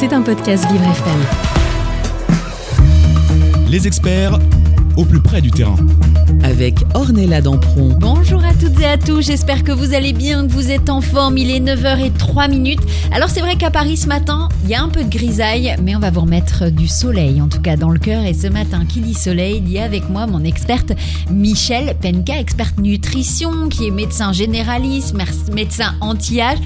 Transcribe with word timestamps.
C'est 0.00 0.14
un 0.14 0.22
podcast 0.22 0.66
Vivre 0.72 0.84
FM. 0.84 1.20
Les 3.68 3.86
experts 3.86 4.38
au 4.96 5.04
plus 5.04 5.20
près 5.20 5.42
du 5.42 5.50
terrain. 5.50 5.76
avec 6.42 6.76
Ornella 6.94 7.42
Dampron. 7.42 7.94
Bonjour 8.00 8.42
à 8.42 8.54
toutes 8.54 8.80
et 8.80 8.86
à 8.86 8.96
tous, 8.96 9.20
j'espère 9.20 9.62
que 9.62 9.72
vous 9.72 9.92
allez 9.92 10.14
bien, 10.14 10.46
que 10.46 10.52
vous 10.52 10.70
êtes 10.70 10.88
en 10.88 11.02
forme, 11.02 11.36
il 11.36 11.50
est 11.50 11.60
9h03 11.60 12.48
minutes. 12.48 12.80
Alors 13.12 13.28
c'est 13.28 13.40
vrai 13.40 13.56
qu'à 13.56 13.70
Paris 13.70 13.98
ce 13.98 14.06
matin, 14.06 14.48
il 14.64 14.70
y 14.70 14.74
a 14.74 14.82
un 14.82 14.88
peu 14.88 15.04
de 15.04 15.10
grisaille, 15.10 15.76
mais 15.82 15.94
on 15.94 15.98
va 15.98 16.10
vous 16.10 16.22
remettre 16.22 16.70
du 16.70 16.88
soleil, 16.88 17.42
en 17.42 17.48
tout 17.48 17.60
cas 17.60 17.76
dans 17.76 17.90
le 17.90 17.98
cœur. 17.98 18.24
Et 18.24 18.32
ce 18.32 18.46
matin, 18.46 18.86
qui 18.88 19.02
dit 19.02 19.12
soleil, 19.12 19.62
il 19.62 19.70
y 19.70 19.78
a 19.78 19.84
avec 19.84 20.08
moi 20.08 20.26
mon 20.26 20.44
experte 20.44 20.92
Michel 21.30 21.94
Penka, 22.00 22.40
experte 22.40 22.78
nutrition, 22.78 23.68
qui 23.68 23.88
est 23.88 23.90
médecin 23.90 24.32
généraliste, 24.32 25.14
médecin 25.52 25.94
anti-âge. 26.00 26.58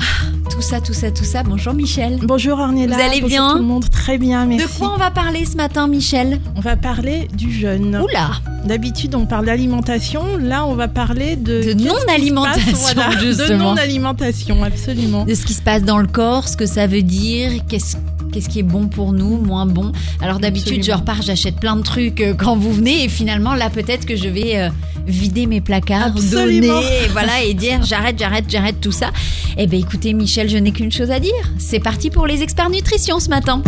Ah, 0.00 0.26
Tout 0.50 0.62
ça, 0.62 0.80
tout 0.80 0.92
ça, 0.94 1.10
tout 1.10 1.24
ça. 1.24 1.42
Bonjour 1.42 1.72
Michel. 1.74 2.18
Bonjour 2.22 2.58
Ornella. 2.58 2.96
Vous 2.96 3.02
allez 3.02 3.20
Bonjour 3.20 3.28
bien 3.28 3.52
tout 3.52 3.58
le 3.58 3.64
monde, 3.64 3.88
très 3.90 4.18
bien, 4.18 4.44
merci. 4.46 4.66
De 4.66 4.78
quoi 4.78 4.92
on 4.94 4.98
va 4.98 5.10
parler 5.10 5.44
ce 5.44 5.56
matin, 5.56 5.86
Michel? 5.86 6.40
On 6.56 6.60
va 6.60 6.76
parler 6.76 7.28
du 7.34 7.52
jeûne. 7.52 8.00
Oula 8.02 8.30
D'habitude, 8.64 9.14
on 9.14 9.26
parle 9.26 9.46
d'alimentation. 9.46 10.36
Là, 10.38 10.66
on 10.66 10.74
va 10.74 10.88
parler 10.88 11.36
de, 11.36 11.62
De 11.62 11.74
non-alimentation, 11.74 12.72
voilà, 12.94 13.14
De 13.14 13.54
non-alimentation, 13.54 14.62
absolument. 14.64 15.24
de 15.24 15.34
ce 15.34 15.44
qui 15.44 15.52
se 15.54 15.62
passe 15.62 15.84
dans 15.84 15.98
le 15.98 16.08
corps, 16.08 16.48
ce 16.48 16.56
que 16.56 16.66
ça 16.66 16.86
veut 16.86 17.02
dire, 17.02 17.50
qu'est-ce 17.68 17.96
qu'est-ce 18.32 18.50
qui 18.50 18.58
est 18.58 18.62
bon 18.64 18.88
pour 18.88 19.12
nous, 19.14 19.38
moins 19.38 19.64
bon. 19.64 19.90
Alors 20.20 20.38
d'habitude, 20.38 20.84
je 20.84 20.92
repars, 20.92 21.22
j'achète 21.22 21.56
plein 21.60 21.76
de 21.76 21.82
trucs 21.82 22.20
euh, 22.20 22.34
quand 22.34 22.56
vous 22.56 22.72
venez 22.74 23.04
et 23.04 23.08
finalement 23.08 23.54
là 23.54 23.70
peut-être 23.70 24.04
que 24.04 24.16
je 24.16 24.28
vais 24.28 24.58
euh, 24.58 24.68
vider 25.06 25.46
mes 25.46 25.62
placards, 25.62 26.08
Absolument. 26.14 26.74
donner 26.74 27.04
et 27.04 27.08
voilà 27.08 27.42
et 27.42 27.54
dire 27.54 27.82
j'arrête, 27.84 28.18
j'arrête, 28.18 28.44
j'arrête 28.46 28.82
tout 28.82 28.92
ça. 28.92 29.12
Eh 29.56 29.66
ben 29.66 29.80
écoutez 29.80 30.12
Michel, 30.12 30.37
je 30.46 30.56
n'ai 30.56 30.70
qu'une 30.70 30.92
chose 30.92 31.10
à 31.10 31.18
dire. 31.18 31.32
C'est 31.58 31.80
parti 31.80 32.10
pour 32.10 32.26
les 32.26 32.42
experts 32.42 32.70
nutrition 32.70 33.18
ce 33.18 33.28
matin. 33.28 33.62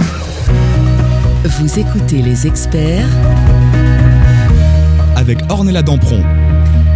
Vous 1.43 1.79
écoutez 1.79 2.23
les 2.23 2.47
experts 2.47 3.09
Avec 5.17 5.39
Ornella 5.49 5.83
Dampron. 5.83 6.23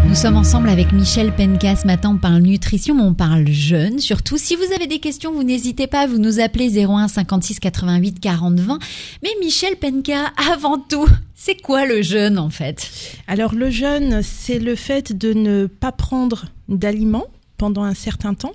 Nous 0.06 0.14
sommes 0.14 0.36
ensemble 0.36 0.68
avec 0.68 0.92
Michel 0.92 1.34
Penka 1.34 1.74
ce 1.74 1.88
matin. 1.88 2.10
On 2.14 2.18
parle 2.18 2.42
nutrition, 2.42 2.94
mais 2.94 3.02
on 3.02 3.14
parle 3.14 3.48
jeûne. 3.48 3.98
Surtout, 3.98 4.38
si 4.38 4.54
vous 4.54 4.72
avez 4.76 4.86
des 4.86 5.00
questions, 5.00 5.32
vous 5.32 5.42
n'hésitez 5.42 5.88
pas 5.88 6.02
à 6.02 6.06
vous 6.06 6.18
nous 6.18 6.38
appeler 6.38 6.84
01 6.84 7.08
56 7.08 7.58
88 7.58 8.20
40 8.20 8.60
20. 8.60 8.78
Mais 9.24 9.30
Michel 9.40 9.74
Penka, 9.76 10.32
avant 10.52 10.78
tout, 10.78 11.08
c'est 11.34 11.60
quoi 11.60 11.84
le 11.84 12.02
jeûne 12.02 12.38
en 12.38 12.50
fait? 12.50 12.90
Alors, 13.26 13.54
le 13.54 13.70
jeûne, 13.70 14.20
c'est 14.22 14.60
le 14.60 14.76
fait 14.76 15.16
de 15.16 15.32
ne 15.32 15.66
pas 15.66 15.90
prendre 15.90 16.44
d'aliments 16.68 17.26
pendant 17.56 17.82
un 17.82 17.94
certain 17.94 18.34
temps. 18.34 18.52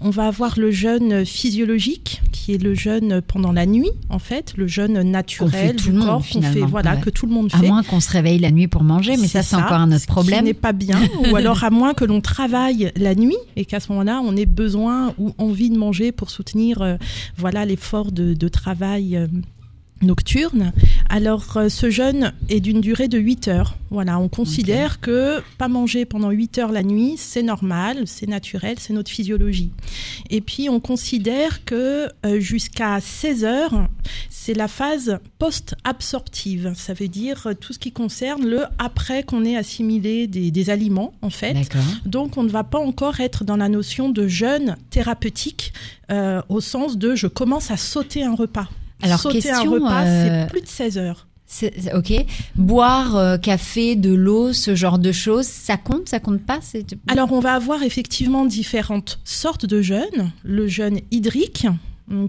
On 0.00 0.10
va 0.10 0.26
avoir 0.26 0.58
le 0.58 0.70
jeûne 0.70 1.24
physiologique, 1.24 2.22
qui 2.32 2.52
est 2.54 2.62
le 2.62 2.74
jeûne 2.74 3.20
pendant 3.26 3.52
la 3.52 3.66
nuit, 3.66 3.90
en 4.10 4.18
fait, 4.18 4.54
le 4.56 4.66
jeûne 4.66 5.00
naturel 5.02 5.76
du 5.76 5.92
corps 5.92 6.22
qu'on 6.32 6.42
fait, 6.42 6.60
voilà, 6.60 6.94
Ouais. 6.94 7.00
que 7.00 7.10
tout 7.10 7.26
le 7.26 7.32
monde 7.32 7.48
À 7.52 7.58
fait. 7.58 7.66
moins 7.68 7.82
qu'on 7.82 8.00
se 8.00 8.10
réveille 8.10 8.38
la 8.38 8.50
nuit 8.50 8.68
pour 8.68 8.82
manger, 8.82 9.16
mais 9.16 9.28
ça 9.28 9.42
c'est 9.42 9.56
encore 9.56 9.72
un 9.74 9.90
autre 9.92 10.00
ce 10.02 10.06
problème. 10.06 10.38
Qui 10.40 10.44
n'est 10.46 10.54
pas 10.54 10.72
bien, 10.72 10.98
ou 11.32 11.36
alors 11.36 11.62
à 11.64 11.70
moins 11.70 11.94
que 11.94 12.04
l'on 12.04 12.20
travaille 12.20 12.92
la 12.96 13.14
nuit 13.14 13.36
et 13.56 13.64
qu'à 13.64 13.80
ce 13.80 13.90
moment-là, 13.92 14.20
on 14.24 14.36
ait 14.36 14.46
besoin 14.46 15.14
ou 15.18 15.32
envie 15.38 15.70
de 15.70 15.76
manger 15.78 16.12
pour 16.12 16.30
soutenir, 16.30 16.82
euh, 16.82 16.96
voilà, 17.36 17.64
l'effort 17.64 18.12
de, 18.12 18.34
de 18.34 18.48
travail. 18.48 19.16
euh, 19.16 19.26
nocturne. 20.02 20.72
Alors 21.08 21.56
euh, 21.56 21.68
ce 21.68 21.90
jeûne 21.90 22.32
est 22.48 22.60
d'une 22.60 22.80
durée 22.80 23.08
de 23.08 23.18
8 23.18 23.48
heures. 23.48 23.76
Voilà, 23.90 24.18
on 24.18 24.28
considère 24.28 25.00
que 25.00 25.40
pas 25.56 25.68
manger 25.68 26.04
pendant 26.04 26.30
8 26.30 26.58
heures 26.58 26.72
la 26.72 26.82
nuit, 26.82 27.14
c'est 27.16 27.42
normal, 27.42 28.02
c'est 28.06 28.28
naturel, 28.28 28.76
c'est 28.80 28.92
notre 28.92 29.10
physiologie. 29.10 29.70
Et 30.30 30.40
puis 30.40 30.68
on 30.68 30.80
considère 30.80 31.64
que 31.64 32.08
euh, 32.26 32.40
jusqu'à 32.40 33.00
16 33.00 33.44
heures, 33.44 33.88
c'est 34.30 34.54
la 34.54 34.68
phase 34.68 35.18
post-absorptive. 35.38 36.72
Ça 36.76 36.92
veut 36.92 37.08
dire 37.08 37.46
euh, 37.46 37.54
tout 37.54 37.72
ce 37.72 37.78
qui 37.78 37.92
concerne 37.92 38.44
le 38.44 38.64
après 38.78 39.22
qu'on 39.22 39.44
ait 39.44 39.56
assimilé 39.56 40.26
des, 40.26 40.50
des 40.50 40.70
aliments, 40.70 41.14
en 41.22 41.30
fait. 41.30 41.56
Donc 42.04 42.36
on 42.36 42.42
ne 42.42 42.50
va 42.50 42.64
pas 42.64 42.80
encore 42.80 43.20
être 43.20 43.44
dans 43.44 43.56
la 43.56 43.68
notion 43.68 44.08
de 44.08 44.28
jeûne 44.28 44.76
thérapeutique 44.90 45.72
euh, 46.10 46.42
au 46.48 46.60
sens 46.60 46.98
de 46.98 47.14
je 47.14 47.26
commence 47.26 47.70
à 47.70 47.76
sauter 47.76 48.24
un 48.24 48.34
repas. 48.34 48.68
Alors, 49.04 49.20
sauter 49.20 49.40
question, 49.40 49.54
un 49.54 49.70
repas, 49.70 50.04
euh, 50.04 50.42
c'est 50.44 50.50
plus 50.50 50.60
de 50.62 50.66
16 50.66 50.98
heures. 50.98 51.26
Ok. 51.94 52.12
Boire 52.56 53.16
euh, 53.16 53.36
café, 53.36 53.96
de 53.96 54.12
l'eau, 54.12 54.52
ce 54.52 54.74
genre 54.74 54.98
de 54.98 55.12
choses, 55.12 55.46
ça 55.46 55.76
compte, 55.76 56.08
ça 56.08 56.18
compte 56.18 56.42
pas 56.42 56.58
Alors 57.06 57.32
on 57.32 57.40
va 57.40 57.54
avoir 57.54 57.82
effectivement 57.82 58.44
différentes 58.44 59.20
sortes 59.24 59.66
de 59.66 59.80
jeûnes. 59.80 60.32
Le 60.42 60.66
jeûne 60.66 61.00
hydrique 61.10 61.66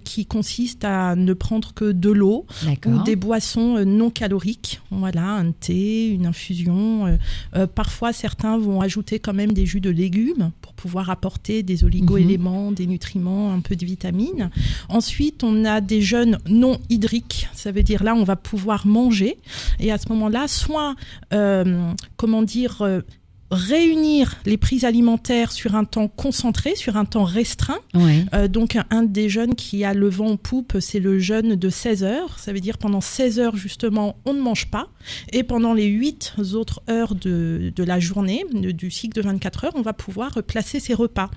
qui 0.03 0.25
consiste 0.25 0.85
à 0.85 1.15
ne 1.15 1.33
prendre 1.33 1.73
que 1.73 1.91
de 1.91 2.09
l'eau 2.09 2.45
ou 2.85 3.03
des 3.03 3.15
boissons 3.15 3.75
euh, 3.77 3.83
non 3.83 4.09
caloriques. 4.09 4.79
Voilà, 4.89 5.33
un 5.33 5.51
thé, 5.51 6.07
une 6.07 6.25
infusion. 6.25 7.07
euh, 7.07 7.17
euh, 7.55 7.67
parfois, 7.67 8.13
certains 8.13 8.57
vont 8.57 8.81
ajouter 8.81 9.19
quand 9.19 9.33
même 9.33 9.51
des 9.51 9.65
jus 9.65 9.81
de 9.81 9.89
légumes 9.89 10.51
pour 10.61 10.73
pouvoir 10.73 11.09
apporter 11.09 11.61
des 11.63 11.83
oligo-éléments, 11.83 12.71
des 12.71 12.87
nutriments, 12.87 13.53
un 13.53 13.59
peu 13.59 13.75
de 13.75 13.85
vitamines. 13.85 14.49
Ensuite, 14.89 15.43
on 15.43 15.65
a 15.65 15.81
des 15.81 16.01
jeûnes 16.01 16.37
non 16.47 16.79
hydriques. 16.89 17.47
Ça 17.53 17.71
veut 17.71 17.83
dire 17.83 18.03
là, 18.03 18.15
on 18.15 18.23
va 18.23 18.35
pouvoir 18.35 18.87
manger. 18.87 19.37
Et 19.79 19.91
à 19.91 19.97
ce 19.97 20.07
moment-là, 20.09 20.47
soit, 20.47 20.95
euh, 21.33 21.91
comment 22.17 22.43
dire, 22.43 22.81
euh, 22.81 23.01
réunir 23.51 24.35
les 24.45 24.57
prises 24.57 24.85
alimentaires 24.85 25.51
sur 25.51 25.75
un 25.75 25.85
temps 25.85 26.07
concentré, 26.07 26.75
sur 26.75 26.97
un 26.97 27.05
temps 27.05 27.23
restreint. 27.23 27.79
Ouais. 27.93 28.25
Euh, 28.33 28.47
donc 28.47 28.75
un, 28.75 28.85
un 28.89 29.03
des 29.03 29.29
jeunes 29.29 29.55
qui 29.55 29.83
a 29.83 29.93
le 29.93 30.09
vent 30.09 30.29
en 30.31 30.37
poupe, 30.37 30.77
c'est 30.79 30.99
le 30.99 31.19
jeûne 31.19 31.55
de 31.55 31.69
16 31.69 32.03
heures. 32.03 32.39
Ça 32.39 32.53
veut 32.53 32.59
dire 32.59 32.77
pendant 32.77 33.01
16 33.01 33.39
heures 33.39 33.55
justement, 33.55 34.17
on 34.25 34.33
ne 34.33 34.41
mange 34.41 34.67
pas. 34.71 34.87
Et 35.31 35.43
pendant 35.43 35.73
les 35.73 35.85
8 35.85 36.35
autres 36.53 36.81
heures 36.89 37.15
de, 37.15 37.71
de 37.75 37.83
la 37.83 37.99
journée, 37.99 38.43
de- 38.53 38.71
du 38.71 38.89
cycle 38.91 39.15
de 39.15 39.21
24 39.21 39.65
heures, 39.65 39.73
on 39.75 39.81
va 39.81 39.93
pouvoir 39.93 40.41
placer 40.43 40.79
ses 40.79 40.93
repas. 40.93 41.29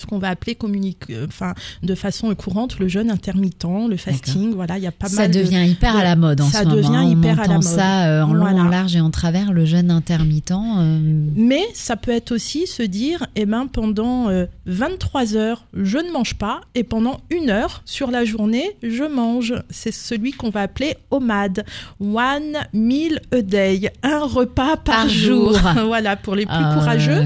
Ce 0.00 0.06
qu'on 0.06 0.18
va 0.18 0.28
appeler 0.30 0.54
communique, 0.54 1.02
euh, 1.10 1.26
enfin, 1.28 1.54
de 1.82 1.94
façon 1.94 2.34
courante 2.34 2.78
le 2.78 2.88
jeûne 2.88 3.10
intermittent, 3.10 3.66
le 3.90 3.96
fasting. 3.98 4.54
Voilà, 4.54 4.78
il 4.78 4.84
y 4.84 4.86
a 4.86 4.92
pas 4.92 5.08
ça 5.08 5.22
mal 5.22 5.30
de- 5.30 5.38
devient 5.40 5.64
hyper 5.68 5.94
à 5.96 6.02
la 6.02 6.16
mode 6.16 6.40
en 6.40 6.48
ça 6.48 6.60
ce 6.60 6.64
moment. 6.64 6.76
devient 6.76 6.88
hein. 6.96 7.02
On 7.04 7.10
hyper 7.10 7.40
à 7.40 7.46
la 7.46 7.54
mode. 7.54 7.62
ça 7.62 8.06
euh, 8.08 8.22
en 8.22 8.32
long, 8.32 8.46
en 8.46 8.64
large 8.68 8.96
et 8.96 9.00
en 9.02 9.10
travers, 9.10 9.52
le 9.52 9.66
jeûne 9.66 9.90
intermittent. 9.90 10.52
euh, 10.52 10.98
Mais 11.36 11.62
ça 11.74 11.96
peut 11.96 12.10
être 12.10 12.32
aussi 12.32 12.66
se 12.66 12.82
dire, 12.82 13.26
eh 13.36 13.44
ben, 13.44 13.66
pendant 13.66 14.30
euh, 14.30 14.46
23 14.64 15.36
heures, 15.36 15.64
je 15.74 15.98
ne 15.98 16.10
mange 16.10 16.34
pas, 16.36 16.62
et 16.74 16.84
pendant 16.84 17.20
une 17.30 17.50
heure 17.50 17.82
sur 17.84 18.10
la 18.10 18.24
journée, 18.24 18.70
je 18.82 19.04
mange. 19.04 19.54
C'est 19.68 19.92
celui 19.92 20.32
qu'on 20.32 20.48
va 20.50 20.62
appeler 20.62 20.96
OMAD, 21.10 21.64
One 22.00 22.56
Meal 22.72 23.20
a 23.30 23.42
Day, 23.42 23.92
un 24.02 24.20
repas 24.24 24.76
par, 24.76 25.02
Par 25.02 25.08
jour. 25.10 25.52
voilà, 25.86 26.16
pour 26.16 26.34
les 26.34 26.46
plus 26.46 26.54
euh, 26.54 26.74
courageux 26.74 27.24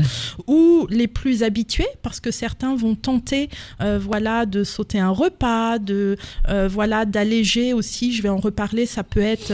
ou 0.49 0.87
les 0.91 1.07
plus 1.07 1.43
habitués, 1.45 1.87
parce 2.03 2.19
que 2.19 2.31
certains 2.33 2.56
vont 2.77 2.95
tenter, 2.95 3.49
euh, 3.81 3.99
voilà, 4.01 4.47
de 4.47 4.65
sauter 4.65 4.99
un 4.99 5.11
repas, 5.11 5.79
de, 5.79 6.17
euh, 6.49 6.69
voilà, 6.69 7.05
d'alléger 7.05 7.73
aussi. 7.73 8.13
Je 8.13 8.23
vais 8.23 8.29
en 8.29 8.39
reparler. 8.39 8.87
Ça 8.87 9.03
peut 9.03 9.21
être 9.21 9.53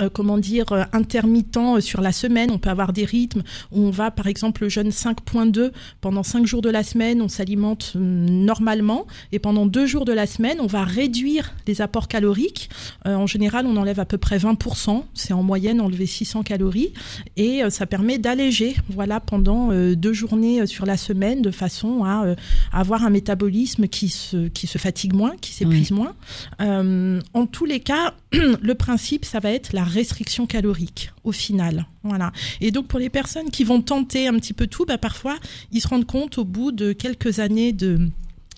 euh, 0.00 0.08
comment 0.12 0.38
dire, 0.38 0.70
euh, 0.72 0.84
intermittent 0.92 1.56
euh, 1.56 1.80
sur 1.80 2.00
la 2.00 2.12
semaine. 2.12 2.50
On 2.50 2.58
peut 2.58 2.70
avoir 2.70 2.92
des 2.92 3.04
rythmes 3.04 3.42
où 3.72 3.82
on 3.82 3.90
va, 3.90 4.10
par 4.10 4.26
exemple, 4.26 4.62
le 4.62 4.68
jeûne 4.68 4.90
5.2, 4.90 5.72
pendant 6.00 6.22
5 6.22 6.46
jours 6.46 6.62
de 6.62 6.70
la 6.70 6.82
semaine, 6.82 7.22
on 7.22 7.28
s'alimente 7.28 7.92
normalement. 7.96 9.06
Et 9.32 9.38
pendant 9.38 9.66
2 9.66 9.86
jours 9.86 10.04
de 10.04 10.12
la 10.12 10.26
semaine, 10.26 10.58
on 10.60 10.66
va 10.66 10.84
réduire 10.84 11.54
les 11.66 11.80
apports 11.80 12.08
caloriques. 12.08 12.70
En 13.04 13.26
général, 13.26 13.66
on 13.66 13.76
enlève 13.76 14.00
à 14.00 14.04
peu 14.04 14.18
près 14.18 14.38
20%. 14.38 15.04
C'est 15.14 15.32
en 15.32 15.42
moyenne 15.42 15.80
enlever 15.80 16.06
600 16.06 16.42
calories. 16.42 16.92
Et 17.36 17.62
ça 17.70 17.86
permet 17.86 18.18
d'alléger, 18.18 18.76
voilà, 18.88 19.20
pendant 19.20 19.70
euh, 19.70 19.94
deux 19.94 20.12
journées 20.12 20.66
sur 20.66 20.86
la 20.86 20.96
semaine, 20.96 21.42
de 21.42 21.50
façon 21.50 22.04
à 22.04 22.34
avoir 22.72 23.04
un 23.04 23.10
métabolisme 23.10 23.88
qui 23.88 24.08
se, 24.08 24.48
qui 24.48 24.66
se 24.66 24.78
fatigue 24.78 25.14
moins, 25.14 25.36
qui 25.40 25.52
s'épuise 25.52 25.90
moins. 25.90 26.14
En 26.60 27.46
tous 27.46 27.64
les 27.64 27.80
cas, 27.80 28.14
le 28.32 28.74
principe, 28.74 29.24
ça 29.24 29.40
va 29.40 29.50
être 29.50 29.72
la 29.78 29.84
restriction 29.84 30.46
calorique 30.46 31.12
au 31.22 31.30
final. 31.30 31.86
Voilà. 32.02 32.32
Et 32.60 32.72
donc 32.72 32.88
pour 32.88 32.98
les 32.98 33.10
personnes 33.10 33.50
qui 33.50 33.62
vont 33.62 33.80
tenter 33.80 34.26
un 34.26 34.34
petit 34.34 34.52
peu 34.52 34.66
tout, 34.66 34.84
bah, 34.84 34.98
parfois 34.98 35.36
ils 35.70 35.80
se 35.80 35.86
rendent 35.86 36.04
compte 36.04 36.36
au 36.38 36.44
bout 36.44 36.72
de 36.72 36.92
quelques 36.92 37.38
années 37.38 37.72
de 37.72 38.08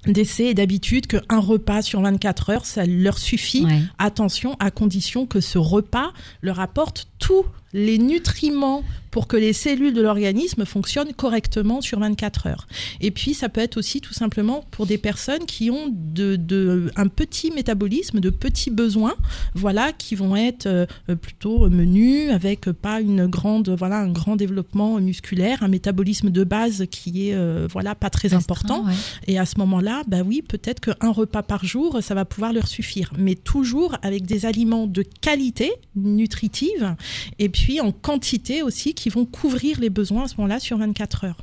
d'essais 0.06 0.46
et 0.46 0.54
d'habitude 0.54 1.06
qu'un 1.06 1.38
repas 1.38 1.82
sur 1.82 2.00
24 2.00 2.50
heures, 2.50 2.64
ça 2.64 2.86
leur 2.86 3.18
suffit. 3.18 3.66
ouais. 3.66 3.82
Attention, 3.98 4.56
à 4.58 4.70
condition 4.70 5.26
que 5.26 5.42
ce 5.42 5.58
repas 5.58 6.14
leur 6.40 6.58
apporte 6.58 7.06
tous 7.18 7.44
les 7.74 7.98
nutriments 7.98 8.82
pour 9.10 9.26
que 9.26 9.36
les 9.36 9.52
cellules 9.52 9.94
de 9.94 10.02
l'organisme 10.02 10.64
fonctionnent 10.64 11.12
correctement 11.12 11.80
sur 11.80 11.98
24 12.00 12.46
heures. 12.46 12.66
Et 13.00 13.10
puis, 13.10 13.34
ça 13.34 13.48
peut 13.48 13.60
être 13.60 13.76
aussi 13.76 14.00
tout 14.00 14.14
simplement 14.14 14.64
pour 14.70 14.86
des 14.86 14.98
personnes 14.98 15.46
qui 15.46 15.70
ont 15.70 15.92
de, 15.92 16.36
de 16.36 16.90
un 16.96 17.08
petit 17.08 17.50
métabolisme, 17.50 18.20
de 18.20 18.30
petits 18.30 18.70
besoins, 18.70 19.14
voilà, 19.54 19.92
qui 19.92 20.14
vont 20.14 20.36
être 20.36 20.66
euh, 20.66 20.86
plutôt 21.20 21.68
menus, 21.68 22.30
avec 22.30 22.70
pas 22.70 23.00
une 23.00 23.26
grande, 23.26 23.70
voilà, 23.70 23.98
un 24.00 24.10
grand 24.10 24.36
développement 24.36 25.00
musculaire, 25.00 25.62
un 25.62 25.68
métabolisme 25.68 26.30
de 26.30 26.44
base 26.44 26.86
qui 26.90 27.28
est, 27.28 27.34
euh, 27.34 27.66
voilà, 27.70 27.94
pas 27.94 28.10
très 28.10 28.34
important. 28.34 28.84
ouais. 28.86 28.94
Et 29.26 29.38
à 29.38 29.46
ce 29.46 29.58
moment-là, 29.58 30.02
bah 30.06 30.22
oui, 30.24 30.42
peut-être 30.42 30.80
qu'un 30.80 31.10
repas 31.10 31.42
par 31.42 31.64
jour, 31.64 31.98
ça 32.02 32.14
va 32.14 32.24
pouvoir 32.24 32.52
leur 32.52 32.68
suffire. 32.68 33.12
Mais 33.18 33.34
toujours 33.34 33.96
avec 34.02 34.26
des 34.26 34.46
aliments 34.46 34.86
de 34.86 35.02
qualité, 35.20 35.72
nutritive, 35.96 36.94
et 37.38 37.48
puis 37.48 37.80
en 37.80 37.92
quantité 37.92 38.62
aussi, 38.62 38.94
qui 39.00 39.08
vont 39.08 39.24
couvrir 39.24 39.80
les 39.80 39.88
besoins 39.88 40.24
à 40.24 40.28
ce 40.28 40.34
moment-là 40.36 40.60
sur 40.60 40.76
24 40.76 41.24
heures. 41.24 41.38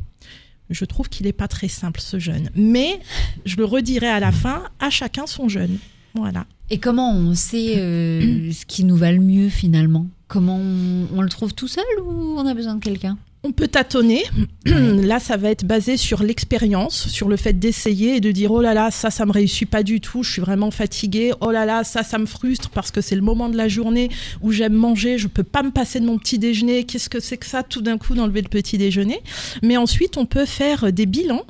Je 0.69 0.85
trouve 0.85 1.09
qu'il 1.09 1.25
n'est 1.25 1.33
pas 1.33 1.47
très 1.47 1.67
simple 1.67 1.99
ce 1.99 2.19
jeûne. 2.19 2.51
Mais 2.55 2.99
je 3.45 3.55
le 3.55 3.65
redirai 3.65 4.07
à 4.07 4.19
la 4.19 4.31
fin, 4.31 4.65
à 4.79 4.91
chacun 4.91 5.25
son 5.25 5.49
jeûne. 5.49 5.79
Voilà. 6.13 6.45
Et 6.69 6.77
comment 6.77 7.11
on 7.11 7.33
sait 7.33 7.79
euh, 7.79 8.51
ce 8.51 8.63
qui 8.67 8.83
nous 8.83 8.95
va 8.95 9.11
le 9.11 9.21
mieux 9.21 9.49
finalement? 9.49 10.05
Comment 10.27 10.57
on, 10.57 11.07
on 11.15 11.21
le 11.21 11.29
trouve 11.29 11.55
tout 11.55 11.67
seul 11.67 11.85
ou 12.03 12.35
on 12.37 12.45
a 12.45 12.53
besoin 12.53 12.75
de 12.75 12.83
quelqu'un? 12.83 13.17
On 13.47 13.53
peut 13.53 13.69
tâtonner. 13.69 14.23
là, 14.65 15.21
ça 15.21 15.37
va 15.37 15.49
être 15.49 15.63
basé 15.63 15.95
sur 15.95 16.21
l'expérience, 16.21 17.07
sur 17.07 17.29
le 17.29 17.37
fait 17.37 17.53
d'essayer 17.53 18.17
et 18.17 18.19
de 18.19 18.29
dire 18.31 18.51
oh 18.51 18.59
là 18.59 18.73
là, 18.73 18.91
ça, 18.91 19.09
ça 19.09 19.25
me 19.25 19.31
réussit 19.31 19.69
pas 19.69 19.83
du 19.83 20.01
tout, 20.01 20.21
je 20.21 20.33
suis 20.33 20.41
vraiment 20.41 20.69
fatiguée. 20.69 21.31
Oh 21.39 21.49
là 21.51 21.63
là, 21.63 21.85
ça, 21.85 22.03
ça 22.03 22.17
me 22.17 22.25
frustre 22.25 22.69
parce 22.71 22.91
que 22.91 22.99
c'est 22.99 23.15
le 23.15 23.21
moment 23.21 23.47
de 23.47 23.55
la 23.55 23.69
journée 23.69 24.09
où 24.41 24.51
j'aime 24.51 24.73
manger, 24.73 25.17
je 25.17 25.29
peux 25.29 25.43
pas 25.43 25.63
me 25.63 25.71
passer 25.71 26.01
de 26.01 26.05
mon 26.05 26.17
petit 26.17 26.39
déjeuner. 26.39 26.83
Qu'est-ce 26.83 27.09
que 27.09 27.21
c'est 27.21 27.37
que 27.37 27.45
ça, 27.45 27.63
tout 27.63 27.81
d'un 27.81 27.97
coup, 27.97 28.15
d'enlever 28.15 28.41
le 28.41 28.49
petit 28.49 28.77
déjeuner? 28.77 29.21
Mais 29.63 29.77
ensuite, 29.77 30.17
on 30.17 30.25
peut 30.25 30.45
faire 30.45 30.91
des 30.91 31.05
bilans. 31.05 31.45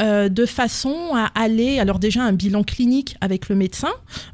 Euh, 0.00 0.28
de 0.28 0.46
façon 0.46 1.12
à 1.14 1.30
aller, 1.40 1.78
alors 1.78 1.98
déjà 1.98 2.22
un 2.22 2.32
bilan 2.32 2.62
clinique 2.62 3.16
avec 3.20 3.48
le 3.48 3.54
médecin 3.56 3.92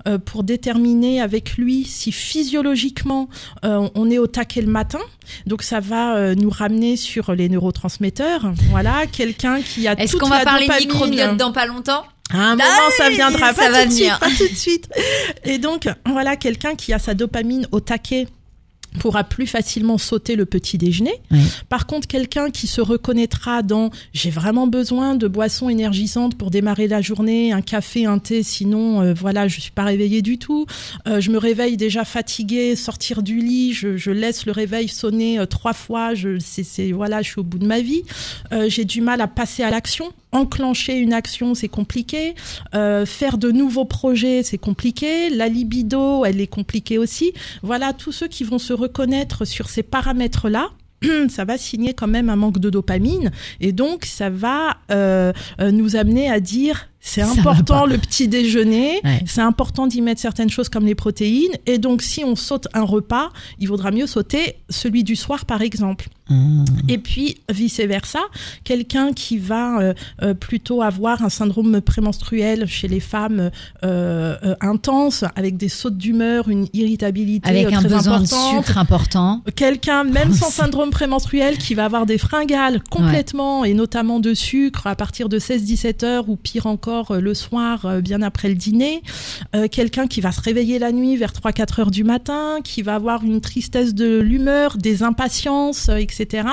euh, 0.09 0.19
pour 0.19 0.43
déterminer 0.45 1.21
avec 1.21 1.57
lui 1.57 1.85
si 1.85 2.13
physiologiquement 2.13 3.29
euh, 3.65 3.89
on 3.95 4.11
est 4.11 4.19
au 4.19 4.27
taquet 4.27 4.63
le 4.63 4.71
matin. 4.71 5.01
Donc 5.47 5.63
ça 5.63 5.81
va 5.81 6.35
nous 6.35 6.51
ramener 6.51 6.97
sur 6.97 7.33
les 7.35 7.49
neurotransmetteurs. 7.49 8.53
Voilà, 8.71 9.07
quelqu'un 9.07 9.61
qui 9.63 9.87
a 9.87 9.93
Est-ce 10.01 10.17
qu'on 10.17 10.29
va 10.29 10.41
parler 10.45 10.67
dopamine. 10.67 10.89
microbiote 10.89 11.37
dans 11.37 11.53
pas 11.53 11.67
longtemps? 11.67 12.05
À 12.33 12.39
un 12.39 12.51
moment, 12.51 12.65
Ah 12.65 12.89
ça 12.97 13.11
viendra. 13.11 13.49
ça 13.49 13.55
pas 13.55 13.71
va 13.71 13.85
tout 13.85 13.91
venir. 13.91 14.17
suite, 14.17 14.21
pas 14.21 14.45
tout 14.45 14.49
de 14.53 14.57
suite. 14.57 14.89
Et 15.45 15.59
donc, 15.59 15.89
voilà, 16.07 16.37
quelqu'un 16.37 16.77
qui 16.77 16.93
a 16.93 16.99
sa 17.01 17.15
dopamine 17.15 17.67
au 17.73 17.81
taquet 17.81 18.29
pourra 18.99 19.25
plus 19.25 19.47
facilement 19.47 19.99
sauter 19.99 20.37
le 20.37 20.47
petit 20.47 20.79
déjeuner. 20.79 21.15
Par 21.69 21.87
contre, 21.87 22.07
quelqu'un 22.09 22.51
qui 22.51 22.67
se 22.67 22.81
reconnaîtra 22.81 23.63
dans 23.63 23.91
j'ai 24.13 24.31
vraiment 24.31 24.67
besoin 24.67 25.15
de 25.15 25.29
boissons 25.29 25.69
énergisantes 25.69 26.37
pour 26.37 26.51
démarrer 26.51 26.89
la 26.89 27.01
journée, 27.01 27.53
un 27.53 27.63
café, 27.63 28.07
un 28.07 28.19
thé, 28.19 28.43
sinon 28.43 29.01
euh, 29.01 29.15
voilà, 29.15 29.49
je 29.49 29.61
suis 29.61 29.71
pas 29.71 29.85
réveillé 29.85 30.23
du 30.23 30.39
tout. 30.39 30.67
Euh, 31.07 31.21
je 31.21 31.31
me 31.31 31.39
réveille 31.39 31.77
déjà 31.77 32.05
fatigué, 32.05 32.77
sortir 32.77 33.23
du 33.23 33.39
lit, 33.39 33.73
je, 33.73 33.97
je 33.97 34.11
laisse 34.11 34.47
le 34.47 34.53
réveil 34.53 34.89
sonner 34.89 35.39
euh, 35.39 35.47
trois 35.47 35.73
fois, 35.73 36.15
je 36.15 36.39
c'est 36.39 36.65
c'est 36.65 36.93
voilà, 36.93 37.23
je 37.23 37.31
suis 37.31 37.41
au 37.41 37.45
bout 37.45 37.59
de 37.59 37.67
ma 37.67 37.81
vie. 37.81 38.03
Euh, 38.53 38.69
j'ai 38.69 38.85
du 38.85 39.01
mal 39.01 39.21
à 39.21 39.27
passer 39.27 39.63
à 39.63 39.71
l'action. 39.71 40.13
Enclencher 40.33 40.97
une 40.99 41.13
action, 41.13 41.55
c'est 41.55 41.69
compliqué. 41.69 42.35
Euh, 42.75 43.05
faire 43.07 43.37
de 43.39 43.51
nouveaux 43.51 43.85
projets, 43.85 44.43
c'est 44.43 44.59
compliqué. 44.59 45.29
La 45.31 45.49
libido, 45.49 46.25
elle 46.25 46.41
est 46.41 46.47
compliquée 46.47 46.99
aussi. 46.99 47.33
Voilà, 47.63 47.93
tous 47.93 48.13
ceux 48.13 48.29
qui 48.29 48.45
vont 48.45 48.59
se 48.59 48.73
reconnaître 48.73 49.45
sur 49.45 49.69
ces 49.69 49.83
paramètres-là, 49.83 50.71
ça 51.29 51.45
va 51.45 51.59
signer 51.59 51.95
quand 51.95 52.07
même 52.07 52.29
un 52.31 52.37
manque 52.37 52.59
de 52.59 52.71
dopamine. 52.71 53.31
Et 53.61 53.73
donc, 53.73 54.05
ça 54.05 54.31
va 54.31 54.77
euh, 54.91 55.33
euh, 55.61 55.71
nous 55.73 55.97
amener 55.97 56.31
à 56.31 56.41
dire 56.41 56.87
c'est 57.03 57.23
important 57.23 57.87
le 57.87 57.97
petit 57.97 58.29
déjeuner, 58.29 59.01
Ouais. 59.03 59.23
c'est 59.27 59.41
important 59.41 59.87
d'y 59.87 60.03
mettre 60.03 60.21
certaines 60.21 60.51
choses 60.51 60.69
comme 60.69 60.85
les 60.85 60.95
protéines. 60.95 61.53
Et 61.65 61.79
donc, 61.79 62.03
si 62.03 62.23
on 62.25 62.37
saute 62.37 62.69
un 62.75 62.83
repas, 62.83 63.31
il 63.59 63.69
vaudra 63.69 63.91
mieux 63.91 64.07
sauter 64.07 64.57
celui 64.69 65.03
du 65.03 65.17
soir, 65.17 65.47
par 65.47 65.63
exemple. 65.63 66.09
Mmh. 66.31 66.65
Et 66.89 66.99
puis 66.99 67.39
vice 67.51 67.81
versa, 67.81 68.21
quelqu'un 68.65 69.13
qui 69.13 69.39
va 69.39 69.79
euh, 69.81 69.95
euh, 70.23 70.35
plutôt 70.35 70.83
avoir 70.83 71.23
un 71.23 71.29
syndrome 71.29 71.81
prémenstruel 71.81 72.67
chez 72.67 72.89
les 72.89 73.01
femmes 73.01 73.51
euh, 73.85 74.37
euh, 74.45 74.55
intense, 74.61 75.25
avec 75.37 75.57
des 75.57 75.69
sautes 75.69 75.97
d'humeur, 75.97 76.49
une 76.49 76.67
irritabilité 76.73 77.49
Avec 77.49 77.73
un 77.73 77.83
besoin 77.83 78.21
de 78.21 78.27
sucre 78.27 78.79
important. 78.79 79.43
Quelqu'un, 79.57 80.05
même 80.05 80.33
sans 80.33 80.51
syndrome 80.51 80.91
prémenstruel, 80.91 81.59
qui 81.59 81.75
va 81.75 81.85
avoir 81.85 82.07
des 82.07 82.19
fringales 82.19 82.83
complètement, 82.91 83.65
et 83.65 83.75
notamment 83.75 84.21
de 84.21 84.35
sucre 84.35 84.87
à 84.87 84.95
partir 84.95 85.29
de 85.29 85.39
16-17 85.39 86.05
heures, 86.05 86.29
ou 86.29 86.37
pire 86.37 86.67
encore 86.67 87.15
le 87.17 87.35
soir, 87.35 88.01
bien 88.03 88.23
après 88.23 88.49
le 88.49 88.55
dîner. 88.55 89.03
Quelqu'un 89.71 90.07
qui 90.07 90.21
va 90.21 90.33
se 90.33 90.41
réveiller 90.41 90.79
la 90.79 90.93
nuit 90.93 91.17
vers 91.17 91.33
3-4 91.33 91.81
heures 91.81 91.91
du 91.91 92.05
matin, 92.05 92.59
qui 92.63 92.83
va 92.83 92.95
avoir 92.95 93.25
une 93.25 93.41
tristesse 93.41 93.95
de 93.95 94.21
l'humeur, 94.21 94.77
des 94.77 95.03
impatiences, 95.03 95.89
euh, 95.89 95.97
etc. 96.21 96.49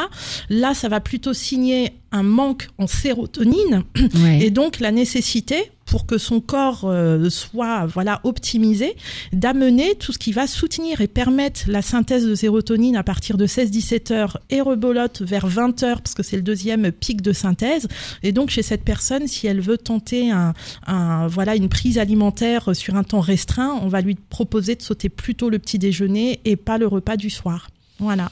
Là, 0.49 0.73
ça 0.73 0.87
va 0.89 0.99
plutôt 0.99 1.33
signer 1.33 1.93
un 2.11 2.23
manque 2.23 2.69
en 2.77 2.87
sérotonine 2.87 3.83
Ouais. 4.23 4.39
et 4.41 4.49
donc 4.49 4.79
la 4.79 4.91
nécessité 4.91 5.71
pour 5.85 6.05
que 6.05 6.17
son 6.17 6.39
corps 6.41 6.81
euh, 6.85 7.29
soit 7.29 7.85
voilà 7.85 8.19
optimisé 8.23 8.95
d'amener 9.33 9.95
tout 9.95 10.11
ce 10.13 10.17
qui 10.17 10.31
va 10.31 10.47
soutenir 10.47 11.01
et 11.01 11.07
permettre 11.07 11.61
la 11.67 11.81
synthèse 11.81 12.25
de 12.25 12.33
sérotonine 12.35 12.95
à 12.95 13.03
partir 13.03 13.37
de 13.37 13.45
16-17 13.45 14.13
heures 14.13 14.37
et 14.49 14.61
rebolote 14.61 15.21
vers 15.21 15.47
20 15.47 15.83
heures 15.83 16.01
parce 16.01 16.13
que 16.13 16.23
c'est 16.23 16.37
le 16.37 16.41
deuxième 16.41 16.91
pic 16.91 17.21
de 17.21 17.33
synthèse 17.33 17.87
et 18.23 18.31
donc 18.31 18.49
chez 18.49 18.61
cette 18.63 18.83
personne 18.83 19.27
si 19.27 19.47
elle 19.47 19.59
veut 19.61 19.77
tenter 19.77 20.31
un, 20.31 20.53
un- 20.87 21.27
voilà 21.27 21.55
une 21.55 21.69
prise 21.69 21.97
alimentaire 21.97 22.73
sur 22.73 22.95
un 22.95 23.03
temps 23.03 23.21
restreint 23.21 23.77
on 23.81 23.87
va 23.89 23.99
lui 24.01 24.15
proposer 24.15 24.75
de 24.75 24.81
sauter 24.81 25.09
plutôt 25.09 25.49
le 25.49 25.59
petit 25.59 25.77
déjeuner 25.79 26.39
et 26.45 26.55
pas 26.55 26.77
le 26.77 26.87
repas 26.87 27.17
du 27.17 27.29
soir 27.29 27.69
voilà 27.99 28.31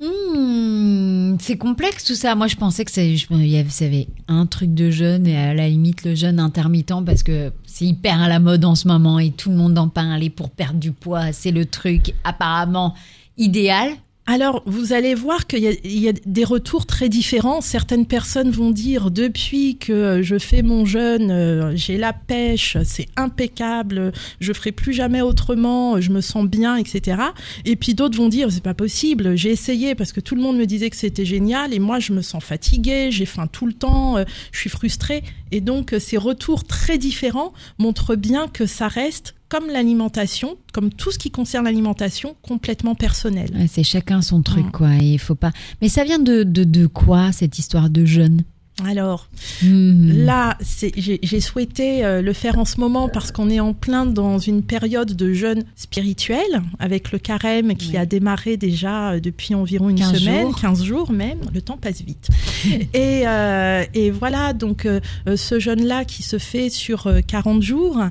Mmh, 0.00 1.36
c'est 1.40 1.56
complexe 1.56 2.04
tout 2.04 2.14
ça. 2.14 2.34
Moi, 2.34 2.46
je 2.46 2.56
pensais 2.56 2.84
que 2.84 2.90
ça 2.90 3.00
avait 3.00 4.08
un 4.28 4.46
truc 4.46 4.74
de 4.74 4.90
jeûne 4.90 5.26
et 5.26 5.36
à 5.36 5.54
la 5.54 5.68
limite 5.68 6.04
le 6.04 6.14
jeûne 6.14 6.40
intermittent 6.40 7.04
parce 7.06 7.22
que 7.22 7.52
c'est 7.64 7.84
hyper 7.84 8.20
à 8.20 8.28
la 8.28 8.40
mode 8.40 8.64
en 8.64 8.74
ce 8.74 8.88
moment 8.88 9.18
et 9.18 9.30
tout 9.30 9.50
le 9.50 9.56
monde 9.56 9.78
en 9.78 9.88
parle. 9.88 10.22
Et 10.22 10.30
pour 10.30 10.50
perdre 10.50 10.78
du 10.78 10.92
poids, 10.92 11.32
c'est 11.32 11.52
le 11.52 11.64
truc 11.64 12.14
apparemment 12.24 12.94
idéal. 13.36 13.90
Alors, 14.26 14.62
vous 14.64 14.94
allez 14.94 15.14
voir 15.14 15.46
qu'il 15.46 15.62
y, 15.84 16.00
y 16.00 16.08
a 16.08 16.12
des 16.24 16.44
retours 16.44 16.86
très 16.86 17.10
différents. 17.10 17.60
Certaines 17.60 18.06
personnes 18.06 18.50
vont 18.50 18.70
dire 18.70 19.10
depuis 19.10 19.76
que 19.76 20.22
je 20.22 20.38
fais 20.38 20.62
mon 20.62 20.86
jeûne, 20.86 21.30
euh, 21.30 21.72
j'ai 21.76 21.98
la 21.98 22.14
pêche, 22.14 22.78
c'est 22.84 23.06
impeccable, 23.16 24.12
je 24.40 24.52
ferai 24.54 24.72
plus 24.72 24.94
jamais 24.94 25.20
autrement, 25.20 26.00
je 26.00 26.10
me 26.10 26.22
sens 26.22 26.46
bien, 26.46 26.76
etc. 26.76 27.18
Et 27.66 27.76
puis 27.76 27.92
d'autres 27.92 28.16
vont 28.16 28.30
dire 28.30 28.50
c'est 28.50 28.62
pas 28.62 28.72
possible, 28.72 29.36
j'ai 29.36 29.50
essayé 29.50 29.94
parce 29.94 30.12
que 30.12 30.20
tout 30.20 30.36
le 30.36 30.40
monde 30.40 30.56
me 30.56 30.64
disait 30.64 30.88
que 30.88 30.96
c'était 30.96 31.26
génial 31.26 31.74
et 31.74 31.78
moi 31.78 32.00
je 32.00 32.14
me 32.14 32.22
sens 32.22 32.42
fatiguée, 32.42 33.10
j'ai 33.10 33.26
faim 33.26 33.46
tout 33.46 33.66
le 33.66 33.74
temps, 33.74 34.16
euh, 34.16 34.24
je 34.52 34.58
suis 34.58 34.70
frustrée. 34.70 35.22
Et 35.52 35.60
donc 35.60 35.92
euh, 35.92 36.00
ces 36.00 36.16
retours 36.16 36.64
très 36.64 36.96
différents 36.96 37.52
montrent 37.78 38.16
bien 38.16 38.48
que 38.48 38.64
ça 38.64 38.88
reste 38.88 39.34
comme 39.54 39.68
l'alimentation, 39.70 40.56
comme 40.72 40.90
tout 40.90 41.12
ce 41.12 41.18
qui 41.18 41.30
concerne 41.30 41.66
l'alimentation, 41.66 42.34
complètement 42.42 42.96
personnel. 42.96 43.50
Ouais, 43.54 43.68
c'est 43.68 43.84
chacun 43.84 44.20
son 44.20 44.42
truc 44.42 44.66
Mm. 44.66 44.70
quoi. 44.72 44.94
Il 44.96 45.18
faut 45.20 45.36
pas. 45.36 45.52
Mais 45.80 45.88
ça 45.88 46.02
vient 46.02 46.18
de 46.18 46.42
de, 46.42 46.64
de 46.64 46.86
quoi 46.88 47.30
cette 47.30 47.56
histoire 47.60 47.88
de 47.88 48.04
jeûne? 48.04 48.42
Alors, 48.82 49.28
Mmh. 49.62 50.24
Là, 50.24 50.58
j'ai 50.96 51.40
souhaité 51.40 52.04
euh, 52.04 52.20
le 52.20 52.32
faire 52.32 52.58
en 52.58 52.64
ce 52.64 52.80
moment 52.80 53.08
parce 53.08 53.30
qu'on 53.30 53.48
est 53.48 53.60
en 53.60 53.72
plein 53.72 54.04
dans 54.04 54.38
une 54.38 54.62
période 54.64 55.12
de 55.14 55.32
jeûne 55.32 55.62
spirituel 55.76 56.44
avec 56.80 57.12
le 57.12 57.18
carême 57.20 57.76
qui 57.76 57.90
Oui. 57.92 57.96
a 57.98 58.04
démarré 58.04 58.56
déjà 58.56 59.12
euh, 59.12 59.20
depuis 59.20 59.54
environ 59.54 59.90
une 59.90 59.98
15 60.00 60.18
semaine, 60.18 60.42
jours. 60.48 60.60
15 60.60 60.82
jours 60.84 61.12
même. 61.12 61.38
Le 61.54 61.62
temps 61.62 61.76
passe 61.76 62.02
vite. 62.02 62.28
et, 62.94 63.22
euh, 63.28 63.84
et 63.94 64.10
voilà, 64.10 64.52
donc 64.52 64.86
euh, 64.86 64.98
ce 65.36 65.60
jeûne-là 65.60 66.04
qui 66.04 66.24
se 66.24 66.38
fait 66.38 66.68
sur 66.68 67.06
euh, 67.06 67.20
40 67.20 67.62
jours, 67.62 68.02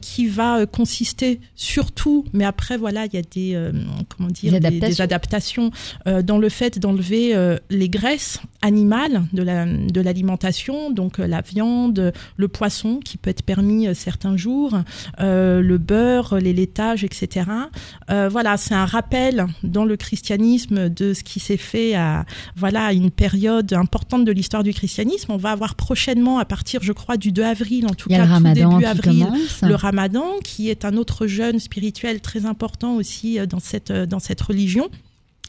qui 0.00 0.26
va 0.26 0.64
consister 0.66 1.38
surtout, 1.54 2.24
mais 2.32 2.44
après 2.44 2.78
voilà, 2.78 3.04
il 3.06 3.14
y 3.14 3.18
a 3.18 3.22
des 3.22 3.70
comment 4.08 4.30
dire, 4.30 4.52
Des 4.52 4.56
adaptations. 4.56 4.88
des 4.88 5.00
adaptations 5.02 5.70
dans 6.24 6.38
le 6.38 6.48
fait 6.48 6.78
d'enlever 6.78 7.34
les 7.70 7.88
graisses 7.88 8.40
animales 8.62 9.24
de 9.32 9.42
la 9.42 9.66
de 9.66 9.97
l'alimentation, 10.00 10.90
donc 10.90 11.18
euh, 11.18 11.26
la 11.26 11.40
viande, 11.40 12.12
le 12.36 12.48
poisson 12.48 13.00
qui 13.04 13.16
peut 13.16 13.30
être 13.30 13.42
permis 13.42 13.88
euh, 13.88 13.94
certains 13.94 14.36
jours, 14.36 14.78
euh, 15.20 15.60
le 15.60 15.78
beurre, 15.78 16.38
les 16.38 16.52
laitages, 16.52 17.04
etc. 17.04 17.46
Voilà, 18.08 18.56
c'est 18.56 18.74
un 18.74 18.86
rappel 18.86 19.46
dans 19.62 19.84
le 19.84 19.96
christianisme 19.96 20.88
de 20.88 21.12
ce 21.12 21.22
qui 21.22 21.40
s'est 21.40 21.56
fait 21.56 21.94
à 21.94 22.24
voilà 22.56 22.86
à 22.86 22.92
une 22.92 23.10
période 23.10 23.72
importante 23.72 24.24
de 24.24 24.32
l'histoire 24.32 24.62
du 24.62 24.72
christianisme. 24.72 25.32
On 25.32 25.36
va 25.36 25.50
avoir 25.50 25.74
prochainement, 25.74 26.38
à 26.38 26.44
partir, 26.44 26.82
je 26.82 26.92
crois, 26.92 27.16
du 27.16 27.32
2 27.32 27.42
avril, 27.42 27.86
en 27.86 27.94
tout 27.94 28.08
cas 28.08 28.24
tout 28.24 28.32
Ramadan 28.32 28.78
début 28.78 28.84
avril, 28.84 29.24
commence. 29.24 29.62
le 29.62 29.74
ramadan, 29.74 30.26
qui 30.42 30.70
est 30.70 30.84
un 30.84 30.96
autre 30.96 31.26
jeûne 31.26 31.58
spirituel 31.58 32.20
très 32.20 32.46
important 32.46 32.96
aussi 32.96 33.38
dans 33.46 33.60
cette, 33.60 33.92
dans 33.92 34.20
cette 34.20 34.40
religion 34.40 34.88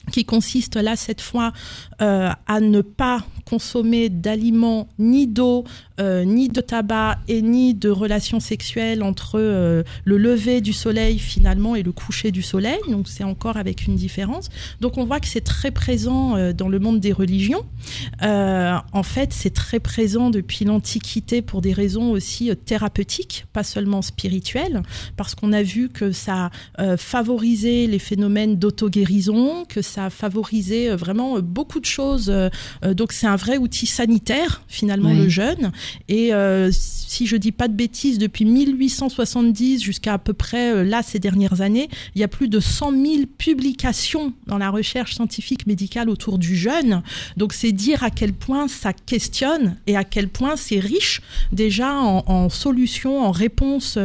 qui 0.09 0.25
consiste 0.25 0.75
là 0.75 0.95
cette 0.95 1.21
fois 1.21 1.53
euh, 2.01 2.29
à 2.47 2.59
ne 2.59 2.81
pas 2.81 3.23
consommer 3.49 4.09
d'aliments 4.09 4.87
ni 4.99 5.27
d'eau, 5.27 5.63
euh, 5.99 6.23
ni 6.23 6.47
de 6.49 6.61
tabac 6.61 7.19
et 7.27 7.41
ni 7.41 7.73
de 7.73 7.89
relations 7.89 8.39
sexuelles 8.39 9.03
entre 9.03 9.39
euh, 9.39 9.83
le 10.05 10.17
lever 10.17 10.61
du 10.61 10.71
soleil 10.73 11.19
finalement 11.19 11.75
et 11.75 11.83
le 11.83 11.91
coucher 11.91 12.31
du 12.31 12.41
soleil. 12.41 12.79
Donc 12.87 13.07
c'est 13.07 13.23
encore 13.23 13.57
avec 13.57 13.85
une 13.85 13.95
différence. 13.95 14.49
Donc 14.79 14.97
on 14.97 15.05
voit 15.05 15.19
que 15.19 15.27
c'est 15.27 15.41
très 15.43 15.71
présent 15.71 16.35
euh, 16.37 16.53
dans 16.53 16.69
le 16.69 16.79
monde 16.79 16.99
des 16.99 17.11
religions. 17.11 17.65
En 18.21 19.03
fait, 19.03 19.33
c'est 19.33 19.53
très 19.53 19.79
présent 19.79 20.29
depuis 20.29 20.65
l'Antiquité 20.65 21.41
pour 21.41 21.61
des 21.61 21.73
raisons 21.73 22.11
aussi 22.11 22.51
thérapeutiques, 22.65 23.45
pas 23.53 23.63
seulement 23.63 24.01
spirituelles, 24.01 24.81
parce 25.15 25.35
qu'on 25.35 25.53
a 25.53 25.63
vu 25.63 25.89
que 25.89 26.11
ça 26.11 26.49
favorisait 26.97 27.87
les 27.87 27.99
phénomènes 27.99 28.57
d'auto-guérison, 28.57 29.65
que 29.65 29.81
ça 29.81 30.09
favorisait 30.09 30.95
vraiment 30.95 31.39
beaucoup 31.39 31.79
de 31.79 31.85
choses. 31.85 32.31
Donc 32.83 33.11
c'est 33.11 33.27
un 33.27 33.35
vrai 33.35 33.57
outil 33.57 33.85
sanitaire 33.85 34.61
finalement 34.67 35.11
Oui. 35.11 35.17
le 35.17 35.29
jeûne. 35.29 35.71
Et 36.07 36.33
euh, 36.33 36.69
si 36.71 37.25
je 37.25 37.35
dis 37.37 37.51
pas 37.51 37.67
de 37.67 37.73
bêtises, 37.73 38.17
depuis 38.17 38.45
1870 38.45 39.81
jusqu'à 39.81 40.13
à 40.13 40.17
peu 40.17 40.33
près 40.33 40.73
euh, 40.73 40.83
là 40.83 41.01
ces 41.03 41.19
dernières 41.19 41.61
années, 41.61 41.89
il 42.15 42.21
y 42.21 42.23
a 42.23 42.27
plus 42.27 42.47
de 42.47 42.59
100 42.59 42.91
000 42.91 43.03
publications 43.37 44.33
dans 44.47 44.57
la 44.57 44.69
recherche 44.69 45.15
scientifique 45.15 45.67
médicale 45.67 46.09
autour 46.09 46.37
du 46.37 46.55
jeûne. 46.55 47.01
Donc 47.37 47.53
c'est 47.53 47.71
dire 47.71 48.03
à 48.03 48.09
quel 48.09 48.33
point 48.33 48.67
ça 48.67 48.93
questionne 48.93 49.77
et 49.87 49.95
à 49.95 50.03
quel 50.03 50.29
point 50.29 50.55
c'est 50.55 50.79
riche 50.79 51.21
déjà 51.51 51.93
en, 51.93 52.23
en 52.27 52.49
solutions, 52.49 53.21
en 53.23 53.31
réponses. 53.31 53.97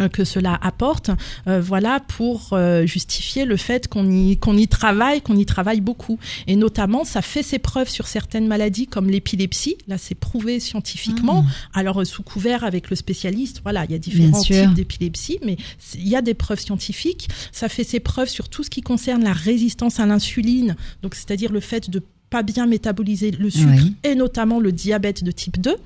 Euh, 0.00 0.08
que 0.08 0.24
cela 0.24 0.58
apporte, 0.60 1.10
euh, 1.46 1.60
voilà, 1.60 2.00
pour 2.00 2.50
euh, 2.52 2.86
justifier 2.86 3.44
le 3.44 3.56
fait 3.56 3.88
qu'on 3.88 4.10
y, 4.10 4.36
qu'on 4.36 4.56
y 4.56 4.68
travaille, 4.68 5.20
qu'on 5.20 5.36
y 5.36 5.46
travaille 5.46 5.80
beaucoup. 5.80 6.18
Et 6.46 6.56
notamment, 6.56 7.04
ça 7.04 7.22
fait 7.22 7.42
ses 7.42 7.58
preuves 7.58 7.88
sur 7.88 8.06
certaines 8.06 8.46
maladies 8.46 8.86
comme 8.86 9.10
l'épilepsie. 9.10 9.76
Là, 9.86 9.98
c'est 9.98 10.14
prouvé 10.14 10.60
scientifiquement. 10.60 11.44
Alors, 11.74 12.00
euh, 12.00 12.04
sous 12.04 12.22
couvert 12.22 12.64
avec 12.64 12.90
le 12.90 12.96
spécialiste, 12.96 13.60
voilà, 13.62 13.84
il 13.84 13.92
y 13.92 13.94
a 13.94 13.98
différents 13.98 14.40
types 14.40 14.74
d'épilepsie, 14.74 15.38
mais 15.44 15.56
il 15.94 16.08
y 16.08 16.16
a 16.16 16.22
des 16.22 16.34
preuves 16.34 16.60
scientifiques. 16.60 17.28
Ça 17.52 17.68
fait 17.68 17.84
ses 17.84 18.00
preuves 18.00 18.28
sur 18.28 18.48
tout 18.48 18.62
ce 18.62 18.70
qui 18.70 18.82
concerne 18.82 19.24
la 19.24 19.32
résistance 19.32 20.00
à 20.00 20.06
l'insuline, 20.06 20.76
donc 21.02 21.14
c'est-à-dire 21.14 21.52
le 21.52 21.60
fait 21.60 21.90
de 21.90 22.02
pas 22.30 22.42
bien 22.42 22.66
métaboliser 22.66 23.30
le 23.30 23.50
sucre 23.50 23.70
Oui. 23.82 23.94
et 24.04 24.14
notamment 24.14 24.60
le 24.60 24.72
diabète 24.72 25.24
de 25.24 25.30
type 25.30 25.60
2. 25.60 25.76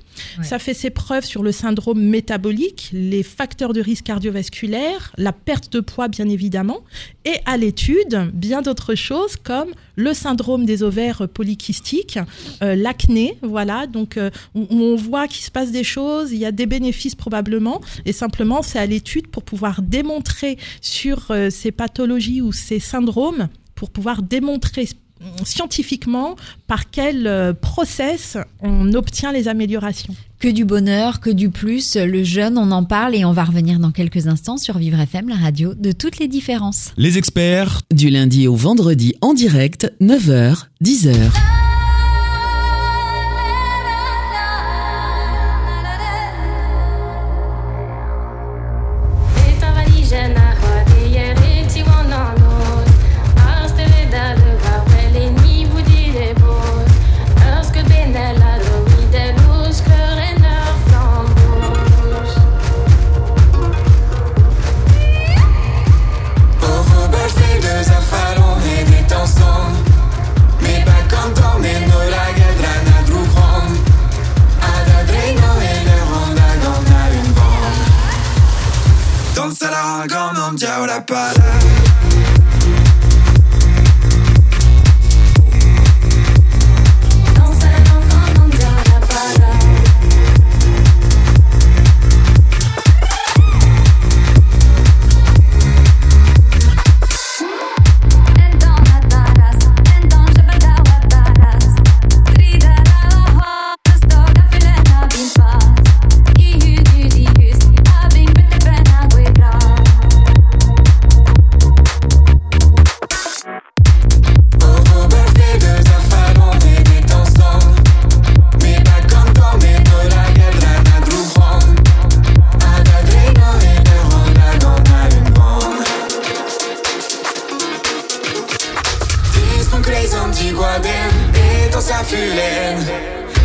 Ça 0.41 0.59
fait 0.59 0.73
ses 0.73 0.89
preuves 0.89 1.25
sur 1.25 1.41
le 1.41 1.51
syndrome 1.51 2.01
métabolique, 2.01 2.89
les 2.93 3.23
facteurs 3.23 3.73
de 3.73 3.81
risque 3.81 4.05
cardiovasculaire, 4.05 5.13
la 5.17 5.31
perte 5.31 5.71
de 5.73 5.79
poids 5.79 6.07
bien 6.07 6.27
évidemment, 6.29 6.81
et 7.25 7.35
à 7.45 7.57
l'étude, 7.57 8.29
bien 8.33 8.61
d'autres 8.61 8.95
choses 8.95 9.35
comme 9.37 9.69
le 9.95 10.13
syndrome 10.13 10.65
des 10.65 10.83
ovaires 10.83 11.27
polykystiques, 11.29 12.19
euh, 12.61 12.75
l'acné, 12.75 13.37
voilà, 13.41 13.87
donc 13.87 14.17
euh, 14.17 14.29
où 14.55 14.67
où 14.69 14.81
on 14.81 14.95
voit 14.95 15.27
qu'il 15.27 15.43
se 15.43 15.51
passe 15.51 15.71
des 15.71 15.83
choses, 15.83 16.31
il 16.31 16.39
y 16.39 16.45
a 16.45 16.51
des 16.51 16.65
bénéfices 16.65 17.15
probablement, 17.15 17.79
et 18.05 18.13
simplement 18.13 18.61
c'est 18.61 18.79
à 18.79 18.85
l'étude 18.85 19.27
pour 19.27 19.43
pouvoir 19.43 19.81
démontrer 19.81 20.57
sur 20.81 21.29
euh, 21.31 21.49
ces 21.49 21.71
pathologies 21.71 22.41
ou 22.41 22.51
ces 22.51 22.79
syndromes, 22.79 23.49
pour 23.75 23.89
pouvoir 23.89 24.23
démontrer 24.23 24.87
scientifiquement 25.43 26.35
par 26.67 26.89
quel 26.89 27.27
euh, 27.27 27.53
process 27.53 28.37
on 28.61 28.93
obtient 28.93 29.31
les 29.31 29.47
améliorations. 29.47 30.15
Que 30.39 30.49
du 30.49 30.65
bonheur, 30.65 31.21
que 31.21 31.29
du 31.29 31.49
plus. 31.49 31.95
Le 31.95 32.23
jeûne, 32.23 32.57
on 32.57 32.71
en 32.71 32.83
parle 32.83 33.15
et 33.15 33.23
on 33.23 33.31
va 33.31 33.43
revenir 33.43 33.79
dans 33.79 33.91
quelques 33.91 34.27
instants 34.27 34.57
sur 34.57 34.77
Vivre 34.77 34.99
FM, 34.99 35.29
la 35.29 35.35
radio 35.35 35.73
de 35.73 35.91
toutes 35.91 36.19
les 36.19 36.27
différences. 36.27 36.91
Les 36.97 37.17
experts 37.17 37.81
Du 37.91 38.09
lundi 38.09 38.47
au 38.47 38.55
vendredi 38.55 39.15
en 39.21 39.33
direct, 39.33 39.93
9h, 40.01 40.65
10h. 40.83 41.52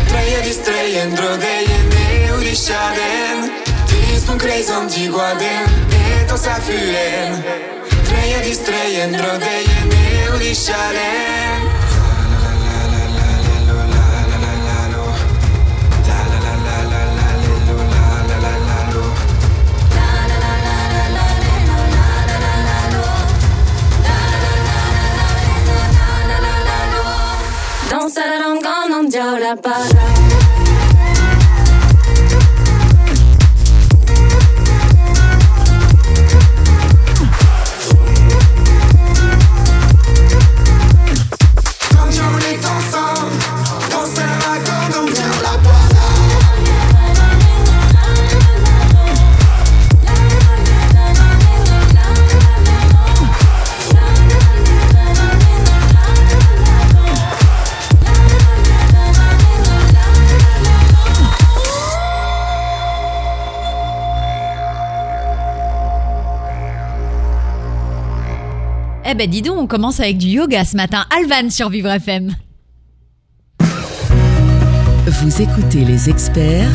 Trăie 0.09 0.39
distreie 0.43 1.01
într-o 1.09 1.33
deie 1.43 1.77
neurișaren 1.93 3.37
Tins 3.89 4.27
un 4.31 4.37
creizon 4.37 4.87
tigoaden 4.87 5.65
Eto 6.21 6.35
sa 6.35 6.55
fyren 6.65 7.31
Trăie 8.07 8.39
distreie 8.47 9.03
într-o 9.09 9.35
deie 9.45 9.77
neurișaren 9.91 11.29
Don't 27.89 28.11
settle, 28.11 28.43
I'm 28.45 28.61
gone. 28.61 28.78
Dansaron 29.09 29.33
con 29.33 29.37
un 29.37 29.43
la 29.43 29.55
para. 29.55 30.28
Ben 69.19 69.29
dis 69.29 69.41
donc, 69.41 69.57
on 69.57 69.67
commence 69.67 69.99
avec 69.99 70.17
du 70.17 70.27
yoga 70.27 70.63
ce 70.63 70.77
matin. 70.77 71.05
Alvan 71.13 71.49
sur 71.49 71.67
Vivre 71.67 71.89
FM. 71.89 72.33
Vous 75.07 75.41
écoutez 75.41 75.83
les 75.83 76.09
experts 76.09 76.71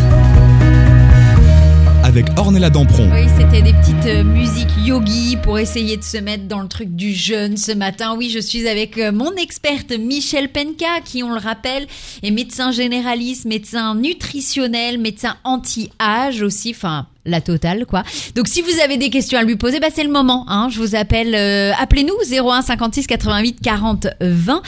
avec 2.02 2.26
Ornella 2.36 2.68
Dampron. 2.68 3.10
Oui, 3.14 3.26
c'était 3.38 3.62
des 3.62 3.72
petites 3.72 4.04
euh, 4.04 4.24
musiques 4.24 4.68
yogi 4.84 5.38
pour 5.42 5.58
essayer 5.58 5.96
de 5.96 6.02
se 6.02 6.18
mettre 6.18 6.46
dans 6.46 6.60
le 6.60 6.68
truc 6.68 6.94
du 6.94 7.14
jeûne 7.14 7.56
ce 7.56 7.72
matin. 7.72 8.14
Oui, 8.14 8.28
je 8.28 8.40
suis 8.40 8.68
avec 8.68 8.98
euh, 8.98 9.10
mon 9.10 9.34
experte 9.36 9.92
Michel 9.98 10.52
Penka, 10.52 11.00
qui, 11.02 11.22
on 11.22 11.32
le 11.32 11.40
rappelle, 11.40 11.86
est 12.22 12.30
médecin 12.30 12.72
généraliste, 12.72 13.46
médecin 13.46 13.94
nutritionnel, 13.94 14.98
médecin 14.98 15.36
anti-âge 15.44 16.42
aussi, 16.42 16.74
enfin 16.76 17.06
la 17.24 17.40
totale 17.40 17.86
quoi. 17.86 18.02
Donc 18.34 18.48
si 18.48 18.62
vous 18.62 18.80
avez 18.82 18.96
des 18.96 19.10
questions 19.10 19.38
à 19.38 19.42
lui 19.42 19.56
poser, 19.56 19.80
bah 19.80 19.88
c'est 19.92 20.04
le 20.04 20.12
moment. 20.12 20.44
Hein. 20.48 20.68
Je 20.70 20.78
vous 20.78 20.94
appelle, 20.94 21.34
euh, 21.34 21.72
appelez-nous 21.78 22.14
01 22.30 22.62
56 22.62 23.06
88 23.06 23.60
40 23.62 24.06
20. 24.20 24.62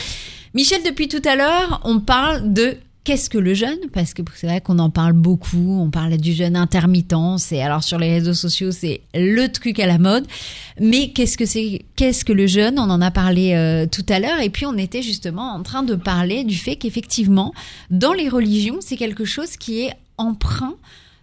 Michel, 0.54 0.82
depuis 0.84 1.08
tout 1.08 1.22
à 1.24 1.36
l'heure, 1.36 1.80
on 1.84 2.00
parle 2.00 2.52
de 2.52 2.78
Qu'est-ce 3.06 3.30
que 3.30 3.38
le 3.38 3.54
jeûne? 3.54 3.78
Parce 3.92 4.14
que 4.14 4.22
c'est 4.34 4.48
vrai 4.48 4.60
qu'on 4.60 4.80
en 4.80 4.90
parle 4.90 5.12
beaucoup. 5.12 5.78
On 5.80 5.90
parle 5.90 6.16
du 6.16 6.32
jeûne 6.32 6.56
intermittent. 6.56 7.14
C'est 7.38 7.62
alors 7.62 7.84
sur 7.84 8.00
les 8.00 8.10
réseaux 8.10 8.34
sociaux, 8.34 8.72
c'est 8.72 9.02
le 9.14 9.46
truc 9.46 9.78
à 9.78 9.86
la 9.86 9.98
mode. 9.98 10.26
Mais 10.80 11.12
qu'est-ce 11.12 11.38
que 11.38 11.46
c'est 11.46 11.82
Qu'est-ce 11.94 12.24
que 12.24 12.32
le 12.32 12.48
jeûne? 12.48 12.80
On 12.80 12.90
en 12.90 13.00
a 13.00 13.12
parlé 13.12 13.52
euh, 13.54 13.86
tout 13.86 14.04
à 14.08 14.18
l'heure. 14.18 14.40
Et 14.40 14.50
puis 14.50 14.66
on 14.66 14.76
était 14.76 15.02
justement 15.02 15.52
en 15.52 15.62
train 15.62 15.84
de 15.84 15.94
parler 15.94 16.42
du 16.42 16.56
fait 16.56 16.74
qu'effectivement, 16.74 17.54
dans 17.90 18.12
les 18.12 18.28
religions, 18.28 18.78
c'est 18.80 18.96
quelque 18.96 19.24
chose 19.24 19.56
qui 19.56 19.82
est 19.82 19.92
emprunt, 20.18 20.74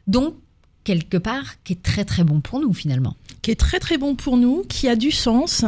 donc 0.07 0.35
quelque 0.83 1.17
part, 1.17 1.55
qui 1.63 1.73
est 1.73 1.81
très 1.81 2.05
très 2.05 2.23
bon 2.23 2.41
pour 2.41 2.59
nous 2.59 2.73
finalement. 2.73 3.15
qui 3.41 3.51
est 3.51 3.59
très 3.59 3.79
très 3.79 3.97
bon 3.97 4.15
pour 4.15 4.37
nous, 4.37 4.63
qui 4.67 4.87
a 4.87 4.95
du 4.95 5.11
sens. 5.11 5.65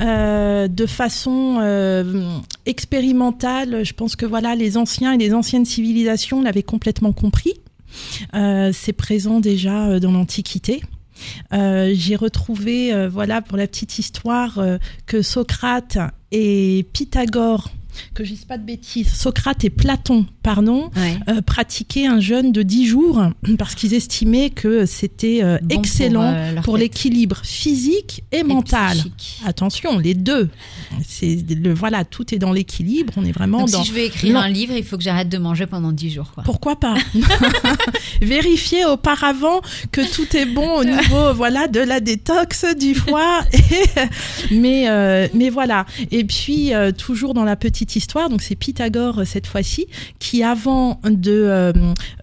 euh, 0.00 0.66
de 0.66 0.86
façon 0.86 1.58
euh, 1.60 2.38
expérimentale, 2.66 3.84
je 3.84 3.92
pense 3.92 4.16
que 4.16 4.26
voilà, 4.26 4.54
les 4.54 4.76
anciens 4.76 5.12
et 5.12 5.18
les 5.18 5.34
anciennes 5.34 5.66
civilisations 5.66 6.42
l'avaient 6.42 6.62
complètement 6.62 7.12
compris. 7.12 7.52
Euh, 8.34 8.70
c'est 8.72 8.92
présent 8.92 9.40
déjà 9.40 10.00
dans 10.00 10.12
l'Antiquité. 10.12 10.82
J'ai 11.52 12.16
retrouvé, 12.16 13.08
voilà, 13.08 13.42
pour 13.42 13.56
la 13.56 13.66
petite 13.66 13.98
histoire, 13.98 14.60
que 15.06 15.20
Socrate 15.20 15.98
et 16.30 16.86
Pythagore, 16.92 17.70
que 18.14 18.24
je 18.24 18.30
dise 18.30 18.44
pas 18.44 18.58
de 18.58 18.64
bêtises, 18.64 19.12
Socrate 19.12 19.64
et 19.64 19.70
Platon, 19.70 20.26
pardon, 20.42 20.90
Ouais. 20.96 21.16
euh, 21.28 21.40
pratiquaient 21.42 22.06
un 22.06 22.20
jeûne 22.20 22.52
de 22.52 22.62
10 22.62 22.86
jours 22.86 23.22
parce 23.58 23.74
qu'ils 23.74 23.94
estimaient 23.94 24.50
que 24.50 24.86
c'était 24.86 25.40
euh, 25.42 25.58
Bon 25.62 25.76
excellent 25.78 26.22
euh, 26.22 26.54
pour 26.62 26.76
l'équilibre 26.76 27.40
physique 27.44 28.22
et, 28.32 28.38
Et 28.38 28.42
mental. 28.42 28.92
psychique. 28.96 29.40
Attention, 29.46 29.98
les 29.98 30.14
deux. 30.14 30.48
C'est 31.06 31.38
le 31.48 31.72
voilà, 31.74 32.04
tout 32.04 32.34
est 32.34 32.38
dans 32.38 32.52
l'équilibre. 32.52 33.12
On 33.16 33.24
est 33.24 33.32
vraiment 33.32 33.58
Donc 33.60 33.70
dans. 33.70 33.82
si 33.82 33.88
je 33.90 33.94
veux 33.94 34.00
écrire 34.04 34.34
Non. 34.34 34.40
un 34.40 34.48
livre, 34.48 34.74
il 34.76 34.84
faut 34.84 34.96
que 34.96 35.02
j'arrête 35.02 35.28
de 35.28 35.38
manger 35.38 35.66
pendant 35.66 35.92
10 35.92 36.10
jours. 36.10 36.30
Quoi. 36.34 36.42
Pourquoi 36.44 36.76
pas? 36.78 36.94
Vérifier 38.22 38.84
auparavant 38.84 39.60
que 39.92 40.00
tout 40.12 40.36
est 40.36 40.46
bon 40.46 40.78
au 40.80 40.84
niveau 40.84 41.32
voilà 41.34 41.68
de 41.68 41.80
la 41.80 42.00
détox 42.00 42.64
du 42.78 42.94
foie. 42.94 43.40
Et- 43.52 43.58
mais 44.54 44.88
euh, 44.88 45.28
mais 45.34 45.50
voilà. 45.50 45.86
Et 46.10 46.24
puis 46.24 46.72
toujours 46.96 47.34
dans 47.34 47.44
la 47.44 47.56
petite 47.56 47.87
histoire, 47.96 48.28
donc 48.28 48.42
c'est 48.42 48.54
Pythagore 48.54 49.20
euh, 49.20 49.24
cette 49.24 49.46
fois-ci 49.46 49.86
qui 50.18 50.42
avant 50.42 51.00
de 51.04 51.32
euh, 51.32 51.72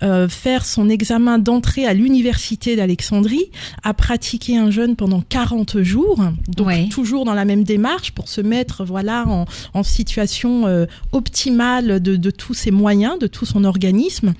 euh, 0.04 0.28
faire 0.28 0.66
son 0.66 0.90
examen 0.90 1.38
d'entrée 1.40 1.86
à 1.86 1.94
l'université 1.94 2.76
d'Alexandrie 2.76 3.46
a 3.84 3.94
pratiqué 3.94 4.58
un 4.58 4.72
jeûne 4.72 4.96
pendant 4.96 5.22
40 5.22 5.82
jours. 5.82 6.20
Donc 6.48 6.68
Ouais. 6.68 6.88
toujours 6.90 7.26
dans 7.26 7.34
la 7.34 7.46
même 7.46 7.64
démarche 7.64 8.12
pour 8.12 8.28
se 8.28 8.42
mettre 8.42 8.84
voilà 8.86 9.26
en, 9.28 9.46
en 9.74 9.84
situation 9.84 10.66
optimale 11.12 12.00
de, 12.02 12.16
de 12.16 12.32
tous 12.32 12.54
ses 12.54 12.72
moyens, 12.72 13.20
de 13.20 13.28
tout 13.28 13.46
son 13.46 13.64
organisme. 13.64 14.34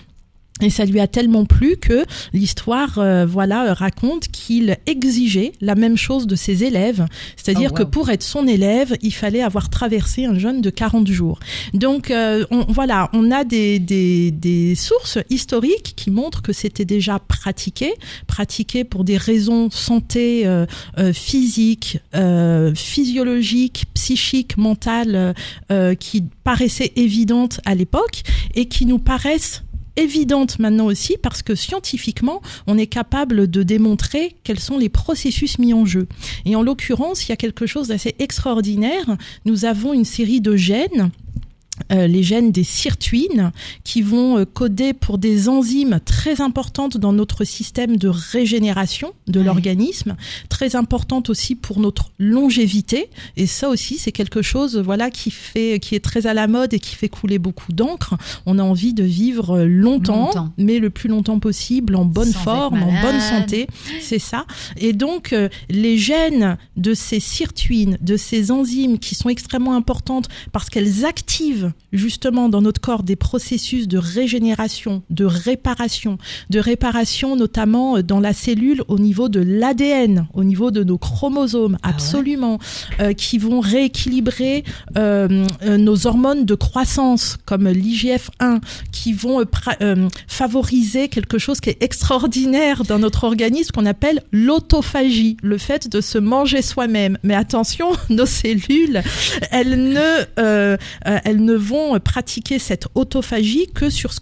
Et 0.62 0.70
ça 0.70 0.86
lui 0.86 1.02
a 1.02 1.08
tellement 1.08 1.44
plu 1.44 1.76
que 1.76 2.06
l'histoire, 2.32 2.98
euh, 2.98 3.26
voilà, 3.26 3.74
raconte 3.74 4.30
qu'il 4.30 4.78
exigeait 4.86 5.52
la 5.60 5.76
même 5.76 5.98
chose 5.98 6.28
de 6.28 6.36
ses 6.38 6.64
élèves, 6.64 7.06
c'est-à-dire 7.36 7.72
Oh, 7.74 7.76
que 7.76 7.84
pour 7.84 8.10
être 8.10 8.24
son 8.24 8.48
élève, 8.48 8.96
il 9.02 9.14
fallait 9.14 9.42
avoir 9.42 9.70
traversé 9.70 10.24
un 10.24 10.40
jeûne 10.40 10.62
de 10.62 10.70
40 10.70 11.08
jours. 11.08 11.40
Donc, 11.74 12.10
euh, 12.10 12.46
on, 12.52 12.64
voilà, 12.70 13.10
on 13.12 13.32
a 13.32 13.44
des, 13.44 13.80
des, 13.80 14.32
des 14.32 14.76
sources 14.76 15.18
historiques 15.30 15.94
qui 15.98 16.10
montrent 16.10 16.42
que 16.42 16.54
c'était 16.54 16.86
déjà 16.86 17.20
pratiqué, 17.20 17.94
pratiqué 18.26 18.86
pour 18.86 19.04
des 19.04 19.18
raisons 19.18 19.70
santé 19.70 20.48
euh, 20.48 20.66
physique, 21.12 22.00
physiologique, 22.76 23.88
psychique, 23.94 24.58
mentale, 24.58 25.34
qui 26.00 26.24
paraissaient 26.46 26.94
évidentes 26.96 27.60
à 27.66 27.76
l'époque 27.76 28.22
et 28.54 28.68
qui 28.68 28.86
nous 28.86 29.00
paraissent 29.00 29.65
évidentes 29.96 30.60
maintenant 30.60 30.86
aussi 30.86 31.18
parce 31.22 31.42
que 31.42 31.56
scientifiquement, 31.56 32.42
on 32.68 32.78
est 32.78 32.88
capable 32.88 33.50
de 33.50 33.64
démontrer 33.64 34.36
quels 34.44 34.60
sont 34.60 34.78
les 34.78 34.90
processus 34.90 35.60
mis 35.60 35.74
en 35.74 35.86
jeu. 35.86 36.08
Et 36.46 36.56
en 36.56 36.64
l'occurrence, 36.64 37.26
il 37.26 37.30
y 37.30 37.34
a 37.34 37.38
quelque 37.38 37.66
chose 37.66 37.90
d'assez 37.90 38.16
extraordinaire. 38.20 39.18
Nous 39.46 39.66
avons 39.66 39.94
une 39.94 40.06
série 40.06 40.42
de 40.42 40.56
gènes 40.56 41.12
euh, 41.92 42.08
les 42.08 42.24
gènes 42.24 42.52
des 42.52 42.64
sirtuines 42.64 43.52
qui 43.84 44.02
vont 44.02 44.38
euh, 44.40 44.46
coder 44.46 44.94
pour 44.94 45.18
des 45.18 45.50
enzymes 45.50 46.00
très 46.06 46.40
importantes 46.42 46.98
dans 46.98 47.12
notre 47.14 47.44
système 47.44 47.98
de 47.98 48.08
régénération 48.08 49.12
de 49.28 49.40
Ouais. 49.40 49.46
l'organisme, 49.46 50.16
très 50.50 50.76
importantes 50.76 51.30
aussi 51.30 51.56
pour 51.56 51.80
notre 51.80 52.12
longévité 52.20 53.10
et 53.38 53.48
ça 53.48 53.70
aussi 53.70 53.98
c'est 53.98 54.12
quelque 54.12 54.42
chose 54.42 54.78
voilà 54.78 55.10
qui 55.10 55.32
fait 55.32 55.80
qui 55.80 55.96
est 55.96 56.00
très 56.00 56.28
à 56.28 56.34
la 56.34 56.48
mode 56.48 56.74
et 56.74 56.80
qui 56.80 56.96
fait 56.96 57.10
couler 57.10 57.40
beaucoup 57.40 57.74
d'encre. 57.74 58.16
On 58.46 58.60
a 58.60 58.64
envie 58.64 58.94
de 58.94 59.04
vivre 59.04 59.58
euh, 59.60 59.66
longtemps, 59.66 60.28
Longtemps. 60.28 60.54
mais 60.58 60.80
le 60.80 60.90
plus 60.90 61.10
longtemps 61.10 61.40
possible 61.40 61.96
en 61.96 62.06
bonne 62.06 62.32
Sans 62.32 62.40
forme, 62.40 62.84
en 62.84 63.02
bonne 63.02 63.20
santé, 63.20 63.68
c'est 64.02 64.20
ça. 64.20 64.46
Et 64.78 64.94
donc 64.94 65.34
euh, 65.34 65.50
les 65.70 65.98
gènes 65.98 66.58
de 66.78 66.94
ces 66.94 67.20
sirtuines, 67.20 67.98
de 68.02 68.16
ces 68.18 68.52
enzymes 68.52 69.00
qui 69.00 69.16
sont 69.16 69.30
extrêmement 69.30 69.76
importantes 69.76 70.28
parce 70.52 70.70
qu'elles 70.70 71.06
activent 71.06 71.65
justement 71.92 72.50
dans 72.50 72.62
notre 72.62 72.82
corps 72.82 73.04
des 73.04 73.16
processus 73.16 73.88
de 73.88 73.98
régénération, 73.98 75.04
de 75.10 75.26
réparation, 75.26 76.18
de 76.50 76.60
réparation 76.60 77.36
notamment 77.36 77.98
euh, 77.98 78.04
dans 78.04 78.20
la 78.20 78.34
cellule 78.34 78.84
au 78.88 79.00
niveau 79.00 79.30
de 79.30 79.40
l'ADN, 79.40 80.28
au 80.34 80.44
niveau 80.44 80.72
de 80.72 80.84
nos 80.84 80.98
chromosomes, 80.98 81.78
Ah 81.84 81.90
ouais 81.90 81.96
absolument, 81.96 82.60
euh, 83.00 83.14
qui 83.14 83.38
vont 83.38 83.60
rééquilibrer 83.60 84.64
euh, 84.98 85.46
nos 85.64 86.08
hormones 86.08 86.46
de 86.46 86.56
croissance 86.56 87.38
comme 87.46 87.68
l'IGF-1, 87.68 88.62
qui 88.92 89.14
vont 89.14 89.44
euh, 89.82 90.10
favoriser 90.28 91.08
quelque 91.08 91.38
chose 91.38 91.60
qui 91.60 91.72
est 91.72 91.82
extraordinaire 91.82 92.84
dans 92.84 93.00
notre 93.00 93.24
organisme 93.24 93.72
qu'on 93.72 93.86
appelle 93.86 94.22
l'autophagie, 94.32 95.38
le 95.42 95.58
fait 95.58 95.90
de 95.90 96.00
se 96.00 96.18
manger 96.18 96.62
soi-même. 96.62 97.18
Mais 97.24 97.34
attention, 97.36 97.92
nos 98.10 98.26
cellules, 98.26 99.02
elles 99.52 99.82
ne, 99.82 100.78
elles 101.02 101.44
ne 101.44 101.55
vont 101.56 102.00
pratiquer 102.00 102.60
cette 102.60 102.88
autophagie 102.96 103.68
que 103.74 103.90
sur 103.90 104.14
ce, 104.14 104.20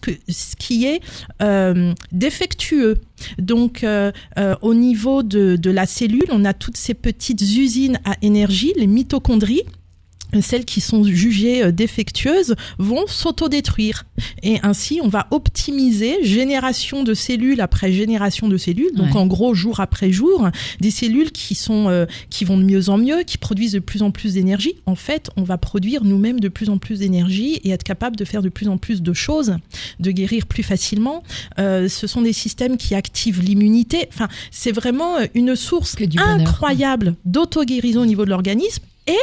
qui 0.57 0.85
est 0.85 1.01
euh, 1.41 1.93
défectueux. 2.11 3.01
Donc, 3.37 3.83
euh, 3.83 4.11
euh, 4.37 4.55
au 4.61 4.73
niveau 4.73 5.23
de 5.23 5.69
la 5.69 5.85
cellule, 5.85 6.25
on 6.29 6.45
a 6.45 6.53
toutes 6.53 6.77
ces 6.77 6.93
petites 6.93 7.41
usines 7.41 7.99
à 8.05 8.15
énergie, 8.21 8.73
les 8.75 8.87
mitochondries. 8.87 9.63
Celles 10.41 10.65
qui 10.65 10.81
sont 10.81 11.03
jugées 11.03 11.63
euh, 11.63 11.71
défectueuses 11.71 12.55
vont 12.77 13.05
s'autodétruire. 13.07 14.05
Et 14.41 14.59
ainsi, 14.63 14.99
on 15.03 15.07
va 15.07 15.27
optimiser 15.31 16.23
génération 16.23 17.03
de 17.03 17.13
cellules 17.13 17.61
après 17.61 17.91
génération 17.91 18.47
de 18.47 18.57
cellules. 18.57 18.93
Donc, 18.93 19.13
Ouais. 19.13 19.19
en 19.19 19.27
gros, 19.27 19.53
jour 19.53 19.79
après 19.79 20.11
jour, 20.11 20.49
des 20.79 20.91
cellules 20.91 21.31
qui 21.31 21.55
sont, 21.55 21.89
euh, 21.89 22.05
qui 22.29 22.45
vont 22.45 22.57
de 22.57 22.63
mieux 22.63 22.89
en 22.89 22.97
mieux, 22.97 23.23
qui 23.23 23.37
produisent 23.37 23.73
de 23.73 23.79
plus 23.79 24.01
en 24.01 24.11
plus 24.11 24.33
d'énergie. 24.33 24.75
En 24.85 24.95
fait, 24.95 25.29
on 25.37 25.43
va 25.43 25.57
produire 25.57 26.03
nous-mêmes 26.03 26.39
de 26.39 26.49
plus 26.49 26.69
en 26.69 26.77
plus 26.77 26.99
d'énergie 26.99 27.59
et 27.63 27.71
être 27.71 27.83
capable 27.83 28.15
de 28.15 28.25
faire 28.25 28.41
de 28.41 28.49
plus 28.49 28.67
en 28.67 28.77
plus 28.77 29.01
de 29.01 29.13
choses, 29.13 29.55
de 29.99 30.11
guérir 30.11 30.45
plus 30.45 30.63
facilement. 30.63 31.23
Euh, 31.59 31.87
ce 31.89 32.07
sont 32.07 32.21
des 32.21 32.33
systèmes 32.33 32.77
qui 32.77 32.95
activent 32.95 33.41
l'immunité. 33.41 34.07
Enfin, 34.13 34.27
c'est 34.51 34.71
vraiment 34.71 35.17
euh, 35.17 35.25
une 35.33 35.55
source 35.55 35.95
incroyable 36.17 37.15
d'auto-guérison 37.25 38.01
au 38.01 38.05
niveau 38.05 38.25
de 38.25 38.29
l'organisme. 38.29 38.83
Et 39.07 39.17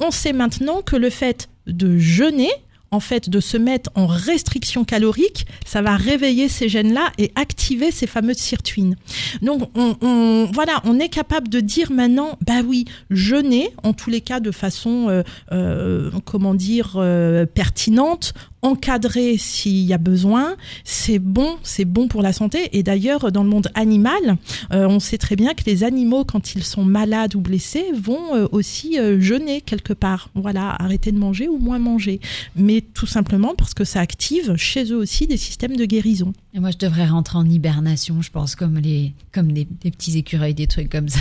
on 0.00 0.10
sait 0.10 0.32
maintenant 0.32 0.82
que 0.82 0.96
le 0.96 1.10
fait 1.10 1.48
de 1.66 1.98
jeûner, 1.98 2.50
en 2.90 3.00
fait, 3.00 3.28
de 3.28 3.40
se 3.40 3.56
mettre 3.56 3.90
en 3.94 4.06
restriction 4.06 4.84
calorique, 4.84 5.46
ça 5.66 5.82
va 5.82 5.96
réveiller 5.96 6.48
ces 6.48 6.68
gènes-là 6.68 7.12
et 7.18 7.32
activer 7.34 7.90
ces 7.90 8.06
fameuses 8.06 8.38
sirtuines. 8.38 8.96
Donc, 9.42 9.70
on, 9.74 10.48
voilà, 10.52 10.80
on 10.84 10.98
est 10.98 11.08
capable 11.08 11.48
de 11.48 11.60
dire 11.60 11.92
maintenant, 11.92 12.38
bah 12.46 12.62
oui, 12.64 12.86
jeûner, 13.10 13.70
en 13.82 13.92
tous 13.92 14.10
les 14.10 14.20
cas 14.20 14.40
de 14.40 14.50
façon, 14.50 15.08
euh, 15.08 15.22
euh, 15.52 16.10
comment 16.24 16.54
dire, 16.54 16.94
euh, 16.96 17.44
pertinente, 17.44 18.32
encadré 18.62 19.36
s'il 19.38 19.84
y 19.84 19.92
a 19.92 19.98
besoin. 19.98 20.56
C'est 20.84 21.18
bon, 21.18 21.56
c'est 21.62 21.84
bon 21.84 22.08
pour 22.08 22.22
la 22.22 22.32
santé. 22.32 22.68
Et 22.72 22.82
d'ailleurs, 22.82 23.30
dans 23.32 23.42
le 23.42 23.48
monde 23.48 23.68
animal, 23.74 24.36
euh, 24.72 24.86
on 24.88 25.00
sait 25.00 25.18
très 25.18 25.36
bien 25.36 25.54
que 25.54 25.62
les 25.66 25.84
animaux, 25.84 26.24
quand 26.24 26.54
ils 26.54 26.64
sont 26.64 26.84
malades 26.84 27.34
ou 27.34 27.40
blessés, 27.40 27.86
vont 27.94 28.34
euh, 28.34 28.46
aussi 28.52 28.98
euh, 28.98 29.20
jeûner 29.20 29.60
quelque 29.60 29.92
part. 29.92 30.30
Voilà, 30.34 30.70
arrêter 30.82 31.12
de 31.12 31.18
manger 31.18 31.48
ou 31.48 31.58
moins 31.58 31.78
manger. 31.78 32.20
Mais 32.56 32.80
tout 32.80 33.06
simplement 33.06 33.54
parce 33.56 33.74
que 33.74 33.84
ça 33.84 34.00
active 34.00 34.54
chez 34.56 34.84
eux 34.92 34.96
aussi 34.96 35.26
des 35.26 35.36
systèmes 35.36 35.76
de 35.76 35.84
guérison. 35.84 36.32
Et 36.54 36.60
moi, 36.60 36.70
je 36.70 36.78
devrais 36.78 37.06
rentrer 37.06 37.38
en 37.38 37.48
hibernation, 37.48 38.20
je 38.22 38.30
pense, 38.30 38.56
comme 38.56 38.78
les, 38.78 39.12
comme 39.32 39.52
des, 39.52 39.68
des 39.82 39.90
petits 39.90 40.16
écureuils, 40.18 40.54
des 40.54 40.66
trucs 40.66 40.90
comme 40.90 41.08
ça. 41.08 41.20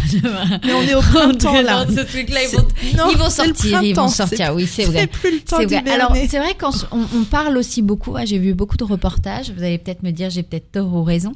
Mais 0.63 0.73
on 0.73 0.81
est 0.83 0.95
au 0.95 1.01
printemps 1.13 1.61
là. 1.61 1.85
Ce 1.87 2.01
truc-là, 2.01 2.39
ils 2.43 2.47
C'est- 2.49 2.57
vont, 2.57 2.67
Non, 2.97 3.11
ils 3.11 3.17
vont 3.17 3.29
c'est 3.29 3.45
sortir, 3.45 3.83
ils 3.83 3.93
vont 3.95 4.07
sortir. 4.07 4.37
c'est- 4.47 4.49
Oui, 4.53 4.65
c'est 4.67 4.83
c'est 4.85 4.91
vrai. 4.91 5.07
plus 5.07 5.31
le 5.31 5.39
temps 5.41 5.57
C'est 5.59 5.65
vrai. 5.65 5.83
Alors, 5.91 6.15
c'est 6.15 6.37
vrai 6.39 6.55
on, 6.91 6.97
on 6.99 7.23
parle 7.27 7.57
aussi 7.57 7.81
beaucoup, 7.81 8.15
ah, 8.15 8.25
j'ai 8.25 8.39
vu 8.39 8.53
beaucoup 8.53 8.77
de 8.77 8.83
reportages, 8.83 9.51
vous 9.51 9.63
allez 9.63 9.77
peut-être 9.77 10.03
me 10.03 10.11
dire 10.11 10.29
j'ai 10.29 10.43
peut-être 10.43 10.71
tort 10.71 10.93
ou 10.93 11.03
raison, 11.03 11.33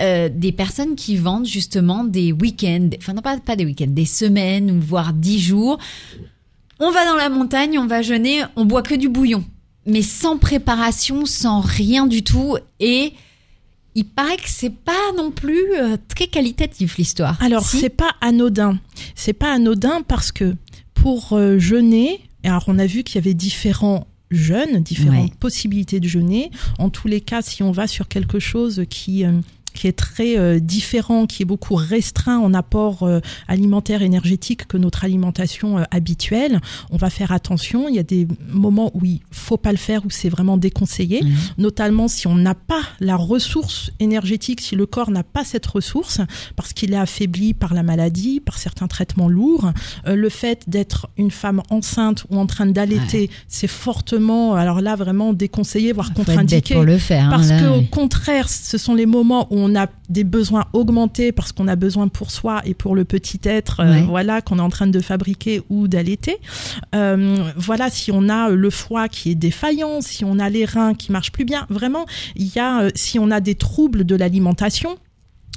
euh, 0.00 0.28
des 0.32 0.52
personnes 0.52 0.96
qui 0.96 1.16
vendent 1.16 1.46
justement 1.46 2.04
des 2.04 2.32
week-ends, 2.32 2.90
enfin 2.98 3.12
non 3.12 3.22
pas, 3.22 3.38
pas 3.38 3.56
des 3.56 3.64
week-ends, 3.64 3.86
des 3.88 4.06
semaines 4.06 4.70
ou 4.70 4.80
voire 4.80 5.12
dix 5.12 5.40
jours. 5.40 5.78
On 6.80 6.90
va 6.90 7.04
dans 7.06 7.16
la 7.16 7.28
montagne, 7.28 7.78
on 7.78 7.86
va 7.86 8.02
jeûner, 8.02 8.42
on 8.56 8.64
boit 8.64 8.82
que 8.82 8.94
du 8.94 9.08
bouillon, 9.08 9.44
mais 9.86 10.02
sans 10.02 10.38
préparation, 10.38 11.26
sans 11.26 11.60
rien 11.60 12.06
du 12.06 12.24
tout 12.24 12.56
et 12.80 13.12
il 13.94 14.04
paraît 14.04 14.36
que 14.36 14.48
c'est 14.48 14.74
pas 14.74 15.12
non 15.16 15.30
plus 15.30 15.76
euh, 15.78 15.96
très 16.08 16.26
qualitatif 16.26 16.96
l'histoire. 16.96 17.40
Alors, 17.40 17.64
Si 17.64 17.78
c'est 17.78 17.90
pas 17.90 18.10
anodin. 18.20 18.78
C'est 19.14 19.32
pas 19.32 19.52
anodin 19.52 20.02
parce 20.02 20.32
que 20.32 20.56
pour 20.94 21.32
euh, 21.32 21.58
jeûner, 21.58 22.20
alors 22.42 22.64
on 22.66 22.78
a 22.78 22.86
vu 22.86 23.04
qu'il 23.04 23.16
y 23.16 23.18
avait 23.18 23.34
différents 23.34 24.06
jeûnes, 24.34 24.82
différentes 24.82 25.30
Ouais. 25.30 25.36
possibilités 25.40 26.00
de 26.00 26.08
jeûner. 26.08 26.50
En 26.78 26.90
tous 26.90 27.08
les 27.08 27.20
cas, 27.20 27.42
si 27.42 27.62
on 27.62 27.72
va 27.72 27.86
sur 27.86 28.08
quelque 28.08 28.38
chose 28.38 28.84
qui 28.90 29.24
euh, 29.24 29.32
qui 29.74 29.86
est 29.88 29.92
très 29.92 30.38
euh, 30.38 30.60
différent, 30.60 31.26
qui 31.26 31.42
est 31.42 31.46
beaucoup 31.46 31.74
restreint 31.74 32.38
en 32.38 32.54
apport 32.54 33.02
euh, 33.02 33.20
alimentaire 33.48 34.02
énergétique 34.02 34.66
que 34.66 34.76
notre 34.78 35.04
alimentation 35.04 35.78
euh, 35.78 35.82
habituelle, 35.90 36.60
on 36.90 36.96
va 36.96 37.10
faire 37.10 37.32
attention. 37.32 37.88
Il 37.88 37.94
y 37.94 37.98
a 37.98 38.02
des 38.04 38.26
moments 38.48 38.90
où 38.94 39.04
il 39.04 39.20
faut 39.30 39.56
pas 39.56 39.72
le 39.72 39.78
faire, 39.78 40.04
où 40.06 40.10
c'est 40.10 40.28
vraiment 40.28 40.56
déconseillé, 40.56 41.22
Mhm. 41.22 41.32
notamment 41.58 42.08
si 42.08 42.26
on 42.26 42.34
n'a 42.36 42.54
pas 42.54 42.80
la 43.00 43.16
ressource 43.16 43.90
énergétique, 44.00 44.60
si 44.60 44.76
le 44.76 44.86
corps 44.86 45.10
n'a 45.10 45.22
pas 45.22 45.44
cette 45.44 45.66
ressource, 45.66 46.20
parce 46.56 46.72
qu'il 46.72 46.92
est 46.92 46.96
affaibli 46.98 47.52
par 47.54 47.74
la 47.74 47.82
maladie, 47.82 48.40
par 48.40 48.58
certains 48.58 48.86
traitements 48.86 49.28
lourds. 49.28 49.72
Euh, 50.06 50.14
le 50.14 50.28
fait 50.28 50.62
d'être 50.68 51.08
une 51.16 51.30
femme 51.30 51.62
enceinte 51.70 52.24
ou 52.30 52.38
en 52.38 52.46
train 52.46 52.66
d'allaiter, 52.66 53.28
c'est 53.48 53.66
fortement, 53.68 54.54
alors 54.54 54.80
là 54.80 54.96
vraiment 54.96 55.32
déconseillé, 55.32 55.92
voire 55.92 56.12
contre-indiqué. 56.14 56.74
pour 56.74 56.84
le 56.84 56.98
faire. 56.98 57.24
hein, 57.26 57.30
Parce 57.30 57.48
là, 57.48 57.60
que 57.60 57.66
au 57.66 57.82
contraire, 57.82 58.48
ce 58.48 58.78
sont 58.78 58.94
les 58.94 59.06
moments 59.06 59.46
où 59.50 59.56
on 59.58 59.63
a 59.74 59.86
des 60.08 60.24
besoins 60.24 60.64
augmentés 60.72 61.32
parce 61.32 61.52
qu'on 61.52 61.68
a 61.68 61.76
besoin 61.76 62.08
pour 62.08 62.30
soi 62.30 62.60
et 62.64 62.74
pour 62.74 62.94
le 62.94 63.04
petit 63.04 63.40
être, 63.44 63.80
euh, 63.80 64.02
voilà, 64.06 64.40
qu'on 64.42 64.58
est 64.58 64.62
en 64.62 64.68
train 64.68 64.86
de 64.86 65.00
fabriquer 65.00 65.62
ou 65.70 65.88
d'allaiter. 65.88 66.38
Euh, 66.94 67.36
voilà, 67.56 67.90
si 67.90 68.10
on 68.12 68.28
a 68.28 68.50
le 68.50 68.70
foie 68.70 69.08
qui 69.08 69.30
est 69.30 69.34
défaillant, 69.34 70.00
si 70.00 70.24
on 70.24 70.38
a 70.38 70.50
les 70.50 70.64
reins 70.64 70.94
qui 70.94 71.12
marchent 71.12 71.32
plus 71.32 71.44
bien, 71.44 71.66
vraiment, 71.70 72.06
il 72.36 72.54
y 72.54 72.58
a, 72.58 72.82
euh, 72.82 72.90
si 72.94 73.18
on 73.18 73.30
a 73.30 73.40
des 73.40 73.54
troubles 73.54 74.04
de 74.04 74.16
l'alimentation. 74.16 74.96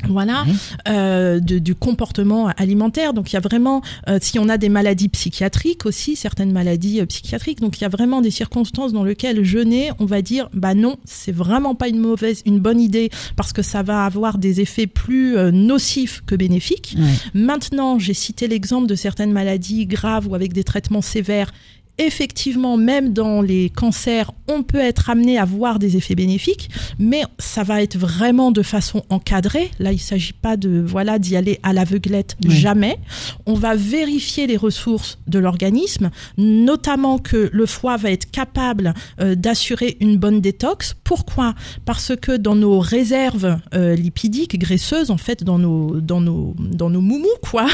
Voilà, 0.08 0.44
Ouais. 0.44 0.54
euh, 0.90 1.40
de- 1.40 1.58
du 1.58 1.74
comportement 1.74 2.48
alimentaire. 2.58 3.14
Donc 3.14 3.32
il 3.32 3.34
y 3.34 3.38
a 3.38 3.40
vraiment, 3.42 3.82
euh, 4.08 4.20
si 4.22 4.38
on 4.38 4.48
a 4.48 4.60
des 4.60 4.70
maladies 4.70 5.10
psychiatriques 5.10 5.88
aussi, 5.88 6.16
certaines 6.16 6.52
maladies 6.52 7.02
euh, 7.02 7.08
psychiatriques. 7.08 7.62
Donc 7.62 7.80
il 7.80 7.82
y 7.82 7.86
a 7.86 7.90
vraiment 7.90 8.22
des 8.22 8.30
circonstances 8.30 8.94
dans 8.94 9.04
lesquelles 9.04 9.44
jeûner, 9.44 9.90
on 9.98 10.06
va 10.06 10.22
dire, 10.22 10.50
bah 10.54 10.76
non, 10.76 10.98
c'est 11.04 11.32
vraiment 11.32 11.74
pas 11.74 11.88
une 11.88 11.98
mauvaise, 12.00 12.44
une 12.46 12.60
bonne 12.60 12.80
idée 12.80 13.10
parce 13.36 13.54
que 13.54 13.64
ça 13.64 13.82
va 13.82 14.06
avoir 14.06 14.38
des 14.38 14.62
effets 14.62 14.86
plus 14.88 15.36
euh, 15.36 15.50
nocifs 15.50 16.22
que 16.28 16.36
bénéfiques. 16.36 16.96
Ouais. 16.98 17.06
Maintenant, 17.34 17.98
j'ai 17.98 18.14
cité 18.14 18.48
l'exemple 18.48 18.86
de 18.88 18.96
certaines 18.96 19.32
maladies 19.32 19.88
graves 19.88 20.28
ou 20.28 20.36
avec 20.36 20.54
des 20.54 20.64
traitements 20.64 21.02
sévères. 21.02 21.52
Effectivement, 22.00 22.78
même 22.78 23.12
dans 23.14 23.42
les 23.42 23.70
cancers, 23.70 24.32
on 24.48 24.64
peut 24.64 24.78
être 24.80 25.10
amené 25.10 25.38
à 25.40 25.46
voir 25.46 25.80
des 25.80 25.98
effets 25.98 26.16
bénéfiques, 26.16 26.70
mais 27.00 27.24
ça 27.40 27.64
va 27.64 27.82
être 27.82 27.98
vraiment 27.98 28.52
de 28.52 28.62
façon 28.62 29.04
encadrée. 29.10 29.72
Là, 29.80 29.92
il 29.92 30.00
s'agit 30.00 30.34
pas 30.34 30.58
de 30.58 30.84
voilà 30.86 31.18
d'y 31.20 31.36
aller 31.36 31.60
à 31.64 31.74
l'aveuglette, 31.74 32.38
Oui. 32.46 32.56
jamais. 32.56 33.00
On 33.46 33.56
va 33.56 33.76
vérifier 33.76 34.46
les 34.48 34.58
ressources 34.58 35.18
de 35.28 35.40
l'organisme, 35.40 36.12
notamment 36.38 37.18
que 37.18 37.50
le 37.52 37.66
foie 37.66 37.98
va 37.98 38.12
être 38.12 38.30
capable 38.32 38.94
euh, 39.20 39.36
d'assurer 39.36 39.98
une 40.00 40.18
bonne 40.18 40.40
détox. 40.40 40.94
Pourquoi? 41.04 41.56
Parce 41.86 42.14
que 42.16 42.38
dans 42.38 42.56
nos 42.56 42.80
réserves 42.80 43.58
euh, 43.74 43.96
lipidiques, 43.96 44.58
graisseuses, 44.60 45.10
en 45.12 45.18
fait, 45.18 45.44
dans 45.44 45.58
nos 45.60 46.00
dans 46.00 46.22
nos 46.22 46.56
dans 46.60 46.90
nos 46.90 47.02
moumous 47.02 47.28
quoi, 47.42 47.66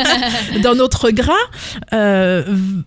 dans 0.62 0.74
notre 0.74 1.10
gras, 1.10 1.32
euh, 1.92 2.42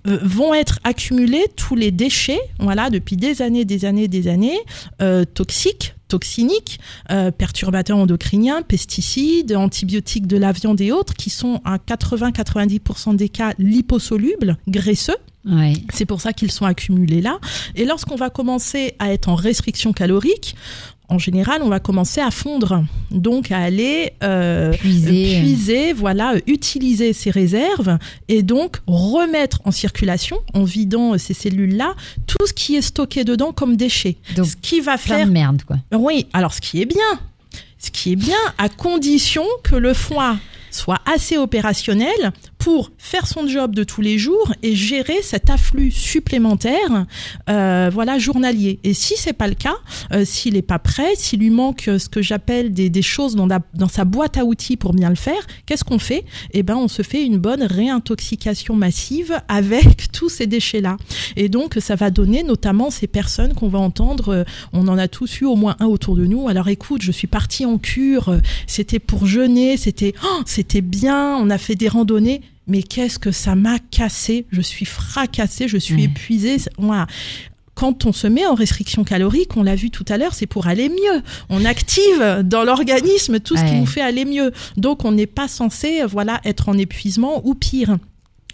vont 0.06 0.54
être 0.54 0.75
accumulés 0.84 1.46
tous 1.56 1.76
les 1.76 1.92
déchets, 1.92 2.40
voilà, 2.60 2.90
depuis 2.90 3.18
des 3.18 3.42
années, 3.42 3.66
des 3.66 3.86
années, 3.86 4.08
des 4.08 4.28
années, 4.28 4.58
euh, 5.02 5.26
toxiques 5.26 5.96
toxiniques, 6.08 6.80
euh, 7.12 7.32
perturbateurs 7.32 7.98
endocriniens, 7.98 8.62
pesticides, 8.62 9.56
antibiotiques 9.56 10.28
de 10.28 10.38
la 10.38 10.52
viande 10.52 10.80
et 10.82 10.92
autres, 10.92 11.14
qui 11.14 11.30
sont 11.30 11.62
à 11.66 11.78
80-90% 11.78 13.16
des 13.16 13.30
cas 13.30 13.54
liposolubles, 13.58 14.58
graisseux. 14.68 15.18
Ouais. 15.46 15.74
C'est 15.94 16.06
pour 16.06 16.22
ça 16.22 16.34
qu'ils 16.34 16.52
sont 16.52 16.66
accumulés 16.66 17.22
là. 17.22 17.40
Et 17.76 17.86
lorsqu'on 17.86 18.16
va 18.16 18.30
commencer 18.30 18.96
à 19.00 19.12
être 19.14 19.30
en 19.30 19.36
restriction 19.36 19.94
calorique, 19.94 20.56
en 21.10 21.20
général, 21.20 21.62
on 21.62 21.70
va 21.70 21.80
commencer 21.80 22.22
à 22.22 22.32
fondre, 22.32 22.84
donc 23.12 23.52
à 23.52 23.60
aller 23.60 24.14
euh, 24.24 24.72
Puiser. 24.72 25.40
puiser, 25.40 25.94
voilà, 25.94 26.34
euh, 26.34 26.40
utiliser 26.48 27.14
ces 27.14 27.30
réserves 27.30 27.98
et 28.28 28.44
donc 28.44 28.78
remettre 28.88 29.62
en 29.66 29.72
circulation, 29.72 30.38
en 30.54 30.64
vidant 30.64 31.14
euh, 31.14 31.18
ces 31.18 31.34
cellules-là, 31.34 31.96
tout 32.28 32.46
ce 32.46 32.54
qui 32.54 32.76
est 32.76 32.82
stocké 32.82 33.24
dedans 33.24 33.52
comme 33.52 33.76
déchets. 33.76 34.18
Donc, 34.36 34.48
ce 34.48 34.56
qui 34.56 34.80
va 34.80 34.98
Plein 34.98 35.18
faire 35.18 35.28
de 35.28 35.32
merde, 35.32 35.62
quoi. 35.64 35.78
oui, 35.94 36.28
alors 36.34 36.54
ce 36.54 36.62
qui 36.62 36.82
est 36.82 36.86
bien, 36.86 37.20
ce 37.78 37.92
qui 37.92 38.14
est 38.14 38.18
bien 38.18 38.36
à 38.58 38.70
condition 38.70 39.46
que 39.64 39.76
le 39.76 39.94
foie 39.94 40.38
soit 40.72 41.00
assez 41.06 41.38
opérationnel 41.38 42.34
pour 42.66 42.90
faire 42.98 43.28
son 43.28 43.48
job 43.48 43.76
de 43.76 43.84
tous 43.84 44.02
les 44.02 44.18
jours 44.18 44.52
et 44.64 44.74
gérer 44.76 45.22
cet 45.22 45.52
afflux 45.52 45.92
supplémentaire, 45.92 47.06
euh, 47.48 47.92
voilà, 47.94 48.18
journalier. 48.18 48.80
Et 48.84 48.96
si 48.96 49.14
c'est 49.18 49.34
pas 49.34 49.48
le 49.48 49.54
cas, 49.54 49.76
euh, 50.12 50.26
s'il 50.26 50.58
est 50.58 50.64
pas 50.64 50.80
prêt, 50.80 51.14
s'il 51.16 51.42
lui 51.42 51.52
manque 51.52 51.88
euh, 51.88 52.00
ce 52.00 52.10
que 52.10 52.24
j'appelle 52.24 52.74
des, 52.74 52.90
des 52.90 53.04
choses 53.04 53.36
dans, 53.36 53.46
la- 53.46 53.60
dans 53.76 53.88
sa 53.88 54.04
boîte 54.04 54.38
à 54.38 54.46
outils 54.46 54.78
pour 54.78 54.94
bien 54.94 55.10
le 55.10 55.16
faire, 55.16 55.46
qu'est-ce 55.68 55.84
qu'on 55.84 56.00
fait? 56.00 56.26
Eh 56.54 56.64
ben, 56.64 56.76
on 56.76 56.88
se 56.88 57.04
fait 57.04 57.24
une 57.24 57.38
bonne 57.38 57.62
réintoxication 57.62 58.76
massive 58.76 59.40
avec 59.48 60.12
tous 60.12 60.30
ces 60.30 60.48
déchets-là. 60.48 60.98
Et 61.36 61.50
donc, 61.50 61.78
ça 61.80 61.94
va 61.94 62.10
donner 62.10 62.42
notamment 62.42 62.90
ces 62.90 63.06
personnes 63.06 63.54
qu'on 63.54 63.70
va 63.70 63.78
entendre. 63.78 64.30
euh, 64.30 64.44
on 64.74 64.88
en 64.88 64.98
a 64.98 65.08
tous 65.08 65.40
eu 65.42 65.46
au 65.46 65.56
moins 65.56 65.76
un 65.80 65.86
autour 65.86 66.16
de 66.16 66.26
nous. 66.26 66.48
Alors, 66.48 66.68
écoute, 66.70 67.04
je 67.04 67.12
suis 67.12 67.28
partie 67.28 67.64
en 67.66 67.78
cure. 67.78 68.30
euh, 68.30 68.40
C'était 68.66 68.98
pour 68.98 69.28
jeûner. 69.28 69.78
C'était, 69.78 70.16
oh, 70.24 70.42
c'était 70.48 70.82
bien. 70.82 71.36
On 71.38 71.52
a 71.52 71.60
fait 71.60 71.76
des 71.76 71.90
randonnées. 71.90 72.42
Mais 72.68 72.82
qu'est-ce 72.84 73.20
que 73.20 73.32
ça 73.32 73.56
m'a 73.56 73.80
cassé? 73.80 74.46
Je 74.52 74.62
suis 74.62 74.86
fracassée. 74.86 75.68
Je 75.68 75.78
suis 75.78 75.96
Ouais. 75.96 76.04
épuisée. 76.04 76.58
Voilà 76.78 77.08
quand 77.76 78.06
on 78.06 78.14
se 78.14 78.26
met 78.26 78.46
en 78.46 78.54
restriction 78.56 79.04
calorique, 79.04 79.58
on 79.58 79.64
l'a 79.64 79.76
vu 79.76 79.92
tout 79.92 80.06
à 80.08 80.18
l'heure, 80.18 80.34
c'est 80.34 80.46
pour 80.46 80.68
aller 80.68 80.88
mieux. 80.88 81.22
On 81.50 81.66
active 81.66 82.42
dans 82.46 82.64
l'organisme 82.64 83.42
tout 83.42 83.58
ce 83.58 83.66
qui 83.66 83.74
nous 83.74 83.86
fait 83.86 84.00
aller 84.00 84.24
mieux. 84.24 84.54
Donc 84.78 85.04
on 85.04 85.12
n'est 85.12 85.28
pas 85.28 85.50
censé 85.50 86.00
euh, 86.02 86.08
voilà 86.08 86.40
être 86.46 86.70
en 86.70 86.78
épuisement 86.78 87.42
ou 87.46 87.54
pire. 87.54 87.98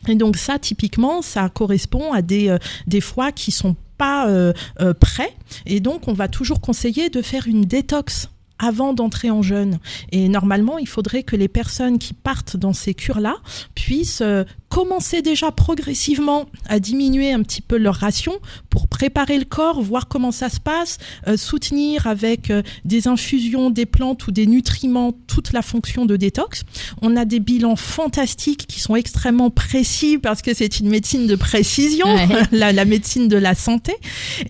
Et 0.08 0.16
donc 0.16 0.38
ça 0.38 0.58
typiquement, 0.58 1.22
ça 1.22 1.48
correspond 1.50 2.12
à 2.14 2.24
des 2.24 2.50
euh, 2.50 2.58
des 2.88 3.00
foies 3.00 3.32
qui 3.32 3.52
sont 3.52 3.76
pas 4.00 4.28
euh, 4.28 4.54
euh, 4.80 4.96
prêts 4.96 5.36
et 5.68 5.80
donc 5.80 6.08
on 6.08 6.14
va 6.14 6.28
toujours 6.28 6.60
conseiller 6.60 7.12
de 7.12 7.22
faire 7.22 7.48
une 7.48 7.66
détox 7.66 8.30
avant 8.62 8.94
d'entrer 8.94 9.32
en 9.32 9.42
jeûne. 9.42 9.80
Et 10.12 10.30
normalement, 10.30 10.78
il 10.78 10.88
faudrait 10.88 11.24
que 11.24 11.36
les 11.36 11.48
personnes 11.48 11.98
qui 12.00 12.14
partent 12.14 12.56
dans 12.56 12.74
ces 12.74 12.94
cures-là 12.94 13.38
puissent 13.76 14.22
euh, 14.22 14.44
commencer 14.70 15.22
déjà 15.22 15.52
progressivement 15.52 16.46
à 16.70 16.80
diminuer 16.80 17.34
un 17.34 17.42
petit 17.42 17.62
peu 17.62 17.78
leur 17.78 17.96
ration 17.96 18.34
pour 18.70 18.88
préparer 18.88 19.38
le 19.38 19.46
corps, 19.46 19.82
voir 19.82 20.08
comment 20.08 20.32
ça 20.32 20.50
se 20.50 20.60
passe, 20.60 21.00
euh, 21.28 21.36
soutenir 21.38 22.06
avec 22.08 22.52
euh, 22.52 22.62
des 22.86 23.08
infusions, 23.08 23.72
des 23.72 23.88
plantes 23.88 24.28
ou 24.28 24.32
des 24.32 24.46
nutriments 24.46 25.12
toute 25.28 25.52
la 25.54 25.64
fonction 25.64 26.06
de 26.06 26.16
détox. 26.16 26.62
On 27.02 27.18
a 27.18 27.26
des 27.26 27.40
bilans 27.40 27.76
fantastiques 27.76 28.68
qui 28.68 28.80
sont 28.80 28.96
extrêmement 28.96 29.50
précis 29.50 30.20
parce 30.20 30.42
que 30.44 30.54
c'est 30.54 30.80
une 30.80 30.90
médecine 30.90 31.28
de 31.28 31.36
précision, 31.36 32.06
Ouais. 32.06 32.28
la, 32.52 32.72
la 32.72 32.86
médecine 32.86 33.28
de 33.28 33.38
la 33.38 33.56
santé. 33.56 33.94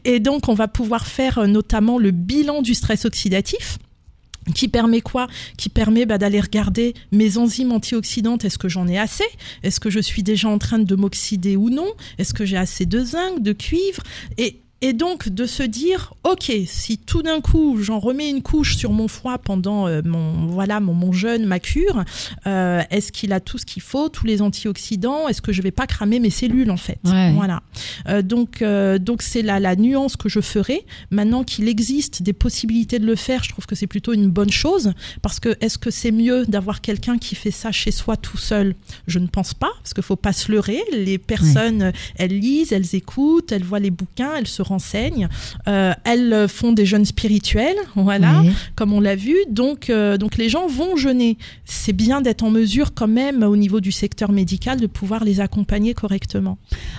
Et 0.03 0.19
donc, 0.19 0.49
on 0.49 0.53
va 0.53 0.67
pouvoir 0.67 1.07
faire 1.07 1.47
notamment 1.47 1.97
le 1.97 2.11
bilan 2.11 2.61
du 2.61 2.73
stress 2.73 3.05
oxydatif 3.05 3.77
qui 4.53 4.67
permet 4.67 5.01
quoi? 5.01 5.27
Qui 5.57 5.69
permet 5.69 6.05
bah, 6.05 6.17
d'aller 6.17 6.39
regarder 6.39 6.93
mes 7.11 7.37
enzymes 7.37 7.71
antioxydantes. 7.71 8.45
Est-ce 8.45 8.57
que 8.57 8.69
j'en 8.69 8.87
ai 8.87 8.97
assez? 8.97 9.25
Est-ce 9.63 9.79
que 9.79 9.89
je 9.89 9.99
suis 9.99 10.23
déjà 10.23 10.49
en 10.49 10.57
train 10.57 10.79
de 10.79 10.95
m'oxyder 10.95 11.55
ou 11.55 11.69
non? 11.69 11.87
Est-ce 12.17 12.33
que 12.33 12.45
j'ai 12.45 12.57
assez 12.57 12.85
de 12.85 13.03
zinc, 13.03 13.41
de 13.41 13.53
cuivre? 13.53 14.03
Et 14.83 14.93
donc 14.93 15.29
de 15.29 15.45
se 15.45 15.61
dire, 15.61 16.15
ok, 16.23 16.51
si 16.65 16.97
tout 16.97 17.21
d'un 17.21 17.39
coup 17.39 17.77
j'en 17.81 17.99
remets 17.99 18.29
une 18.29 18.41
couche 18.41 18.75
sur 18.75 18.91
mon 18.91 19.07
foie 19.07 19.37
pendant 19.37 19.87
euh, 19.87 20.01
mon 20.03 20.47
voilà 20.47 20.79
mon, 20.79 20.95
mon 20.95 21.11
jeûne, 21.11 21.45
ma 21.45 21.59
cure, 21.59 22.03
euh, 22.47 22.81
est-ce 22.89 23.11
qu'il 23.11 23.31
a 23.31 23.39
tout 23.39 23.59
ce 23.59 23.65
qu'il 23.65 23.83
faut, 23.83 24.09
tous 24.09 24.25
les 24.25 24.41
antioxydants? 24.41 25.27
Est-ce 25.27 25.41
que 25.41 25.51
je 25.51 25.61
vais 25.61 25.71
pas 25.71 25.85
cramer 25.85 26.19
mes 26.19 26.31
cellules 26.31 26.71
en 26.71 26.77
fait? 26.77 26.97
Ouais. 27.05 27.31
Voilà. 27.33 27.61
Euh, 28.07 28.23
donc 28.23 28.63
euh, 28.63 28.97
donc 28.97 29.21
c'est 29.21 29.43
la 29.43 29.59
la 29.59 29.75
nuance 29.75 30.15
que 30.15 30.29
je 30.29 30.39
ferai. 30.39 30.83
Maintenant 31.11 31.43
qu'il 31.43 31.67
existe 31.67 32.23
des 32.23 32.33
possibilités 32.33 32.97
de 32.97 33.05
le 33.05 33.15
faire, 33.15 33.43
je 33.43 33.49
trouve 33.49 33.67
que 33.67 33.75
c'est 33.75 33.87
plutôt 33.87 34.13
une 34.13 34.29
bonne 34.29 34.49
chose 34.49 34.93
parce 35.21 35.39
que 35.39 35.55
est-ce 35.61 35.77
que 35.77 35.91
c'est 35.91 36.11
mieux 36.11 36.47
d'avoir 36.47 36.81
quelqu'un 36.81 37.19
qui 37.19 37.35
fait 37.35 37.51
ça 37.51 37.71
chez 37.71 37.91
soi 37.91 38.17
tout 38.17 38.37
seul? 38.37 38.73
Je 39.05 39.19
ne 39.19 39.27
pense 39.27 39.53
pas 39.53 39.69
parce 39.77 39.93
qu'il 39.93 40.03
faut 40.03 40.15
pas 40.15 40.33
se 40.33 40.51
leurrer. 40.51 40.81
Les 40.91 41.19
personnes, 41.19 41.91
elles 42.15 42.39
lisent, 42.39 42.71
elles 42.71 42.95
écoutent, 42.95 43.51
elles 43.51 43.63
voient 43.63 43.79
les 43.79 43.91
bouquins, 43.91 44.35
elles 44.37 44.47
se 44.47 44.63
renseignent, 44.71 45.27
euh, 45.67 45.93
elles 46.03 46.47
font 46.47 46.71
des 46.71 46.85
jeûnes 46.85 47.05
spirituels, 47.05 47.77
voilà, 47.95 48.43
comme 48.75 48.93
on 48.93 48.99
l'a 48.99 49.15
vu. 49.15 49.35
Donc 49.49 49.89
euh, 49.89 50.17
donc 50.17 50.37
les 50.37 50.49
gens 50.49 50.67
vont 50.67 50.95
jeûner. 50.95 51.37
C'est 51.65 51.93
bien 51.93 52.21
d'être 52.21 52.43
en 52.43 52.49
mesure 52.49 52.93
quand 52.93 53.07
même 53.07 53.43
au 53.43 53.55
niveau 53.55 53.79
du 53.79 53.91
secteur 53.91 54.31
médical 54.31 54.79
de 54.79 54.87
pouvoir 54.87 55.23
les 55.23 55.39
accompagner 55.39 55.93
correctement. 55.93 56.57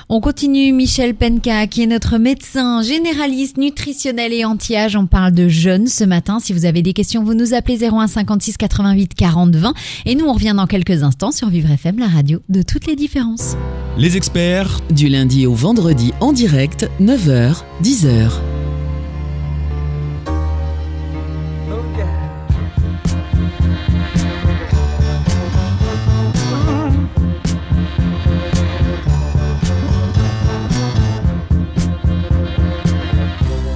On 0.08 0.20
continue, 0.20 0.72
Michel 0.72 1.14
Penka, 1.14 1.66
qui 1.66 1.82
est 1.82 1.86
notre 1.86 2.18
médecin 2.18 2.82
généraliste, 2.82 3.56
nutritionnel 3.56 4.32
et 4.32 4.44
anti-âge. 4.44 4.96
On 4.96 5.06
parle 5.06 5.32
de 5.32 5.48
jeûne 5.48 5.86
ce 5.86 6.04
matin. 6.04 6.38
Si 6.40 6.52
vous 6.52 6.64
avez 6.64 6.82
des 6.82 6.92
questions, 6.92 7.24
vous 7.24 7.34
nous 7.34 7.54
appelez 7.54 7.78
01 7.84 8.06
56 8.06 8.56
88 8.56 9.14
40 9.14 9.56
20. 9.56 9.74
Et 10.06 10.14
nous, 10.14 10.26
on 10.26 10.32
revient 10.32 10.54
dans 10.56 10.66
quelques 10.66 11.02
instants 11.02 11.32
sur 11.32 11.48
Vivre 11.48 11.70
FM, 11.70 11.98
la 11.98 12.08
radio 12.08 12.40
de 12.48 12.62
toutes 12.62 12.86
les 12.86 12.96
différences. 12.96 13.56
Les 13.98 14.16
experts 14.16 14.80
Du 14.90 15.08
lundi 15.08 15.46
au 15.46 15.54
vendredi 15.54 16.12
en 16.20 16.32
direct, 16.32 16.88
9h, 17.00 17.61
10h. 17.82 18.30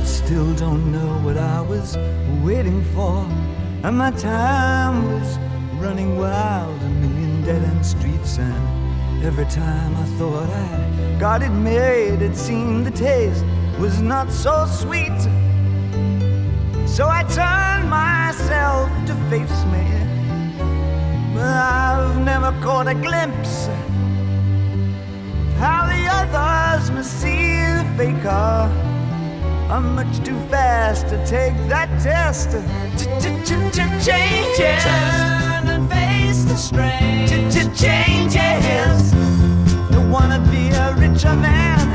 Still 0.04 0.54
don't 0.54 0.90
know 0.92 1.18
what 1.24 1.36
I 1.36 1.60
was 1.60 1.96
waiting 2.44 2.82
for. 2.94 3.26
And 3.82 3.96
my 3.98 4.10
time 4.12 5.04
was 5.12 5.38
running 5.80 6.18
wild, 6.18 6.80
a 6.82 6.88
million 6.88 7.42
dead 7.44 7.62
end 7.62 7.84
streets. 7.84 8.38
And 8.38 9.24
every 9.24 9.46
time 9.46 9.94
I 9.96 10.04
thought 10.18 10.48
I 10.48 11.16
got 11.18 11.42
it 11.42 11.50
made, 11.50 12.22
it 12.22 12.36
seemed 12.36 12.86
the 12.86 12.90
taste 12.90 13.44
was 13.78 14.00
not 14.00 14.30
so 14.30 14.66
sweet. 14.66 15.20
So 16.86 17.08
I 17.08 17.22
turned 17.24 17.90
myself 17.90 18.88
to 19.06 19.14
face 19.28 19.64
me. 19.66 19.84
But 21.34 21.44
I've 21.44 22.18
never 22.24 22.52
caught 22.62 22.88
a 22.88 22.94
glimpse 22.94 23.68
of 23.68 23.74
how 25.58 25.86
the 25.86 26.06
others 26.08 26.90
must 26.90 27.20
see 27.20 27.58
the 27.78 27.84
faker. 27.98 28.70
I'm 29.68 29.94
much 29.94 30.24
too 30.24 30.38
fast 30.48 31.08
to 31.08 31.18
take 31.26 31.54
that 31.68 31.88
test. 32.00 32.52
Changes. 34.06 34.84
Turn 34.84 35.68
and 35.68 35.90
face 35.90 36.44
the 36.44 36.56
strain. 36.56 37.28
Changes. 37.74 39.12
Don't 39.90 40.10
wanna 40.10 40.40
be 40.50 40.68
a 40.70 40.94
richer 40.94 41.34
man. 41.34 41.85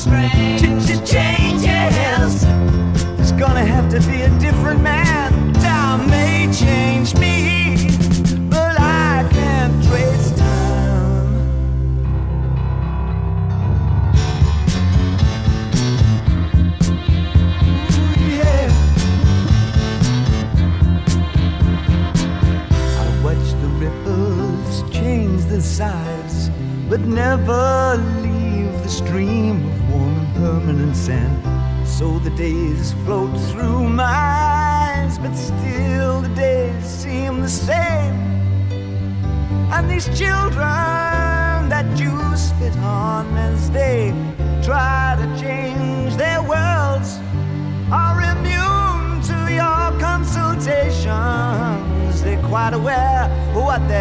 Strain. 0.00 0.58
Changes. 1.04 2.44
It's 3.18 3.32
gonna 3.32 3.64
have 3.64 3.90
to 3.90 4.00
be 4.08 4.22
a 4.22 4.30
different 4.38 4.82
man. 4.82 5.09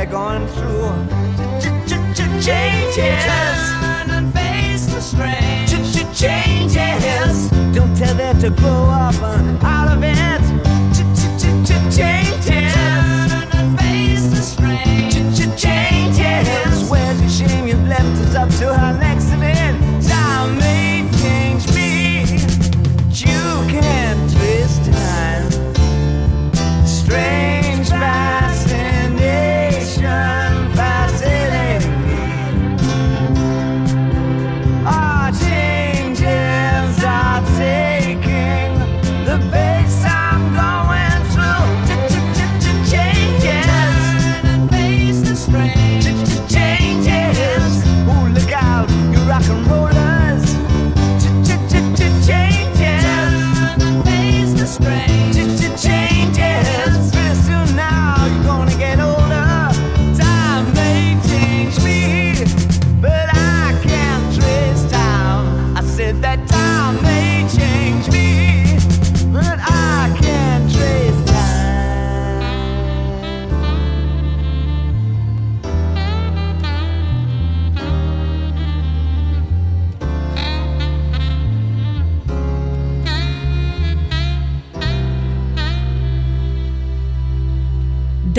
Going 0.09 0.47
through. 0.47 0.89
Changes. 2.41 2.95
Turn 2.95 4.09
and 4.09 4.33
face 4.33 4.85
the 4.87 5.01
strange. 5.01 5.69
Changes. 6.17 7.49
Don't 7.73 7.95
tell 7.95 8.15
them 8.15 8.39
to 8.39 8.49
grow 8.49 8.85
up 8.89 9.15
and 9.21 9.63
out 9.63 9.95
of 9.95 10.03
it. 10.03 10.48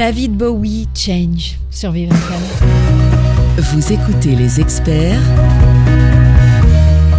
David 0.00 0.34
Bowie, 0.34 0.88
Change, 0.94 1.58
sur 1.70 1.92
Vivre. 1.92 2.16
Vous 3.58 3.92
écoutez 3.92 4.34
les 4.34 4.58
experts 4.58 5.20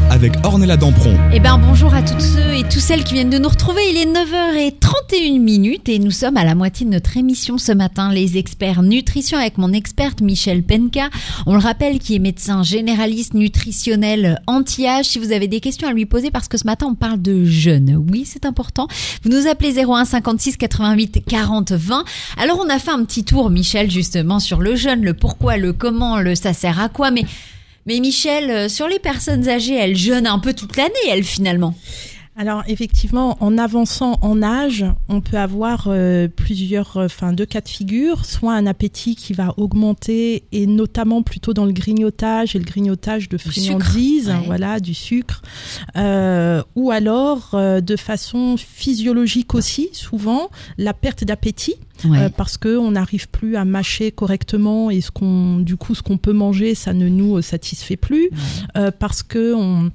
avec 0.09 0.33
Ornella 0.43 0.77
Dampron. 0.77 1.15
Eh 1.31 1.39
ben 1.39 1.59
bonjour 1.59 1.93
à 1.93 2.01
toutes 2.01 2.21
ceux 2.21 2.50
et 2.71 2.73
toutes 2.73 2.83
celles 2.83 3.03
qui 3.03 3.15
viennent 3.15 3.29
de 3.29 3.37
nous 3.37 3.49
retrouver. 3.49 3.81
Il 3.89 3.97
est 3.97 4.05
9h31 4.05 5.39
minutes 5.39 5.89
et 5.89 5.99
nous 5.99 6.11
sommes 6.11 6.37
à 6.37 6.43
la 6.43 6.55
moitié 6.55 6.85
de 6.85 6.91
notre 6.91 7.17
émission 7.17 7.57
ce 7.57 7.71
matin, 7.71 8.11
les 8.11 8.37
experts 8.37 8.81
nutrition 8.81 9.37
avec 9.37 9.57
mon 9.57 9.73
experte 9.73 10.21
Michel 10.21 10.63
Penka. 10.63 11.09
On 11.45 11.53
le 11.53 11.59
rappelle 11.59 11.99
qui 11.99 12.15
est 12.15 12.19
médecin 12.19 12.63
généraliste 12.63 13.33
nutritionnel 13.33 14.41
anti-âge. 14.47 15.05
Si 15.05 15.19
vous 15.19 15.31
avez 15.31 15.47
des 15.47 15.59
questions 15.59 15.87
à 15.87 15.93
lui 15.93 16.05
poser 16.05 16.31
parce 16.31 16.47
que 16.47 16.57
ce 16.57 16.65
matin 16.65 16.87
on 16.89 16.95
parle 16.95 17.21
de 17.21 17.45
jeûne. 17.45 18.03
Oui, 18.09 18.23
c'est 18.25 18.45
important. 18.45 18.87
Vous 19.23 19.29
nous 19.31 19.47
appelez 19.47 19.83
01 19.83 20.05
56 20.05 20.57
88 20.57 21.25
40 21.27 21.71
20. 21.71 22.05
Alors 22.37 22.61
on 22.63 22.69
a 22.69 22.79
fait 22.79 22.91
un 22.91 23.03
petit 23.03 23.23
tour 23.23 23.49
Michel 23.49 23.89
justement 23.89 24.39
sur 24.39 24.61
le 24.61 24.75
jeûne, 24.75 25.03
le 25.03 25.13
pourquoi, 25.13 25.57
le 25.57 25.73
comment, 25.73 26.19
le 26.19 26.35
ça 26.35 26.53
sert 26.53 26.79
à 26.79 26.89
quoi 26.89 27.11
mais 27.11 27.25
Mais 27.85 27.99
Michel, 27.99 28.49
euh, 28.49 28.69
sur 28.69 28.87
les 28.87 28.99
personnes 28.99 29.49
âgées, 29.49 29.75
elles 29.75 29.97
jeûnent 29.97 30.27
un 30.27 30.39
peu 30.39 30.53
toute 30.53 30.77
l'année, 30.77 30.91
elles 31.09 31.23
finalement. 31.23 31.75
Alors 32.41 32.63
effectivement, 32.65 33.37
en 33.39 33.59
avançant 33.59 34.17
en 34.23 34.41
âge, 34.41 34.83
on 35.09 35.21
peut 35.21 35.37
avoir 35.37 35.85
euh, 35.85 36.27
plusieurs, 36.27 36.97
euh, 36.97 37.05
enfin 37.05 37.33
deux 37.33 37.45
cas 37.45 37.61
de 37.61 37.69
figure, 37.69 38.25
soit 38.25 38.53
un 38.55 38.65
appétit 38.65 39.15
qui 39.15 39.33
va 39.33 39.53
augmenter 39.57 40.45
et 40.51 40.65
notamment 40.65 41.21
plutôt 41.21 41.53
dans 41.53 41.65
le 41.65 41.71
grignotage 41.71 42.55
et 42.55 42.57
le 42.57 42.65
grignotage 42.65 43.29
de 43.29 43.37
friandises, 43.37 44.29
ouais. 44.29 44.41
voilà, 44.47 44.79
du 44.79 44.95
sucre, 44.95 45.43
euh, 45.97 46.63
ou 46.75 46.89
alors 46.89 47.51
euh, 47.53 47.79
de 47.79 47.95
façon 47.95 48.55
physiologique 48.57 49.53
aussi, 49.53 49.89
souvent 49.93 50.49
la 50.79 50.95
perte 50.95 51.23
d'appétit. 51.23 51.75
Euh, 52.05 52.29
parce 52.35 52.57
que 52.57 52.77
on 52.79 52.89
n'arrive 52.91 53.29
plus 53.29 53.55
à 53.55 53.63
mâcher 53.63 54.11
correctement 54.11 54.89
et 54.89 55.01
ce 55.01 55.11
qu'on, 55.11 55.59
du 55.59 55.77
coup, 55.77 55.93
ce 55.93 56.01
qu'on 56.01 56.17
peut 56.17 56.33
manger, 56.33 56.73
ça 56.73 56.93
ne 56.93 57.07
nous 57.07 57.39
satisfait 57.43 57.95
plus, 57.95 58.31
Euh, 58.75 58.89
parce 58.89 59.21
que 59.21 59.53
on, 59.53 59.91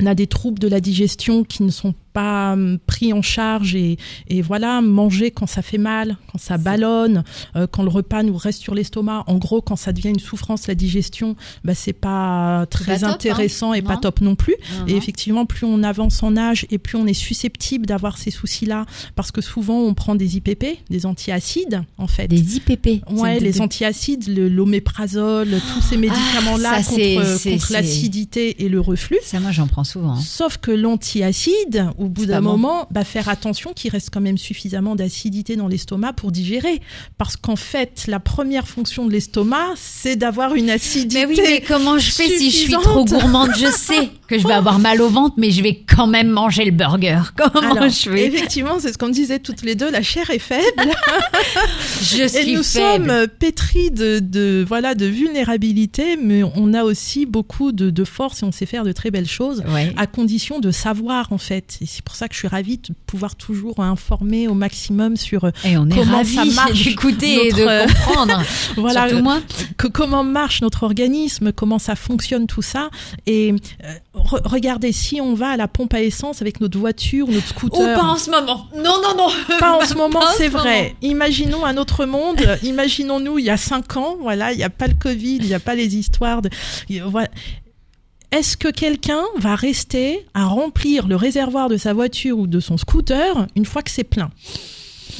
on 0.00 0.06
a 0.06 0.14
des 0.14 0.26
troubles 0.26 0.58
de 0.58 0.68
la 0.68 0.80
digestion 0.80 1.44
qui 1.44 1.62
ne 1.62 1.70
sont 1.70 1.94
pas 2.20 2.52
hum, 2.54 2.78
pris 2.86 3.12
en 3.12 3.20
charge 3.20 3.74
et, 3.74 3.98
et 4.28 4.40
voilà 4.40 4.80
manger 4.80 5.30
quand 5.30 5.46
ça 5.46 5.60
fait 5.60 5.76
mal 5.92 6.16
quand 6.32 6.38
ça 6.38 6.56
ballonne 6.56 7.24
euh, 7.56 7.66
quand 7.70 7.82
le 7.82 7.90
repas 7.90 8.22
nous 8.22 8.36
reste 8.36 8.62
sur 8.62 8.74
l'estomac 8.74 9.24
en 9.26 9.36
gros 9.36 9.60
quand 9.60 9.76
ça 9.76 9.92
devient 9.92 10.08
une 10.08 10.18
souffrance 10.18 10.66
la 10.66 10.74
digestion 10.74 11.36
bah 11.64 11.74
c'est 11.74 11.92
pas 11.92 12.64
très 12.70 12.94
pas 12.94 12.98
top, 13.00 13.08
intéressant 13.10 13.72
hein. 13.72 13.74
et 13.74 13.82
pas 13.82 13.98
top 13.98 14.20
non 14.22 14.34
plus 14.34 14.54
Non, 14.78 14.86
et 14.86 14.92
non. 14.92 14.96
effectivement 14.96 15.44
plus 15.46 15.66
on 15.66 15.82
avance 15.82 16.22
en 16.22 16.36
âge 16.38 16.66
et 16.70 16.78
plus 16.78 16.96
on 16.96 17.06
est 17.06 17.12
susceptible 17.28 17.84
d'avoir 17.84 18.16
ces 18.16 18.30
soucis 18.30 18.64
là 18.66 18.86
parce 19.14 19.30
que 19.30 19.42
souvent 19.42 19.78
on 19.80 19.92
prend 19.92 20.14
des 20.14 20.36
IPP 20.38 20.64
des 20.88 21.04
antiacides 21.04 21.82
en 21.98 22.06
fait 22.06 22.28
Des 22.28 22.56
IPP. 22.56 23.02
Ouais, 23.10 23.38
les 23.40 23.52
de- 23.52 23.60
antiacides, 23.60 24.26
le- 24.28 24.48
l'oméprazole, 24.48 25.48
tous 25.74 25.82
ces 25.82 25.96
médicaments-là 25.96 26.70
Ah, 26.76 26.82
ça, 26.82 26.94
c'est- 26.94 27.14
contre, 27.16 27.50
contre 27.50 27.72
l'acidité 27.72 28.64
et 28.64 28.68
le 28.68 28.80
reflux. 28.80 29.18
Ça, 29.22 29.38
moi, 29.40 29.50
j'en 29.52 29.66
prends 29.66 29.84
souvent. 29.84 30.12
hein. 30.14 30.20
Sauf 30.20 30.56
que 30.58 30.70
l'antiacide, 30.70 31.88
au 32.06 32.08
bout 32.08 32.26
d'un 32.26 32.40
moment, 32.40 32.86
bah, 32.90 33.04
faire 33.04 33.28
attention 33.28 33.72
qu'il 33.74 33.90
reste 33.90 34.10
quand 34.12 34.20
même 34.20 34.38
suffisamment 34.38 34.96
d'acidité 34.96 35.56
dans 35.56 35.68
l'estomac 35.68 36.12
pour 36.14 36.32
digérer. 36.32 36.80
Parce 37.18 37.36
qu'en 37.36 37.56
fait, 37.56 38.04
la 38.06 38.20
première 38.20 38.66
fonction 38.68 39.06
de 39.06 39.12
l'estomac, 39.12 39.74
c'est 39.76 40.16
d'avoir 40.16 40.54
une 40.54 40.70
acidité. 40.70 41.26
Mais 41.26 41.34
oui, 41.34 41.40
mais 41.42 41.60
comment 41.66 41.98
je 41.98 42.10
fais 42.10 42.28
si 42.28 42.50
je 42.50 42.56
suis 42.56 42.72
trop 42.72 43.04
gourmande? 43.04 43.50
Je 43.56 43.70
sais 43.70 44.08
que 44.28 44.38
je 44.38 44.46
vais 44.46 44.54
avoir 44.54 44.78
mal 44.78 45.00
au 45.02 45.08
ventre, 45.08 45.34
mais 45.38 45.50
je 45.50 45.62
vais 45.62 45.82
quand 45.86 46.06
même 46.06 46.28
manger 46.28 46.64
le 46.64 46.70
burger. 46.72 47.20
Comment 47.36 47.70
Alors, 47.72 47.88
je 47.88 48.10
fais? 48.10 48.26
effectivement, 48.26 48.78
c'est 48.80 48.92
ce 48.92 48.98
qu'on 48.98 49.08
disait 49.08 49.38
toutes 49.38 49.62
les 49.62 49.74
deux, 49.74 49.90
la 49.90 50.02
chair 50.02 50.30
est 50.30 50.38
faible. 50.38 50.64
Je 52.02 52.22
Et 52.22 52.28
suis 52.28 52.54
nous 52.54 52.62
faible. 52.62 53.06
sommes 53.08 53.26
pétris 53.38 53.90
de, 53.90 54.18
de, 54.20 54.64
voilà, 54.66 54.94
de 54.94 55.06
vulnérabilité, 55.06 56.16
mais 56.20 56.42
on 56.42 56.74
a 56.74 56.84
aussi 56.84 57.26
beaucoup 57.26 57.72
de, 57.72 57.90
de 57.90 58.04
force 58.04 58.42
et 58.42 58.46
on 58.46 58.52
sait 58.52 58.66
faire 58.66 58.84
de 58.84 58.92
très 58.92 59.10
belles 59.10 59.28
choses. 59.28 59.62
Ouais. 59.68 59.92
à 59.96 60.06
condition 60.06 60.60
de 60.60 60.70
savoir 60.70 61.32
en 61.32 61.38
fait. 61.38 61.78
Et 61.80 61.86
c'est 61.96 62.04
pour 62.04 62.14
ça 62.14 62.28
que 62.28 62.34
je 62.34 62.38
suis 62.40 62.48
ravie 62.48 62.78
de 62.78 62.94
pouvoir 63.06 63.34
toujours 63.36 63.80
informer 63.80 64.48
au 64.48 64.54
maximum 64.54 65.16
sur 65.16 65.44
euh, 65.44 65.50
Et 65.64 65.76
on 65.76 65.88
est 65.88 65.94
comment 65.94 66.18
ravis 66.18 66.34
ça 66.34 66.44
marche 66.44 66.84
d'écouter 66.84 67.48
et 67.48 67.52
de 67.52 67.86
comprendre. 67.86 68.42
voilà 68.76 69.12
moi. 69.14 69.40
que- 69.78 69.86
comment 69.88 70.22
marche 70.24 70.60
notre 70.62 70.82
organisme, 70.82 71.52
comment 71.52 71.78
ça 71.78 71.96
fonctionne 71.96 72.46
tout 72.46 72.62
ça. 72.62 72.90
Et 73.26 73.52
euh, 73.84 73.92
re- 74.14 74.46
regardez, 74.46 74.92
si 74.92 75.20
on 75.20 75.34
va 75.34 75.48
à 75.50 75.56
la 75.56 75.68
pompe 75.68 75.94
à 75.94 76.02
essence 76.02 76.42
avec 76.42 76.60
notre 76.60 76.78
voiture, 76.78 77.26
notre 77.28 77.46
Ou 77.46 77.58
scooter. 77.58 77.94
pas 77.98 78.04
en 78.06 78.16
ce 78.16 78.30
moment. 78.30 78.66
Non, 78.76 79.00
non, 79.02 79.16
non. 79.16 79.28
Pas 79.58 79.72
en 79.82 79.86
ce 79.86 79.94
moment, 79.94 80.20
c'est 80.36 80.46
ce 80.46 80.50
vrai. 80.50 80.94
Imaginons 81.02 81.64
un 81.64 81.76
autre 81.78 82.04
monde. 82.04 82.40
Imaginons-nous 82.62 83.38
il 83.38 83.44
y 83.46 83.50
a 83.50 83.56
cinq 83.56 83.96
ans. 83.96 84.16
Voilà, 84.20 84.52
il 84.52 84.58
n'y 84.58 84.64
a 84.64 84.70
pas 84.70 84.86
le 84.86 84.94
Covid, 84.94 85.36
il 85.36 85.46
n'y 85.46 85.54
a 85.54 85.60
pas 85.60 85.74
les 85.74 85.96
histoires 85.96 86.42
de. 86.42 86.50
Voilà. 87.06 87.28
Est-ce 88.32 88.56
que 88.56 88.68
quelqu'un 88.68 89.22
va 89.38 89.54
rester 89.54 90.26
à 90.34 90.44
remplir 90.46 91.06
le 91.06 91.16
réservoir 91.16 91.68
de 91.68 91.76
sa 91.76 91.92
voiture 91.92 92.38
ou 92.38 92.46
de 92.46 92.60
son 92.60 92.76
scooter 92.76 93.46
une 93.56 93.64
fois 93.64 93.82
que 93.82 93.90
c'est 93.90 94.04
plein? 94.04 94.30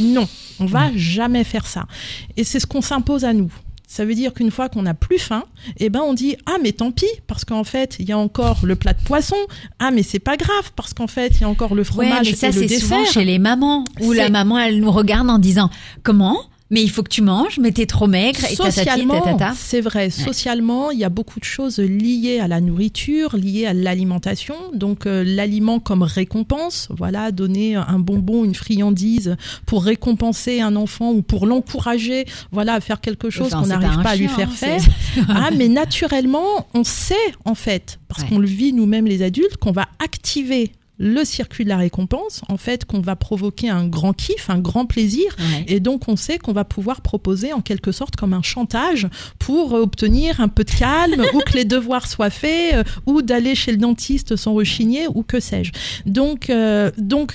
Non, 0.00 0.28
on 0.60 0.66
va 0.66 0.90
jamais 0.96 1.44
faire 1.44 1.66
ça. 1.66 1.86
Et 2.36 2.44
c'est 2.44 2.60
ce 2.60 2.66
qu'on 2.66 2.82
s'impose 2.82 3.24
à 3.24 3.32
nous. 3.32 3.50
Ça 3.88 4.04
veut 4.04 4.16
dire 4.16 4.34
qu'une 4.34 4.50
fois 4.50 4.68
qu'on 4.68 4.82
n'a 4.82 4.94
plus 4.94 5.18
faim, 5.20 5.44
eh 5.78 5.88
ben 5.90 6.00
on 6.00 6.12
dit 6.12 6.34
ah 6.46 6.56
mais 6.60 6.72
tant 6.72 6.90
pis 6.90 7.06
parce 7.28 7.44
qu'en 7.44 7.62
fait 7.62 7.94
il 8.00 8.08
y 8.08 8.12
a 8.12 8.18
encore 8.18 8.66
le 8.66 8.74
plat 8.74 8.92
de 8.92 9.00
poisson. 9.02 9.36
Ah 9.78 9.92
mais 9.92 10.02
c'est 10.02 10.18
pas 10.18 10.36
grave 10.36 10.72
parce 10.74 10.92
qu'en 10.92 11.06
fait 11.06 11.28
il 11.36 11.42
y 11.42 11.44
a 11.44 11.48
encore 11.48 11.74
le 11.76 11.82
Ouais, 11.82 11.84
fromage 11.84 12.26
mais 12.30 12.34
ça, 12.36 12.48
et 12.48 12.52
le 12.52 12.60
c'est 12.62 12.66
dessert. 12.66 12.80
souvent 12.80 13.04
chez 13.04 13.24
les 13.24 13.38
mamans. 13.38 13.84
Où 14.00 14.10
la 14.12 14.24
C'est- 14.24 14.30
maman, 14.30 14.58
elle 14.58 14.80
nous 14.80 14.90
regarde 14.90 15.30
en 15.30 15.38
disant 15.38 15.70
Comment? 16.02 16.36
Mais 16.70 16.82
il 16.82 16.90
faut 16.90 17.04
que 17.04 17.08
tu 17.10 17.22
manges, 17.22 17.58
mais 17.60 17.70
t'es 17.70 17.86
trop 17.86 18.08
maigre. 18.08 18.40
Et 18.50 18.56
Socialement, 18.56 19.38
c'est 19.54 19.80
vrai. 19.80 20.10
Socialement, 20.10 20.90
il 20.90 20.98
y 20.98 21.04
a 21.04 21.08
beaucoup 21.08 21.38
de 21.38 21.44
choses 21.44 21.78
liées 21.78 22.40
à 22.40 22.48
la 22.48 22.60
nourriture, 22.60 23.36
liées 23.36 23.66
à 23.66 23.72
l'alimentation. 23.72 24.56
Donc, 24.74 25.06
euh, 25.06 25.22
l'aliment 25.24 25.78
comme 25.78 26.02
récompense, 26.02 26.88
voilà, 26.90 27.30
donner 27.30 27.76
un 27.76 27.98
bonbon, 28.00 28.44
une 28.44 28.54
friandise 28.56 29.36
pour 29.64 29.84
récompenser 29.84 30.60
un 30.60 30.74
enfant 30.74 31.12
ou 31.12 31.22
pour 31.22 31.46
l'encourager, 31.46 32.24
voilà, 32.50 32.74
à 32.74 32.80
faire 32.80 33.00
quelque 33.00 33.30
chose 33.30 33.46
Enfin, 33.46 33.60
qu'on 33.62 33.68
n'arrive 33.68 34.02
pas, 34.02 34.10
à 34.10 34.16
lui 34.16 34.26
faire 34.28 34.48
hein, 34.48 34.52
faire. 34.52 34.80
ah, 35.28 35.50
mais 35.56 35.68
naturellement, 35.68 36.66
on 36.74 36.82
sait 36.82 37.14
en 37.44 37.54
fait, 37.54 38.00
parce 38.08 38.22
Ouais. 38.22 38.28
qu'on 38.28 38.38
le 38.38 38.46
vit 38.48 38.72
nous-mêmes 38.72 39.06
les 39.06 39.22
adultes, 39.22 39.56
qu'on 39.58 39.72
va 39.72 39.86
activer 40.02 40.72
le 40.98 41.24
circuit 41.24 41.64
de 41.64 41.68
la 41.68 41.76
récompense, 41.76 42.40
en 42.48 42.56
fait, 42.56 42.84
qu'on 42.86 43.00
va 43.00 43.16
provoquer 43.16 43.68
un 43.68 43.86
grand 43.86 44.12
kiff, 44.14 44.48
un 44.48 44.58
grand 44.58 44.86
plaisir, 44.86 45.24
Ouais. 45.38 45.64
et 45.68 45.80
donc, 45.80 46.08
on 46.08 46.16
sait 46.16 46.38
qu'on 46.38 46.52
va 46.54 46.64
pouvoir 46.64 47.00
proposer 47.02 47.52
en 47.52 47.60
quelque 47.60 47.92
sorte 47.92 48.16
comme 48.16 48.32
un 48.32 48.42
chantage 48.42 49.06
pour 49.38 49.74
euh, 49.74 49.82
obtenir 49.82 50.40
un 50.40 50.48
peu 50.48 50.64
de 50.64 50.70
calme 50.70 51.22
ou 51.34 51.40
que 51.40 51.52
les 51.52 51.64
devoirs 51.66 52.06
soient 52.06 52.30
faits 52.30 52.74
euh, 52.74 52.82
ou 53.06 53.20
d'aller 53.22 53.54
chez 53.54 53.72
le 53.72 53.76
dentiste 53.78 54.36
sans 54.36 54.54
rechigner 54.54 55.06
ou 55.14 55.22
que 55.22 55.38
sais-je. 55.40 55.72
Donc, 56.06 56.48
euh, 56.50 56.90
donc 56.98 57.34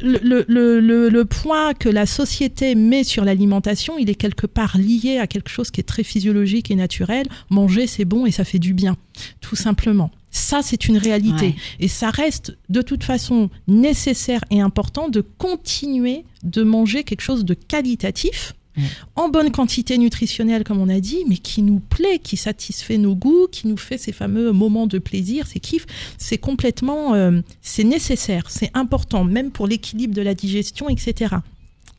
le, 0.00 0.18
le, 0.22 0.44
le, 0.46 0.78
le- 0.78 1.08
le 1.08 1.24
point 1.24 1.74
que 1.74 1.88
la 1.88 2.06
société 2.06 2.74
met 2.76 3.02
sur 3.04 3.24
l'alimentation, 3.24 3.98
il 3.98 4.08
est 4.10 4.14
quelque 4.14 4.46
part 4.46 4.76
lié 4.78 5.18
à 5.18 5.26
quelque 5.26 5.48
chose 5.48 5.70
qui 5.72 5.80
est 5.80 5.84
très 5.84 6.04
physiologique 6.04 6.70
et 6.70 6.76
naturel. 6.76 7.26
Manger, 7.50 7.86
c'est 7.86 8.04
bon 8.04 8.24
et 8.26 8.30
ça 8.30 8.44
fait 8.44 8.60
du 8.60 8.74
bien, 8.74 8.96
tout 9.40 9.56
simplement. 9.56 10.10
Ça, 10.30 10.60
c'est 10.62 10.86
une 10.88 10.98
réalité. 10.98 11.46
Ouais. 11.46 11.54
Et 11.80 11.88
ça 11.88 12.10
reste 12.10 12.56
de 12.68 12.82
toute 12.82 13.02
façon 13.04 13.50
nécessaire 13.66 14.44
et 14.50 14.60
important 14.60 15.08
de 15.08 15.20
continuer 15.20 16.24
de 16.42 16.62
manger 16.62 17.04
quelque 17.04 17.22
chose 17.22 17.44
de 17.44 17.54
qualitatif, 17.54 18.54
Ouais. 18.76 18.84
en 19.16 19.28
bonne 19.28 19.50
quantité 19.50 19.98
nutritionnelle, 19.98 20.62
comme 20.62 20.78
on 20.78 20.88
a 20.88 21.00
dit, 21.00 21.24
mais 21.26 21.36
qui 21.38 21.62
nous 21.62 21.80
plaît, 21.80 22.20
qui 22.20 22.36
satisfait 22.36 22.96
nos 22.96 23.16
goûts, 23.16 23.48
qui 23.50 23.66
nous 23.66 23.76
fait 23.76 23.98
ces 23.98 24.12
fameux 24.12 24.52
moments 24.52 24.86
de 24.86 24.98
plaisir, 24.98 25.48
ces 25.48 25.58
kiffs. 25.58 25.86
C'est 26.16 26.38
complètement, 26.38 27.14
euh, 27.14 27.40
c'est 27.60 27.82
nécessaire, 27.82 28.44
c'est 28.48 28.70
important, 28.74 29.24
même 29.24 29.50
pour 29.50 29.66
l'équilibre 29.66 30.14
de 30.14 30.22
la 30.22 30.34
digestion, 30.34 30.88
etc. 30.88 31.34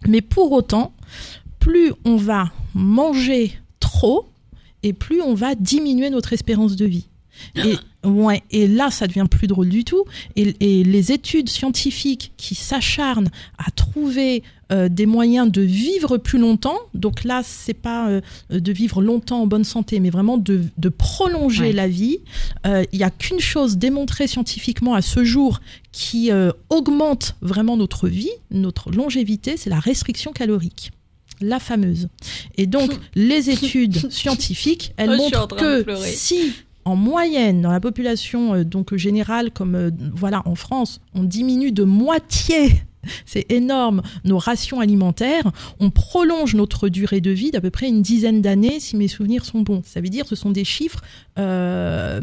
Mais 0.08 0.22
pour 0.22 0.54
autant, 0.54 0.94
plus 1.60 1.92
on 2.06 2.15
va 2.15 2.50
manger 2.74 3.52
trop, 3.82 4.30
et 4.82 4.94
plus 4.94 5.22
on 5.22 5.34
va 5.34 5.56
diminuer 5.56 6.10
notre 6.10 6.32
espérance 6.32 6.78
de 6.78 6.86
vie. 6.86 7.08
Et, 7.56 7.76
ouais, 8.06 8.42
et 8.52 8.68
là, 8.68 8.92
ça 8.92 9.08
devient 9.08 9.26
plus 9.30 9.48
drôle 9.48 9.70
du 9.70 9.84
tout. 9.84 10.04
Et, 10.36 10.56
et 10.60 10.84
les 10.84 11.12
études 11.12 11.50
scientifiques 11.50 12.32
qui 12.38 12.56
s'acharnent 12.56 13.30
à 13.58 13.72
trouver 13.72 14.44
euh, 14.72 14.88
des 14.88 15.06
moyens 15.08 15.52
de 15.52 15.62
vivre 15.62 16.18
plus 16.18 16.38
longtemps, 16.38 16.78
donc 16.94 17.24
là, 17.24 17.42
c'est 17.44 17.74
pas 17.74 18.08
euh, 18.10 18.22
de 18.52 18.72
vivre 18.72 19.02
longtemps 19.02 19.42
en 19.42 19.48
bonne 19.48 19.64
santé, 19.64 20.00
mais 20.00 20.12
vraiment 20.12 20.38
de, 20.38 20.62
de 20.78 20.90
prolonger 20.90 21.64
Ouais. 21.66 21.72
la 21.74 21.88
vie. 21.88 22.20
Euh, 22.68 22.84
Il 22.92 23.00
y 23.00 23.04
a 23.04 23.10
qu'une 23.10 23.40
chose 23.40 23.78
démontrée 23.78 24.28
scientifiquement 24.28 24.94
à 24.94 25.02
ce 25.02 25.24
jour 25.24 25.60
qui 25.92 26.30
augmente 26.70 27.36
vraiment 27.42 27.76
notre 27.78 28.08
vie, 28.08 28.30
notre 28.52 28.92
longévité, 28.92 29.58
c'est 29.58 29.70
la 29.72 29.80
restriction 29.80 30.32
calorique. 30.34 30.92
La 31.42 31.60
fameuse. 31.60 32.10
Et 32.58 32.68
donc, 32.68 32.92
les 33.16 33.50
études 33.50 34.12
scientifiques, 34.12 34.94
elles 34.98 35.12
Oh, 35.14 35.18
montrent 35.18 35.56
que 35.56 35.86
si 36.06 36.54
en 36.89 36.95
moyenne, 36.95 37.62
dans 37.62 37.71
la 37.71 37.80
population 37.80 38.56
euh, 38.56 38.63
donc 38.63 38.95
générale, 38.95 39.52
comme 39.52 39.75
euh, 39.75 39.91
voilà 40.13 40.41
en 40.45 40.56
France, 40.56 41.02
on 41.13 41.23
diminue 41.23 41.71
de 41.71 41.84
moitié, 41.84 42.82
c'est 43.25 43.45
énorme, 43.52 44.02
nos 44.25 44.38
rations 44.38 44.80
alimentaires, 44.80 45.52
on 45.80 45.89
prolonge 45.91 46.56
notre 46.56 46.89
durée 46.89 47.21
de 47.21 47.32
vie 47.32 47.52
d'à 47.52 47.62
peu 47.62 47.69
près 47.69 47.88
une 47.88 48.02
dizaine 48.02 48.41
d'années, 48.41 48.80
si 48.80 48.97
mes 48.97 49.08
souvenirs 49.08 49.45
sont 49.45 49.62
bons. 49.62 49.82
Ça 49.86 50.02
veut 50.02 50.10
dire 50.10 50.23
que 50.23 50.30
ce 50.30 50.36
sont 50.36 50.52
des 50.52 50.65
chiffres 50.65 51.02
euh, 51.38 52.21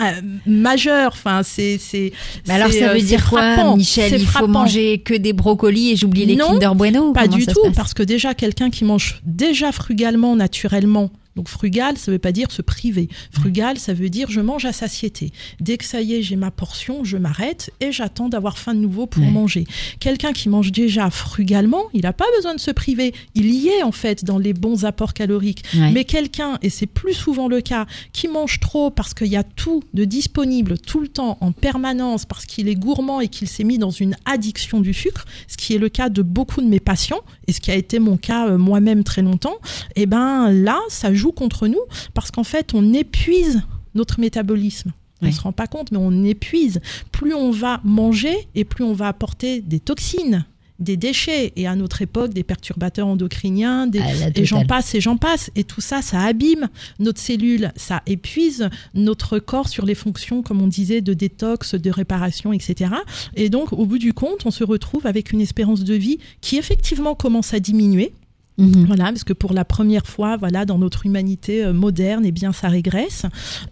euh, 0.00 0.12
majeurs. 0.46 1.12
Enfin, 1.14 1.42
c'est 1.42 1.78
c'est. 1.78 2.12
Mais 2.46 2.54
alors, 2.54 2.70
ça 2.72 2.94
veut 2.94 3.00
dire 3.00 3.28
quoi, 3.28 3.54
frappant. 3.54 3.76
Michel? 3.76 4.10
C'est 4.10 4.16
Il 4.16 4.26
faut 4.26 4.32
frappant. 4.32 4.48
manger 4.48 4.98
que 4.98 5.14
des 5.14 5.32
brocolis 5.32 5.90
et 5.90 5.96
j'oublie 5.96 6.24
les 6.24 6.36
Non, 6.36 6.52
Kinder 6.52 6.74
Bueno? 6.76 7.12
Pas 7.12 7.26
du 7.26 7.46
tout, 7.46 7.72
parce 7.74 7.94
que 7.94 8.02
déjà 8.02 8.34
quelqu'un 8.34 8.70
qui 8.70 8.84
mange 8.84 9.20
déjà 9.24 9.72
frugalement, 9.72 10.36
naturellement, 10.36 11.10
Donc 11.38 11.48
frugal, 11.48 11.96
ça 11.96 12.10
veut 12.10 12.18
pas 12.18 12.32
dire 12.32 12.50
se 12.50 12.62
priver. 12.62 13.08
Frugal, 13.30 13.78
ça 13.78 13.94
veut 13.94 14.10
dire 14.10 14.28
je 14.28 14.40
mange 14.40 14.64
à 14.64 14.72
satiété. 14.72 15.30
Dès 15.60 15.76
que 15.78 15.84
ça 15.84 16.00
y 16.02 16.14
est, 16.14 16.22
j'ai 16.22 16.34
ma 16.34 16.50
portion, 16.50 17.04
je 17.04 17.16
m'arrête 17.16 17.70
et 17.80 17.92
j'attends 17.92 18.28
d'avoir 18.28 18.58
faim 18.58 18.74
de 18.74 18.80
nouveau 18.80 19.06
pour 19.06 19.22
Ouais. 19.22 19.30
manger. 19.30 19.64
Quelqu'un 20.00 20.32
qui 20.32 20.48
mange 20.48 20.72
déjà 20.72 21.10
frugalement, 21.10 21.84
il 21.94 22.00
n'a 22.02 22.12
pas 22.12 22.24
besoin 22.36 22.56
de 22.56 22.60
se 22.60 22.72
priver. 22.72 23.14
Il 23.36 23.46
y 23.50 23.68
est 23.68 23.84
en 23.84 23.92
fait 23.92 24.24
dans 24.24 24.38
les 24.38 24.52
bons 24.52 24.84
apports 24.84 25.14
caloriques. 25.14 25.62
Ouais. 25.74 25.92
Mais 25.92 26.04
quelqu'un, 26.04 26.58
et 26.62 26.70
c'est 26.70 26.86
plus 26.86 27.14
souvent 27.14 27.46
le 27.46 27.60
cas, 27.60 27.86
qui 28.12 28.26
mange 28.26 28.58
trop 28.58 28.90
parce 28.90 29.14
qu'il 29.14 29.28
y 29.28 29.36
a 29.36 29.44
tout 29.44 29.84
de 29.94 30.04
disponible 30.04 30.76
tout 30.76 30.98
le 31.00 31.06
temps, 31.06 31.38
en 31.40 31.52
permanence, 31.52 32.24
parce 32.24 32.46
qu'il 32.46 32.68
est 32.68 32.74
gourmand 32.74 33.20
et 33.20 33.28
qu'il 33.28 33.46
s'est 33.46 33.62
mis 33.62 33.78
dans 33.78 33.90
une 33.90 34.16
addiction 34.24 34.80
du 34.80 34.92
sucre, 34.92 35.24
ce 35.46 35.56
qui 35.56 35.74
est 35.74 35.78
le 35.78 35.88
cas 35.88 36.08
de 36.08 36.22
beaucoup 36.22 36.60
de 36.62 36.66
mes 36.66 36.80
patients, 36.80 37.20
et 37.46 37.52
ce 37.52 37.60
qui 37.60 37.70
a 37.70 37.76
été 37.76 38.00
mon 38.00 38.16
cas 38.16 38.48
euh, 38.48 38.58
moi-même 38.58 39.04
très 39.04 39.22
longtemps, 39.22 39.54
et 39.94 40.06
ben 40.06 40.50
là, 40.50 40.78
ça 40.88 41.14
joue 41.14 41.27
contre 41.32 41.66
nous, 41.68 41.80
parce 42.14 42.30
qu'en 42.30 42.44
fait, 42.44 42.74
on 42.74 42.92
épuise 42.94 43.62
notre 43.94 44.20
métabolisme. 44.20 44.92
On 45.22 45.26
Oui. 45.26 45.32
se 45.32 45.40
rend 45.40 45.52
pas 45.52 45.66
compte, 45.66 45.90
mais 45.90 45.98
on 45.98 46.22
épuise. 46.24 46.80
Plus 47.10 47.34
on 47.34 47.50
va 47.50 47.80
manger 47.84 48.36
et 48.54 48.64
plus 48.64 48.84
on 48.84 48.92
va 48.92 49.08
apporter 49.08 49.60
des 49.60 49.80
toxines, 49.80 50.44
des 50.78 50.96
déchets, 50.96 51.52
et 51.56 51.66
à 51.66 51.74
notre 51.74 52.02
époque, 52.02 52.32
des 52.32 52.44
perturbateurs 52.44 53.08
endocriniens, 53.08 53.88
des, 53.88 54.00
et 54.36 54.44
j'en 54.44 54.64
passe 54.64 54.94
et 54.94 55.00
j'en 55.00 55.16
passe. 55.16 55.50
Et 55.56 55.64
tout 55.64 55.80
ça, 55.80 56.02
ça 56.02 56.20
abîme 56.20 56.68
notre 57.00 57.20
cellule, 57.20 57.72
ça 57.74 58.00
épuise 58.06 58.68
notre 58.94 59.40
corps 59.40 59.68
sur 59.68 59.84
les 59.84 59.96
fonctions, 59.96 60.40
comme 60.42 60.62
on 60.62 60.68
disait, 60.68 61.00
de 61.00 61.14
détox, 61.14 61.74
de 61.74 61.90
réparation, 61.90 62.52
etc. 62.52 62.92
Et 63.34 63.48
donc, 63.48 63.72
au 63.72 63.86
bout 63.86 63.98
du 63.98 64.12
compte, 64.12 64.46
on 64.46 64.52
se 64.52 64.62
retrouve 64.62 65.04
avec 65.04 65.32
une 65.32 65.40
espérance 65.40 65.82
de 65.82 65.94
vie 65.94 66.18
qui 66.40 66.58
effectivement 66.58 67.16
commence 67.16 67.54
à 67.54 67.58
diminuer. 67.58 68.12
Mhm. 68.58 68.84
Voilà, 68.86 69.04
parce 69.04 69.24
que 69.24 69.32
pour 69.32 69.52
la 69.54 69.64
première 69.64 70.06
fois, 70.06 70.36
voilà, 70.36 70.64
dans 70.64 70.78
notre 70.78 71.06
humanité 71.06 71.64
euh, 71.64 71.72
moderne, 71.72 72.24
eh 72.26 72.32
bien, 72.32 72.52
ça 72.52 72.68
régresse, 72.68 73.22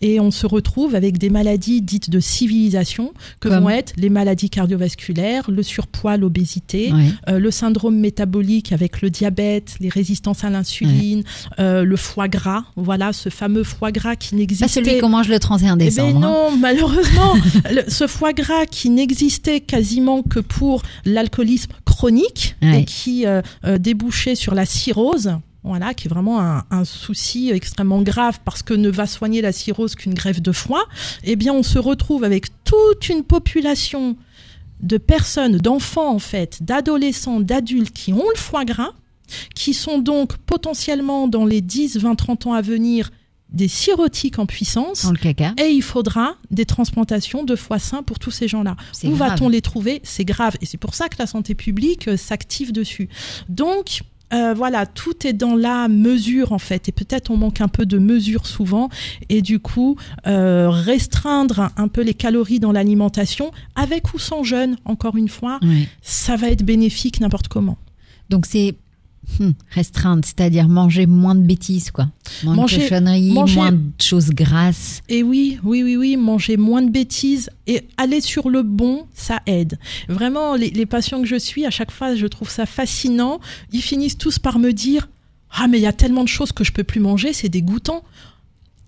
et 0.00 0.20
on 0.20 0.30
se 0.30 0.46
retrouve 0.46 0.94
avec 0.94 1.18
des 1.18 1.28
maladies 1.30 1.82
dites 1.82 2.08
de 2.08 2.20
civilisation, 2.20 3.12
que 3.40 3.48
Comme 3.48 3.64
vont 3.64 3.70
être 3.70 3.92
les 3.96 4.10
maladies 4.10 4.48
cardiovasculaires, 4.50 5.50
le 5.50 5.62
surpoids, 5.62 6.16
l'obésité, 6.16 6.92
Ouais. 6.92 7.10
euh, 7.28 7.38
le 7.38 7.50
syndrome 7.50 7.96
métabolique 7.98 8.72
avec 8.72 9.02
le 9.02 9.10
diabète, 9.10 9.74
les 9.80 9.88
résistances 9.88 10.44
à 10.44 10.50
l'insuline, 10.50 11.24
euh, 11.58 11.82
le 11.84 11.96
foie 11.96 12.28
gras, 12.28 12.64
voilà, 12.76 13.12
ce 13.12 13.28
fameux 13.28 13.64
foie 13.64 13.90
gras 13.92 14.14
qui 14.16 14.30
Pas 14.30 14.36
n'existait 14.36 14.68
celui 14.68 14.98
qu'on 14.98 15.08
mange 15.08 15.28
le 15.28 15.38
31 15.38 15.74
eh 15.74 15.78
ben 15.78 15.84
décembre. 15.84 16.16
hein. 16.18 16.20
non, 16.50 16.56
malheureusement, 16.56 17.34
le- 17.72 17.84
ce 17.90 18.06
foie 18.06 18.32
gras 18.32 18.66
qui 18.70 18.90
n'existait 18.90 19.60
quasiment 19.60 20.22
que 20.22 20.38
pour 20.40 20.82
l'alcoolisme 21.04 21.72
chronique 21.84 22.54
Ouais. 22.62 22.80
et 22.80 22.84
qui 22.84 23.24
euh, 23.26 23.42
débouchait 23.78 24.34
sur 24.34 24.54
la 24.54 24.64
cirrhose. 24.76 25.32
Voilà, 25.64 25.94
qui 25.94 26.06
est 26.06 26.08
vraiment 26.08 26.40
un, 26.40 26.64
un 26.70 26.84
souci 26.84 27.50
extrêmement 27.50 28.00
grave 28.00 28.38
parce 28.44 28.62
que 28.62 28.72
ne 28.72 28.88
va 28.88 29.08
soigner 29.08 29.40
la 29.40 29.50
cirrhose 29.50 29.96
qu'une 29.96 30.14
greffe 30.14 30.40
de 30.40 30.52
foie. 30.52 30.84
Eh 31.24 31.34
bien, 31.34 31.52
on 31.52 31.64
se 31.64 31.80
retrouve 31.80 32.22
avec 32.22 32.46
toute 32.62 33.08
une 33.08 33.24
population 33.24 34.16
de 34.80 34.98
personnes, 34.98 35.56
d'enfants 35.58 36.14
en 36.14 36.18
fait, 36.18 36.62
d'adolescents, 36.62 37.40
d'adultes 37.40 37.92
qui 37.92 38.12
ont 38.12 38.28
le 38.32 38.38
foie 38.38 38.64
gras, 38.64 38.92
qui 39.54 39.74
sont 39.74 39.98
donc 39.98 40.36
potentiellement 40.38 41.28
dans 41.28 41.44
les 41.44 41.60
10, 41.60 41.98
20, 41.98 42.14
30 42.14 42.46
ans 42.46 42.52
à 42.52 42.62
venir 42.62 43.10
des 43.48 43.68
cirrhotiques 43.68 44.38
en 44.38 44.46
puissance. 44.46 45.04
Dans 45.04 45.12
le 45.12 45.18
caca. 45.18 45.54
Et 45.58 45.68
il 45.68 45.82
faudra 45.82 46.34
des 46.50 46.66
transplantations 46.66 47.44
de 47.44 47.56
foie 47.56 47.78
sain 47.78 48.02
pour 48.02 48.18
tous 48.18 48.30
ces 48.30 48.48
gens-là. 48.48 48.76
Où 49.04 49.14
va-t-on 49.14 49.48
les 49.48 49.62
trouver? 49.62 50.00
C'est 50.02 50.24
grave. 50.24 50.56
Et 50.60 50.66
c'est 50.66 50.78
pour 50.78 50.94
ça 50.94 51.08
que 51.08 51.16
la 51.18 51.26
santé 51.26 51.54
publique 51.54 52.08
euh, 52.08 52.16
s'active 52.16 52.72
dessus. 52.72 53.08
Donc, 53.48 54.02
euh, 54.32 54.54
voilà, 54.54 54.86
tout 54.86 55.26
est 55.26 55.32
dans 55.32 55.54
la 55.54 55.88
mesure 55.88 56.52
en 56.52 56.58
fait. 56.58 56.88
Et 56.88 56.92
peut-être 56.92 57.30
on 57.30 57.36
manque 57.36 57.60
un 57.60 57.68
peu 57.68 57.86
de 57.86 57.98
mesure 57.98 58.46
souvent. 58.46 58.88
Et 59.28 59.42
du 59.42 59.60
coup, 59.60 59.96
euh, 60.26 60.68
restreindre 60.70 61.70
un 61.76 61.88
peu 61.88 62.02
les 62.02 62.14
calories 62.14 62.60
dans 62.60 62.72
l'alimentation, 62.72 63.50
avec 63.74 64.14
ou 64.14 64.18
sans 64.18 64.42
jeûne, 64.42 64.76
encore 64.84 65.16
une 65.16 65.28
fois, 65.28 65.60
ça 66.02 66.36
va 66.36 66.48
être 66.48 66.64
bénéfique 66.64 67.20
n'importe 67.20 67.48
comment. 67.48 67.78
Donc 68.30 68.46
c'est 68.46 68.74
hmm, 69.38 69.50
restreinte, 69.70 70.24
c'est-à-dire 70.26 70.68
manger 70.68 71.06
moins 71.06 71.34
de 71.34 71.40
bêtises, 71.40 71.90
quoi. 71.90 72.08
Moins 72.44 72.54
Manger- 72.54 72.76
de 72.78 72.82
cochonneries, 72.82 73.32
manger- 73.32 73.54
moins 73.56 73.72
de 73.72 73.80
choses 74.00 74.30
grasses. 74.30 75.02
Et 75.08 75.22
oui, 75.22 75.58
oui, 75.64 75.82
oui, 75.82 75.96
oui, 75.96 76.16
manger 76.16 76.56
moins 76.56 76.82
de 76.82 76.90
bêtises 76.90 77.50
et 77.66 77.82
aller 77.96 78.20
sur 78.20 78.48
le 78.50 78.62
bon, 78.62 79.06
ça 79.14 79.40
aide. 79.46 79.78
Vraiment, 80.08 80.54
les, 80.54 80.70
les 80.70 80.86
patients 80.86 81.20
que 81.20 81.26
je 81.28 81.36
suis, 81.38 81.64
à 81.66 81.70
chaque 81.70 81.90
fois, 81.90 82.14
je 82.14 82.26
trouve 82.26 82.50
ça 82.50 82.66
fascinant. 82.66 83.40
Ils 83.72 83.82
finissent 83.82 84.18
tous 84.18 84.38
par 84.38 84.58
me 84.58 84.72
dire 84.72 85.08
Ah, 85.50 85.68
mais 85.68 85.78
il 85.78 85.82
y 85.82 85.86
a 85.86 85.92
tellement 85.92 86.22
de 86.24 86.28
choses 86.28 86.52
que 86.52 86.64
je 86.64 86.72
peux 86.72 86.84
plus 86.84 87.00
manger, 87.00 87.32
c'est 87.32 87.48
dégoûtant. 87.48 88.02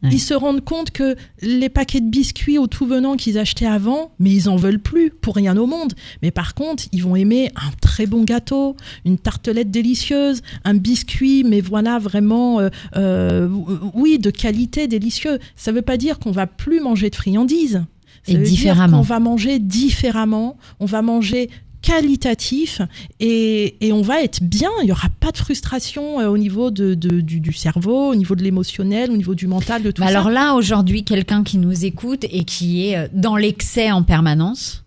Ouais. 0.02 0.10
Ils 0.12 0.20
se 0.20 0.32
rendent 0.34 0.64
compte 0.64 0.92
que 0.92 1.16
les 1.42 1.68
paquets 1.68 2.00
de 2.00 2.08
biscuits 2.08 2.56
au 2.56 2.68
tout 2.68 2.86
venant 2.86 3.16
qu'ils 3.16 3.36
achetaient 3.36 3.66
avant, 3.66 4.12
mais 4.20 4.30
ils 4.30 4.48
en 4.48 4.54
veulent 4.54 4.78
plus 4.78 5.10
pour 5.10 5.34
rien 5.34 5.56
au 5.56 5.66
monde. 5.66 5.92
Mais 6.22 6.30
par 6.30 6.54
contre, 6.54 6.84
ils 6.92 7.02
vont 7.02 7.16
aimer 7.16 7.50
un 7.56 7.70
très 7.80 8.06
bon 8.06 8.22
gâteau, 8.22 8.76
une 9.04 9.18
tartelette 9.18 9.72
délicieuse, 9.72 10.42
un 10.64 10.74
biscuit, 10.74 11.42
mais 11.42 11.60
voilà 11.60 11.98
vraiment, 11.98 12.60
euh, 12.60 12.68
euh, 12.96 13.48
oui, 13.94 14.20
de 14.20 14.30
qualité, 14.30 14.86
délicieux. 14.86 15.38
Ça 15.56 15.72
veut 15.72 15.82
pas 15.82 15.96
dire 15.96 16.20
qu'on 16.20 16.30
va 16.32 16.46
plus 16.46 16.78
manger 16.80 17.10
de 17.10 17.16
friandises. 17.16 17.82
Ça 18.22 18.32
Et 18.32 18.36
veut 18.36 18.42
dire 18.44 18.50
différemment. 18.52 18.98
qu'on 18.98 19.02
va 19.02 19.18
manger 19.20 19.58
différemment. 19.58 20.56
On 20.80 20.86
va 20.86 21.02
manger 21.02 21.50
qualitatif 21.82 22.80
et, 23.20 23.76
et 23.86 23.92
on 23.92 24.02
va 24.02 24.22
être 24.22 24.42
bien. 24.42 24.70
Il 24.82 24.86
n'y 24.86 24.92
aura 24.92 25.08
pas 25.20 25.30
de 25.32 25.38
frustration 25.38 26.20
euh, 26.20 26.28
au 26.28 26.38
niveau 26.38 26.70
de, 26.70 26.94
de- 26.94 27.20
du, 27.20 27.40
du 27.40 27.52
cerveau, 27.52 28.10
au 28.10 28.14
niveau 28.14 28.34
de 28.34 28.42
l'émotionnel, 28.42 29.10
au 29.10 29.16
niveau 29.16 29.34
du 29.34 29.46
mental, 29.46 29.82
de 29.82 29.90
tout 29.90 30.02
ça. 30.02 30.08
alors 30.08 30.30
là, 30.30 30.54
aujourd'hui, 30.54 31.04
quelqu'un 31.04 31.42
qui 31.44 31.58
nous 31.58 31.84
écoute 31.84 32.24
et 32.30 32.44
qui 32.44 32.86
est 32.88 32.96
euh, 32.96 33.08
dans 33.12 33.36
l'excès 33.36 33.90
en 33.90 34.02
permanence, 34.02 34.84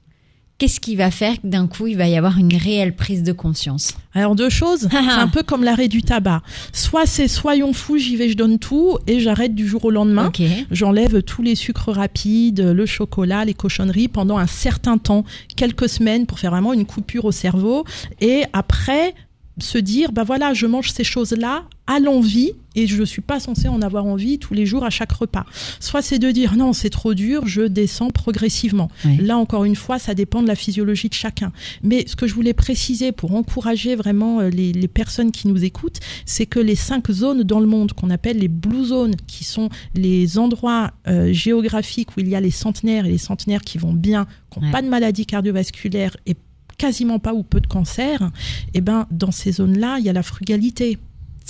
qu'est-ce 0.62 0.80
qui 0.80 0.95
va 0.95 1.09
faire 1.09 1.41
que 1.41 1.47
d'un 1.47 1.66
coup, 1.66 1.88
il 1.88 1.97
va 1.97 2.07
y 2.07 2.16
avoir 2.16 2.38
une 2.38 2.55
réelle 2.55 2.95
prise 2.95 3.24
de 3.24 3.32
conscience 3.32 3.95
Alors 4.14 4.36
deux 4.36 4.51
choses, 4.51 4.88
c'est 4.91 4.95
un 4.95 5.28
peu 5.28 5.41
comme 5.41 5.64
l'arrêt 5.64 5.88
du 5.88 6.03
tabac. 6.03 6.43
Soit 6.72 7.07
c'est 7.07 7.28
soyons 7.28 7.74
fous, 7.74 7.97
j'y 7.97 8.16
vais, 8.16 8.30
je 8.30 8.38
donne 8.38 8.59
tout 8.59 8.99
et 9.07 9.20
j'arrête 9.20 9.55
du 9.55 9.68
jour 9.68 9.86
au 9.86 9.89
lendemain. 9.89 10.32
J'enlève 10.70 11.24
tous 11.24 11.41
les 11.41 11.55
sucres 11.55 11.91
rapides, 11.91 12.62
le 12.62 12.86
chocolat, 12.86 13.43
les 13.43 13.55
cochonneries 13.55 14.07
pendant 14.07 14.38
un 14.38 14.45
certain 14.45 14.99
temps, 14.99 15.26
quelques 15.55 15.89
semaines 15.89 16.28
pour 16.28 16.38
faire 16.38 16.51
vraiment 16.51 16.74
une 16.74 16.86
coupure 16.86 17.26
au 17.26 17.32
cerveau 17.32 17.84
et 18.20 18.43
après 18.53 19.16
se 19.57 19.80
dire 19.80 20.12
bah 20.12 20.24
voilà, 20.24 20.53
je 20.53 20.68
mange 20.68 20.91
ces 20.91 21.03
choses-là 21.03 21.64
à 21.91 21.99
l'envie 21.99 22.53
et 22.73 22.87
je 22.87 23.03
suis 23.03 23.21
pas 23.21 23.41
censé 23.41 23.67
en 23.67 23.81
avoir 23.81 24.05
envie 24.05 24.39
tous 24.39 24.53
les 24.53 24.65
jours 24.65 24.85
à 24.85 24.89
chaque 24.89 25.11
repas. 25.11 25.45
Soit 25.81 26.01
c'est 26.01 26.19
de 26.19 26.31
dire 26.31 26.55
non, 26.55 26.71
c'est 26.71 26.89
trop 26.89 27.13
dur, 27.13 27.45
je 27.45 27.63
descends 27.63 28.11
progressivement. 28.11 28.89
Là 29.19 29.37
encore 29.37 29.65
une 29.65 29.75
fois, 29.75 29.99
ça 29.99 30.13
dépend 30.13 30.41
de 30.41 30.47
la 30.47 30.55
physiologie 30.55 31.09
de 31.09 31.13
chacun. 31.13 31.51
Mais 31.83 32.05
ce 32.07 32.15
que 32.15 32.27
je 32.27 32.33
voulais 32.33 32.53
préciser 32.53 33.11
pour 33.11 33.35
encourager 33.35 33.95
vraiment 33.95 34.39
euh, 34.39 34.49
les, 34.49 34.71
les 34.71 34.87
personnes 34.87 35.31
qui 35.31 35.49
nous 35.49 35.65
écoutent, 35.65 35.99
c'est 36.25 36.45
que 36.45 36.59
les 36.59 36.75
cinq 36.75 37.11
zones 37.11 37.43
dans 37.43 37.59
le 37.59 37.67
monde 37.67 37.91
qu'on 37.91 38.09
appelle 38.09 38.37
les 38.37 38.47
blue 38.47 38.85
zones, 38.85 39.15
qui 39.27 39.43
sont 39.43 39.67
les 39.93 40.37
endroits 40.37 40.91
euh, 41.09 41.33
géographiques 41.33 42.15
où 42.15 42.21
il 42.21 42.29
y 42.29 42.35
a 42.35 42.39
les 42.39 42.51
centenaires 42.51 43.05
et 43.05 43.11
les 43.11 43.17
centenaires 43.17 43.61
qui 43.61 43.79
vont 43.79 43.93
bien, 43.93 44.27
qui 44.49 44.61
n'ont 44.61 44.71
pas 44.71 44.81
de 44.81 44.87
maladies 44.87 45.25
cardiovasculaires 45.25 46.15
et 46.25 46.37
quasiment 46.77 47.19
pas 47.19 47.33
ou 47.33 47.43
peu 47.43 47.59
de 47.59 47.67
cancer, 47.67 48.31
et 48.73 48.81
ben 48.81 49.07
dans 49.11 49.31
ces 49.31 49.51
zones-là, 49.51 49.97
il 49.99 50.05
y 50.05 50.09
a 50.09 50.13
la 50.13 50.23
frugalité. 50.23 50.97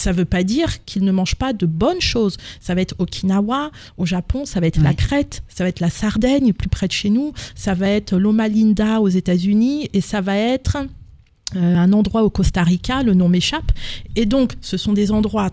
Ça 0.02 0.12
veut 0.12 0.26
pas 0.26 0.42
dire 0.42 0.84
qu'ils 0.86 1.04
ne 1.04 1.12
mangent 1.12 1.36
pas 1.36 1.54
de 1.54 1.68
bonnes 1.68 2.02
choses. 2.02 2.38
Ça 2.60 2.74
va 2.74 2.82
être 2.82 2.96
Okinawa, 2.98 3.70
au 3.98 4.08
Japon, 4.08 4.46
ça 4.46 4.60
va 4.60 4.66
être 4.66 4.82
la. 4.82 4.96
Crète, 4.96 5.44
ça 5.48 5.64
va 5.64 5.70
être 5.70 5.80
la 5.80 5.92
Sardaigne, 5.92 6.54
plus 6.54 6.70
près 6.70 6.88
de 6.88 6.92
chez 6.92 7.12
nous, 7.12 7.34
ça 7.54 7.76
va 7.76 7.88
être 7.88 8.18
Loma 8.18 8.48
Linda 8.48 9.00
aux 9.00 9.10
États-Unis, 9.10 9.90
et 9.94 10.02
ça 10.02 10.20
va 10.20 10.36
être 10.36 10.78
euh, 11.56 11.76
un 11.76 11.94
endroit 11.94 12.24
au 12.24 12.32
Costa 12.32 12.64
Rica, 12.64 13.04
le 13.04 13.14
nom 13.14 13.30
m'échappe. 13.30 13.72
Et 14.16 14.26
donc, 14.26 14.54
ce 14.62 14.76
sont 14.76 14.94
des 14.94 15.12
endroits 15.12 15.52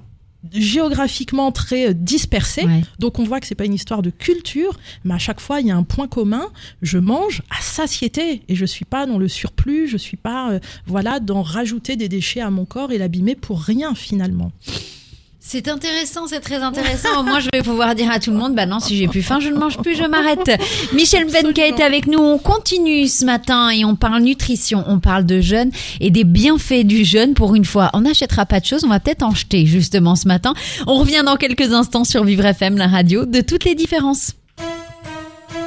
géographiquement 0.53 1.53
très 1.53 1.89
euh, 1.89 1.93
dispersés. 1.93 2.65
Ouais. 2.65 2.83
Donc 2.99 3.19
on 3.19 3.25
voit 3.25 3.41
que 3.41 3.47
c'est 3.47 3.55
pas 3.55 3.65
une 3.65 3.75
histoire 3.75 4.03
de 4.03 4.11
culture, 4.11 4.79
mais 5.05 5.15
à 5.15 5.19
chaque 5.19 5.41
fois 5.41 5.61
il 5.61 5.67
y 5.67 5.71
a 5.71 5.77
un 5.77 5.83
point 5.83 6.09
commun. 6.09 6.47
Je 6.83 6.99
mange 6.99 7.43
à 7.51 7.61
satiété 7.61 8.43
et 8.49 8.55
je 8.55 8.65
suis 8.65 8.85
pas 8.85 9.07
dans 9.07 9.19
le 9.19 9.29
surplus, 9.29 9.89
je 9.89 9.97
suis 9.97 10.17
pas 10.17 10.53
euh, 10.53 10.61
voilà 10.87 11.21
dans 11.21 11.43
rajouter 11.43 11.97
des 11.97 12.09
déchets 12.09 12.41
à 12.41 12.51
mon 12.51 12.65
corps 12.65 12.93
et 12.93 12.99
l'abîmer 12.99 13.35
pour 13.35 13.61
rien 13.61 13.95
finalement. 13.95 14.53
C'est 15.51 15.67
intéressant, 15.67 16.27
c'est 16.27 16.41
très 16.41 16.57
intéressant. 16.57 17.23
Moi, 17.25 17.41
je 17.41 17.49
vais 17.51 17.63
pouvoir 17.63 17.95
dire 17.95 18.11
à 18.11 18.21
tout 18.21 18.31
le 18.31 18.37
monde, 18.37 18.55
bah 18.55 18.67
non, 18.67 18.81
si 18.81 18.99
j'ai 18.99 19.09
plus 19.09 19.23
faim, 19.23 19.41
je 19.41 19.49
ne 19.49 19.57
mange 19.57 19.79
plus, 19.79 19.97
je 19.97 20.05
m'arrête. 20.05 20.51
Michel 20.93 21.25
Benka 21.25 21.67
est 21.67 21.81
avec 21.81 22.07
nous. 22.07 22.19
On 22.19 22.37
continue 22.37 23.09
ce 23.09 23.25
matin 23.25 23.71
et 23.71 23.83
on 23.83 23.97
parle 23.97 24.21
nutrition, 24.21 24.85
on 24.87 25.01
parle 25.01 25.25
de 25.25 25.41
jeûne 25.41 25.71
et 26.01 26.11
des 26.11 26.25
bienfaits 26.25 26.85
du 26.85 27.03
jeûne. 27.03 27.33
Pour 27.33 27.55
une 27.55 27.65
fois, 27.65 27.89
on 27.95 28.03
n'achètera 28.03 28.45
pas 28.45 28.61
de 28.61 28.67
choses, 28.67 28.85
on 28.85 28.89
va 28.89 29.01
peut-être 29.01 29.23
en 29.23 29.31
jeter 29.31 29.65
justement 29.65 30.17
ce 30.17 30.29
matin. 30.29 30.53
On 30.87 30.97
revient 30.97 31.23
dans 31.25 31.37
quelques 31.37 31.73
instants 31.73 32.05
sur 32.05 32.25
Vivre 32.25 32.45
FM, 32.45 32.77
la 32.77 32.87
radio 32.87 33.25
de 33.25 33.41
toutes 33.41 33.65
les 33.65 33.75
différences. 33.75 34.35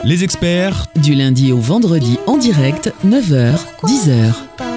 Les 0.04 0.24
experts 0.24 0.90
Du 0.98 1.16
lundi 1.16 1.52
au 1.52 1.58
vendredi 1.58 2.20
en 2.28 2.38
direct, 2.38 2.94
9h, 3.04 3.58
10h. 3.84 4.71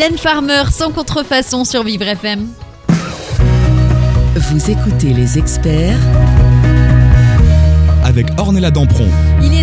Mylène 0.00 0.16
Farmer, 0.16 0.62
sans 0.70 0.92
contrefaçon 0.92 1.66
sur 1.66 1.84
Vivre 1.84 2.06
FM. 2.06 2.48
Vous 4.34 4.70
écoutez 4.70 5.12
les 5.12 5.36
experts 5.36 5.98
avec 8.02 8.28
Ornella 8.38 8.70
Dampron. 8.70 9.06
Il 9.42 9.52
est 9.52 9.62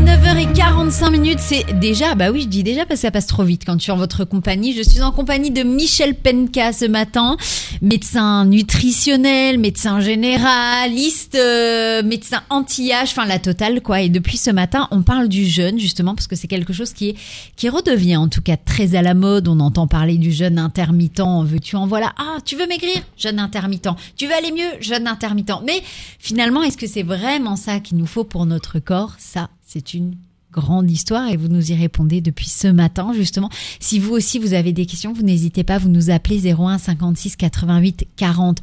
9h45 0.88 1.11
minutes, 1.11 1.39
c'est 1.41 1.79
déjà, 1.79 2.15
bah 2.15 2.31
oui, 2.31 2.43
je 2.43 2.47
dis 2.47 2.63
déjà 2.63 2.85
parce 2.85 3.01
que 3.01 3.07
ça 3.07 3.11
passe 3.11 3.27
trop 3.27 3.43
vite 3.43 3.63
quand 3.65 3.73
je 3.77 3.83
suis 3.83 3.91
en 3.91 3.97
votre 3.97 4.23
compagnie. 4.23 4.71
Je 4.71 4.81
suis 4.81 5.01
en 5.01 5.11
compagnie 5.11 5.51
de 5.51 5.63
Michel 5.63 6.15
Penka 6.15 6.71
ce 6.71 6.85
matin, 6.85 7.35
médecin 7.81 8.45
nutritionnel, 8.45 9.57
médecin 9.57 9.99
généraliste, 9.99 11.35
euh, 11.35 12.03
médecin 12.03 12.41
anti-âge, 12.49 13.09
enfin 13.09 13.25
la 13.25 13.38
totale 13.38 13.81
quoi. 13.81 13.99
Et 13.99 14.07
depuis 14.07 14.38
ce 14.38 14.49
matin, 14.49 14.88
on 14.91 15.01
parle 15.01 15.27
du 15.27 15.45
jeûne 15.45 15.77
justement 15.77 16.15
parce 16.15 16.27
que 16.27 16.38
c'est 16.38 16.47
quelque 16.47 16.71
chose 16.71 16.93
qui 16.93 17.09
est 17.09 17.15
qui 17.57 17.67
redevient 17.67 18.15
en 18.15 18.29
tout 18.29 18.41
cas 18.41 18.55
très 18.55 18.95
à 18.95 19.01
la 19.01 19.13
mode. 19.13 19.49
On 19.49 19.59
entend 19.59 19.88
parler 19.88 20.17
du 20.17 20.31
jeûne 20.31 20.57
intermittent. 20.57 21.21
Veux-tu 21.43 21.75
en 21.75 21.85
voilà 21.85 22.13
Ah, 22.17 22.38
tu 22.45 22.55
veux 22.55 22.67
maigrir? 22.67 23.01
Jeûne 23.17 23.39
intermittent. 23.39 23.89
Tu 24.15 24.25
veux 24.25 24.33
aller 24.33 24.53
mieux? 24.53 24.79
Jeûne 24.79 25.07
intermittent. 25.07 25.63
Mais 25.65 25.83
finalement, 26.17 26.63
est-ce 26.63 26.77
que 26.77 26.88
c'est 26.88 27.03
vraiment 27.03 27.57
ça 27.57 27.81
qu'il 27.81 27.97
nous 27.97 28.07
faut 28.07 28.23
pour 28.23 28.45
notre 28.45 28.79
corps? 28.79 29.15
Ça, 29.17 29.49
c'est 29.65 29.93
une 29.93 30.15
grande 30.58 30.89
histoire 30.89 31.30
et 31.30 31.38
vous 31.38 31.47
nous 31.47 31.72
y 31.72 31.76
répondez 31.76 32.20
depuis 32.20 32.49
ce 32.49 32.68
matin 32.68 33.14
justement. 33.14 33.49
Si 33.80 33.99
vous 33.99 34.14
aussi 34.14 34.39
vous 34.39 34.53
avez 34.53 34.74
des 34.74 34.86
questions, 34.86 35.14
vous 35.14 35.22
n'hésitez 35.22 35.64
pas, 35.64 35.78
vous 35.78 35.89
nous 35.89 36.10
appelez 36.10 36.51
01 36.51 36.80
56 36.80 37.36
88 37.36 38.08
40 38.16 38.62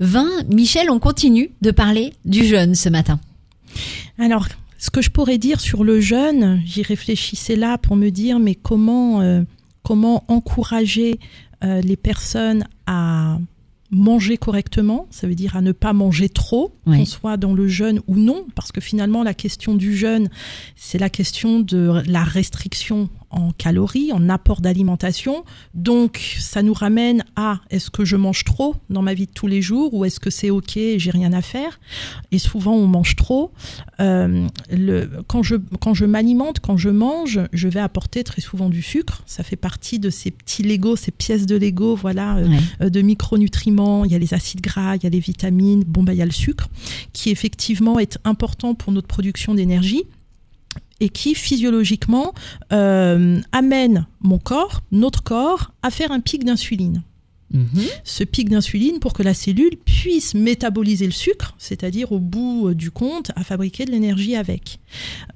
20. 0.00 0.48
Michel, 0.48 0.90
on 0.90 0.98
continue 0.98 1.50
de 1.60 1.70
parler 1.70 2.12
du 2.24 2.44
jeûne 2.44 2.74
ce 2.74 2.88
matin. 2.88 3.18
Alors, 4.18 4.46
ce 4.78 4.90
que 4.90 5.02
je 5.02 5.10
pourrais 5.10 5.38
dire 5.38 5.60
sur 5.60 5.84
le 5.84 6.00
jeûne, 6.00 6.62
j'y 6.64 6.82
réfléchissais 6.82 7.56
là 7.56 7.78
pour 7.78 7.96
me 7.96 8.10
dire, 8.10 8.38
mais 8.38 8.54
comment, 8.54 9.20
euh, 9.20 9.42
comment 9.82 10.24
encourager 10.28 11.18
euh, 11.64 11.80
les 11.80 11.96
personnes 11.96 12.64
à 12.86 13.38
manger 13.92 14.38
correctement, 14.38 15.06
ça 15.10 15.26
veut 15.28 15.34
dire 15.34 15.54
à 15.54 15.60
ne 15.60 15.70
pas 15.72 15.92
manger 15.92 16.28
trop, 16.30 16.74
Oui. 16.86 16.98
qu'on 16.98 17.04
soit 17.04 17.36
dans 17.36 17.52
le 17.52 17.68
jeûne 17.68 18.00
ou 18.06 18.16
non, 18.16 18.46
parce 18.54 18.72
que 18.72 18.80
finalement 18.80 19.22
la 19.22 19.34
question 19.34 19.74
du 19.74 19.94
jeûne, 19.96 20.30
c'est 20.76 20.98
la 20.98 21.10
question 21.10 21.60
de 21.60 22.02
la 22.06 22.24
restriction 22.24 23.10
en 23.32 23.50
calories, 23.52 24.12
en 24.12 24.28
apport 24.28 24.60
d'alimentation. 24.60 25.44
Donc 25.74 26.36
ça 26.38 26.62
nous 26.62 26.74
ramène 26.74 27.24
à 27.36 27.60
est-ce 27.70 27.90
que 27.90 28.04
je 28.04 28.16
mange 28.16 28.44
trop 28.44 28.76
dans 28.90 29.02
ma 29.02 29.14
vie 29.14 29.26
de 29.26 29.32
tous 29.32 29.46
les 29.46 29.62
jours 29.62 29.94
ou 29.94 30.04
est-ce 30.04 30.20
que 30.20 30.30
c'est 30.30 30.50
ok, 30.50 30.72
j'ai 30.96 31.10
rien 31.10 31.32
à 31.32 31.42
faire? 31.42 31.80
Et 32.30 32.38
souvent 32.38 32.74
on 32.74 32.86
mange 32.86 33.16
trop. 33.16 33.52
Euh, 34.00 34.46
le, 34.70 35.10
quand 35.26 35.42
je, 35.42 35.56
quand 35.80 35.94
je 35.94 36.04
m'alimente, 36.04 36.60
quand 36.60 36.76
je 36.76 36.88
mange, 36.90 37.40
je 37.52 37.68
vais 37.68 37.80
apporter 37.80 38.24
très 38.24 38.40
souvent 38.40 38.68
du 38.68 38.82
sucre. 38.82 39.22
Ça 39.26 39.42
fait 39.42 39.56
partie 39.56 39.98
de 39.98 40.10
ces 40.10 40.30
petits 40.30 40.62
Lego, 40.62 40.96
ces 40.96 41.10
pièces 41.10 41.46
de 41.46 41.56
Lego, 41.56 41.96
voilà, 41.96 42.36
euh, 42.36 42.48
Ouais. 42.48 42.58
euh, 42.82 42.90
de 42.90 43.00
micronutriments, 43.00 44.04
il 44.04 44.12
y 44.12 44.14
a 44.14 44.18
les 44.18 44.34
acides 44.34 44.60
gras, 44.60 44.96
il 44.96 45.04
y 45.04 45.06
a 45.06 45.10
les 45.10 45.20
vitamines, 45.20 45.84
bon 45.84 46.02
bah 46.02 46.12
il 46.12 46.18
y 46.18 46.22
a 46.22 46.26
le 46.26 46.30
sucre 46.32 46.68
qui 47.12 47.30
effectivement 47.30 47.98
est 47.98 48.18
important 48.24 48.74
pour 48.74 48.92
notre 48.92 49.08
production 49.08 49.54
d'énergie 49.54 50.04
et 51.00 51.08
qui 51.08 51.34
physiologiquement 51.34 52.32
euh, 52.72 53.40
amène 53.52 54.06
mon 54.20 54.38
corps, 54.38 54.80
notre 54.92 55.22
corps, 55.22 55.72
à 55.82 55.90
faire 55.90 56.12
un 56.12 56.20
pic 56.20 56.44
d'insuline. 56.44 57.02
Ce 58.02 58.24
pic 58.24 58.48
d'insuline 58.48 58.98
pour 58.98 59.12
que 59.12 59.22
la 59.22 59.34
cellule 59.34 59.76
puisse 59.84 60.32
métaboliser 60.32 61.04
le 61.04 61.12
sucre, 61.12 61.54
c'est-à-dire 61.58 62.10
au 62.10 62.18
bout 62.18 62.68
euh, 62.68 62.74
du 62.74 62.90
compte, 62.90 63.30
à 63.36 63.44
fabriquer 63.44 63.84
de 63.84 63.90
l'énergie 63.90 64.36
avec. 64.36 64.80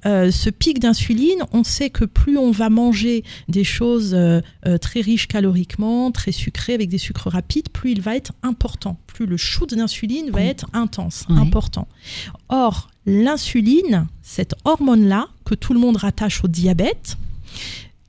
Euh, 0.07 0.31
ce 0.31 0.49
pic 0.49 0.79
d'insuline, 0.79 1.43
on 1.53 1.63
sait 1.63 1.91
que 1.91 2.05
plus 2.05 2.39
on 2.39 2.49
va 2.49 2.71
manger 2.71 3.23
des 3.49 3.63
choses 3.63 4.15
euh, 4.15 4.41
très 4.81 5.01
riches 5.01 5.27
caloriquement, 5.27 6.11
très 6.11 6.31
sucrées, 6.31 6.73
avec 6.73 6.89
des 6.89 6.97
sucres 6.97 7.29
rapides, 7.29 7.69
plus 7.69 7.91
il 7.91 8.01
va 8.01 8.15
être 8.15 8.31
important. 8.41 8.99
Plus 9.05 9.27
le 9.27 9.37
shoot 9.37 9.71
d'insuline 9.75 10.31
va 10.31 10.41
être 10.43 10.65
intense, 10.73 11.25
Ouais. 11.29 11.37
important. 11.37 11.87
Or, 12.49 12.89
l'insuline, 13.05 14.07
cette 14.23 14.55
hormone-là, 14.65 15.27
que 15.47 15.55
tout 15.55 15.73
le 15.73 15.79
monde 15.79 15.97
rattache 15.97 16.43
au 16.43 16.47
diabète, 16.47 17.17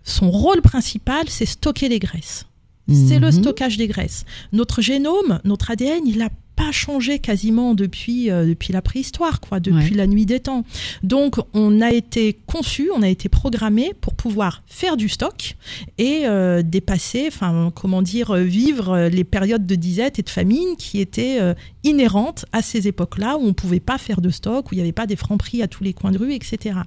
son 0.04 0.30
rôle 0.30 0.60
principal, 0.60 1.28
c'est 1.28 1.46
stocker 1.46 1.88
les 1.88 1.98
graisses. 2.00 2.46
C'est 2.90 3.18
le 3.18 3.26
Mhm. 3.30 3.32
stockage 3.42 3.76
des 3.76 3.86
graisses. 3.86 4.24
Notre 4.52 4.80
génome, 4.80 5.40
notre 5.44 5.70
ADN, 5.70 6.06
il 6.06 6.18
n'a 6.18 6.30
pas 6.58 6.72
changé 6.72 7.20
quasiment 7.20 7.74
depuis, 7.74 8.30
euh, 8.30 8.44
depuis 8.44 8.72
la 8.72 8.82
préhistoire, 8.82 9.38
quoi, 9.40 9.60
depuis 9.60 9.90
Ouais. 9.92 9.96
la 9.96 10.06
nuit 10.08 10.26
des 10.26 10.40
temps. 10.40 10.64
Donc, 11.04 11.36
on 11.54 11.80
a 11.80 11.92
été 11.92 12.36
conçu, 12.46 12.90
on 12.94 13.02
a 13.02 13.08
été 13.08 13.28
programmé 13.28 13.92
pour 14.00 14.14
pouvoir 14.14 14.62
faire 14.66 14.96
du 14.96 15.08
stock 15.08 15.54
et 15.98 16.22
euh, 16.26 16.62
dépasser, 16.62 17.26
enfin, 17.28 17.70
comment 17.74 18.02
dire, 18.02 18.32
euh, 18.32 18.42
vivre 18.42 19.08
les 19.08 19.22
périodes 19.22 19.66
de 19.66 19.74
disette 19.76 20.18
et 20.18 20.22
de 20.22 20.30
famine 20.30 20.74
qui 20.76 21.00
étaient 21.00 21.38
euh, 21.40 21.54
inhérentes 21.84 22.44
à 22.52 22.60
ces 22.60 22.88
époques-là 22.88 23.38
où 23.38 23.46
on 23.46 23.52
pouvait 23.54 23.78
pas 23.80 23.96
faire 23.98 24.20
de 24.20 24.30
stock, 24.30 24.70
où 24.70 24.74
il 24.74 24.78
n'y 24.78 24.82
avait 24.82 24.92
pas 24.92 25.06
des 25.06 25.16
francs 25.16 25.38
prix 25.38 25.62
à 25.62 25.68
tous 25.68 25.84
les 25.84 25.92
coins 25.92 26.10
de 26.10 26.18
rue, 26.18 26.34
etc. 26.34 26.80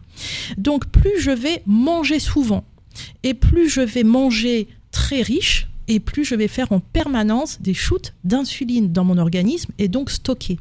Donc, 0.58 0.88
plus 0.88 1.18
je 1.20 1.32
vais 1.32 1.64
manger 1.66 2.20
souvent 2.20 2.66
et 3.24 3.34
plus 3.34 3.70
je 3.70 3.80
vais 3.82 4.04
manger 4.04 4.68
très 4.92 5.22
riche, 5.22 5.70
et 5.92 6.00
plus 6.00 6.24
je 6.24 6.36
vais 6.36 6.48
faire 6.48 6.72
en 6.72 6.80
permanence 6.80 7.62
des 7.62 7.74
shoots 7.74 8.14
d'insuline 8.24 8.94
dans 8.94 9.04
mon 9.04 9.18
organisme 9.18 9.72
et 9.78 9.90
donc 9.90 10.10
stocker. 10.10 10.58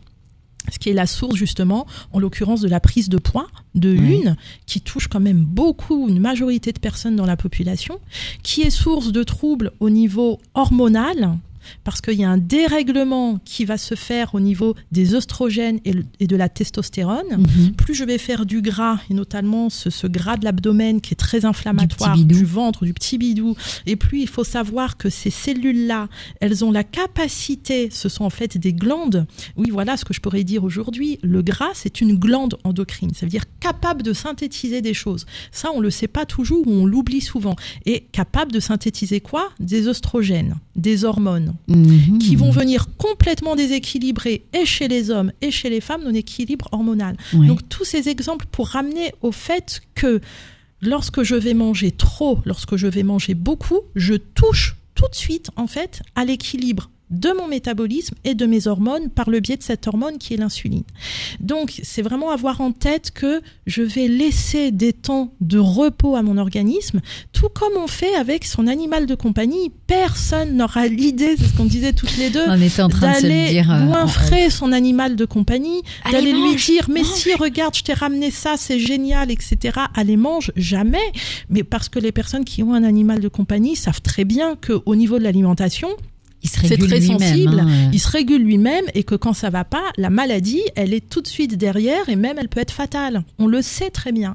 Ce 0.73 0.79
qui 0.79 0.91
est 0.91 0.95
la 0.95 1.07
source 1.07 1.37
justement, 1.37 1.87
en 2.13 2.19
l'occurrence 2.19 2.61
de 2.61 2.69
la 2.69 2.81
prise 2.81 3.09
de 3.09 3.17
poids, 3.17 3.47
de 3.75 3.97
Oui. 3.97 4.21
une, 4.23 4.37
qui 4.67 4.81
touche 4.81 5.09
quand 5.09 5.21
même 5.21 5.45
beaucoup, 5.45 6.09
une 6.09 6.19
majorité 6.19 6.73
de 6.73 6.81
personnes 6.81 7.17
dans 7.17 7.27
la 7.27 7.37
population, 7.37 7.99
qui 8.43 8.63
est 8.63 8.71
source 8.71 9.13
de 9.13 9.23
troubles 9.23 9.73
au 9.81 9.89
niveau 9.89 10.39
hormonal, 10.55 11.39
parce 11.85 12.01
qu'il 12.01 12.15
y 12.21 12.25
a 12.25 12.31
un 12.31 12.39
dérèglement 12.39 13.39
qui 13.45 13.65
va 13.65 13.79
se 13.79 13.95
faire 13.95 14.35
au 14.35 14.41
niveau 14.41 14.75
des 14.93 15.15
oestrogènes 15.15 15.81
et, 15.85 15.93
le- 15.93 16.05
et 16.21 16.27
de 16.27 16.37
la 16.37 16.49
testostérone. 16.49 17.27
Mhm. 17.39 17.73
Plus 17.77 17.95
je 17.95 18.05
vais 18.05 18.19
faire 18.19 18.47
du 18.47 18.63
gras, 18.63 18.99
et 19.11 19.15
notamment 19.15 19.71
ce, 19.71 19.91
ce 19.91 20.07
gras 20.07 20.37
de 20.37 20.45
l'abdomen 20.45 21.01
qui 21.01 21.13
est 21.15 21.17
très 21.17 21.45
inflammatoire, 21.45 22.17
du 22.17 22.45
ventre, 22.45 22.85
du 22.85 22.93
petit 22.95 23.19
bidou, 23.19 23.55
et 23.87 23.97
plus 23.97 24.21
il 24.21 24.29
faut 24.29 24.45
savoir 24.45 24.97
que 24.97 25.11
ces 25.11 25.31
cellules-là, 25.31 26.09
elles 26.41 26.65
ont 26.65 26.71
la 26.71 26.85
capacité, 26.85 27.89
ce 27.91 28.09
sont 28.09 28.25
en 28.25 28.31
fait 28.31 28.57
des 28.59 28.73
glandes. 28.73 29.27
Oui, 29.57 29.71
voilà 29.71 29.97
ce 29.97 30.05
que 30.05 30.15
je 30.15 30.21
pourrais 30.21 30.45
dire 30.45 30.65
aujourd'hui. 30.65 31.19
Le 31.23 31.43
gras, 31.43 31.71
c'est 31.75 32.01
une 32.01 32.17
glande 32.17 32.57
endocrine. 32.65 33.13
Ça 33.15 33.27
veut 33.27 33.31
dire 33.31 33.45
capable 33.61 34.03
de 34.03 34.13
synthétiser 34.13 34.81
des 34.81 34.95
choses. 34.95 35.27
Ça, 35.53 35.71
on 35.75 35.81
le 35.81 35.91
sait 35.91 36.09
pas 36.09 36.25
toujours 36.27 36.67
ou 36.67 36.73
on 36.73 36.87
l'oublie 36.87 37.21
souvent. 37.21 37.57
Et 37.87 38.01
capable 38.13 38.53
de 38.53 38.61
synthétiser 38.61 39.21
quoi? 39.21 39.51
Des 39.61 39.89
oestrogènes, 39.89 40.57
des 40.77 41.05
hormones 41.05 41.55
Mhm. 41.69 42.19
qui 42.19 42.37
vont 42.37 42.51
venir 42.51 42.89
complètement 42.97 43.57
déséquilibrer 43.57 44.45
et 44.53 44.65
chez 44.67 44.89
les 44.89 45.11
hommes 45.11 45.33
et 45.41 45.51
chez 45.51 45.71
les 45.71 45.81
femmes 45.81 46.05
nos 46.05 46.13
équilibre 46.13 46.69
hormonal. 46.73 47.17
Ouais. 47.33 47.47
Donc 47.47 47.69
tous 47.69 47.85
ces 47.85 48.09
exemples 48.09 48.47
pour 48.51 48.69
ramener 48.69 49.13
au 49.23 49.33
fait 49.33 49.83
que 49.95 50.21
lorsque 50.81 51.23
je 51.23 51.35
vais 51.35 51.55
manger 51.55 51.91
trop, 51.91 52.39
lorsque 52.45 52.77
je 52.77 52.87
vais 52.87 53.03
manger 53.03 53.35
beaucoup, 53.35 53.81
je 53.95 54.15
touche 54.15 54.77
tout 54.95 55.09
de 55.09 55.15
suite 55.15 55.51
en 55.57 55.67
fait 55.67 56.03
à 56.15 56.25
l'équilibre 56.25 56.91
de 57.11 57.31
mon 57.37 57.49
métabolisme 57.49 58.15
et 58.25 58.35
de 58.35 58.47
mes 58.47 58.67
hormones 58.67 59.11
par 59.11 59.31
le 59.31 59.41
biais 59.41 59.57
de 59.57 59.63
cette 59.63 59.87
hormone 59.87 60.19
qui 60.19 60.35
est 60.35 60.37
l'insuline. 60.37 60.85
Donc 61.41 61.81
c'est 61.83 62.03
vraiment 62.03 62.31
avoir 62.31 62.61
en 62.61 62.73
tête 62.73 63.11
que 63.11 63.41
je 63.67 63.83
vais 63.83 64.09
laisser 64.09 64.71
des 64.71 64.93
temps 64.93 65.33
de 65.41 65.59
repos 65.59 66.17
à 66.17 66.23
mon 66.23 66.39
organisme, 66.39 67.01
tout 67.33 67.49
comme 67.49 67.73
on 67.77 67.87
fait 67.87 68.15
avec 68.15 68.45
son 68.45 68.67
animal 68.67 69.07
de 69.07 69.15
compagnie. 69.15 69.71
Personne 69.87 70.57
n'aura 70.57 70.87
l'idée, 70.89 71.37
c'est 71.37 71.47
ce 71.47 71.57
qu'on 71.57 71.65
disait 71.65 71.93
toutes 71.93 72.17
les 72.17 72.31
deux, 72.31 72.47
d'aller 73.23 73.49
dire. 73.51 73.71
euh, 73.71 73.87
goinfrer 73.87 74.51
son 74.51 74.73
animal 74.73 75.17
de 75.17 75.25
compagnie, 75.25 75.83
d'aller 76.11 76.33
lui 76.33 76.55
dire 76.57 76.87
mais 76.89 77.01
mange. 77.01 77.13
si 77.13 77.35
regarde 77.35 77.75
je 77.77 77.83
t'ai 77.83 77.93
ramené 77.95 78.31
ça 78.31 78.55
c'est 78.57 78.79
génial 78.79 79.31
etc. 79.31 79.81
Allez 79.95 80.17
mange 80.17 80.53
jamais 80.57 80.99
mais 81.49 81.65
parce 81.65 81.89
que 81.89 81.99
les 81.99 82.13
personnes 82.13 82.45
qui 82.45 82.63
ont 82.63 82.73
un 82.75 82.85
animal 82.85 83.21
de 83.21 83.29
compagnie 83.29 83.77
savent 83.77 84.01
très 84.01 84.25
bien 84.25 84.57
que 84.57 84.81
au 84.87 84.95
niveau 84.97 85.19
de 85.19 85.25
l'alimentation 85.25 85.89
il 86.43 86.49
se 86.49 86.61
c'est 86.61 86.69
régule 86.69 86.89
très 86.89 87.01
lui-même, 87.01 87.19
sensible, 87.19 87.61
hein, 87.61 87.91
il 87.93 88.01
se 88.01 88.09
régule 88.09 88.43
lui-même 88.43 88.85
et 88.95 89.05
que 89.05 89.15
quand 89.15 89.33
ça 89.33 89.51
va 89.51 89.65
pas, 89.65 89.85
la 89.97 90.11
maladie, 90.11 90.63
elle 90.75 90.95
est 90.95 91.09
tout 91.09 91.21
de 91.21 91.27
suite 91.27 91.57
derrière 91.57 92.09
et 92.09 92.17
même 92.17 92.37
elle 92.39 92.49
peut 92.49 92.61
être 92.61 92.73
fatale. 92.73 93.25
On 93.39 93.47
le 93.47 93.63
sait 93.63 93.91
très 93.91 94.13
bien. 94.13 94.35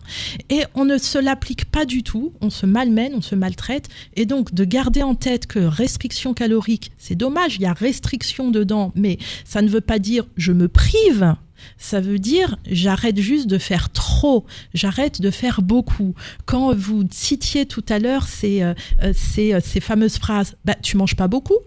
Et 0.50 0.64
on 0.76 0.86
ne 0.86 0.98
se 0.98 1.18
l'applique 1.18 1.66
pas 1.66 1.86
du 1.86 2.04
tout, 2.04 2.34
on 2.42 2.50
se 2.50 2.66
malmène, 2.66 3.14
on 3.16 3.22
se 3.22 3.36
maltraite. 3.36 3.90
Et 4.16 4.26
donc 4.26 4.54
de 4.54 4.66
garder 4.66 5.04
en 5.04 5.16
tête 5.16 5.48
que 5.48 5.60
restriction 5.60 6.34
calorique, 6.34 6.92
c'est 6.98 7.16
dommage, 7.16 7.56
il 7.56 7.62
y 7.62 7.66
a 7.66 7.74
restriction 7.74 8.52
dedans, 8.52 8.92
mais 8.96 9.18
ça 9.44 9.62
ne 9.62 9.70
veut 9.70 9.82
pas 9.82 10.00
dire 10.00 10.26
je 10.38 10.52
me 10.52 10.68
prive. 10.68 11.36
Ça 11.78 12.00
veut 12.00 12.20
dire 12.20 12.58
j'arrête 12.70 13.20
juste 13.20 13.48
de 13.48 13.58
faire 13.58 13.90
trop, 13.90 14.46
j'arrête 14.74 15.22
de 15.22 15.32
faire 15.32 15.62
beaucoup. 15.62 16.14
Quand 16.46 16.76
vous 16.76 17.04
citiez 17.12 17.66
tout 17.66 17.86
à 17.90 18.00
l'heure 18.00 18.28
ces, 18.28 18.62
euh, 18.62 18.74
euh, 19.04 19.14
ces, 19.16 19.54
euh, 19.54 19.60
ces 19.64 19.80
fameuses 19.80 20.18
phrases, 20.18 20.56
bah, 20.66 20.76
tu 20.82 20.98
manges 20.98 21.16
pas 21.16 21.28
beaucoup, 21.28 21.58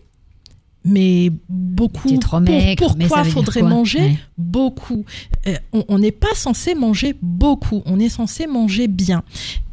mais 0.88 1.30
beaucoup. 1.48 2.16
Trop 2.18 2.40
Pour- 2.40 2.96
pourquoi 2.96 3.24
faudrait 3.24 3.60
quoi 3.60 3.68
manger 3.68 4.00
Ouais. 4.00 4.18
beaucoup? 4.36 5.04
Euh, 5.46 5.54
on 5.88 5.98
n'est 5.98 6.12
pas 6.12 6.34
censé 6.34 6.74
manger 6.74 7.14
beaucoup, 7.22 7.82
on 7.86 7.98
est 8.00 8.08
censé 8.08 8.46
manger 8.46 8.88
bien. 8.88 9.22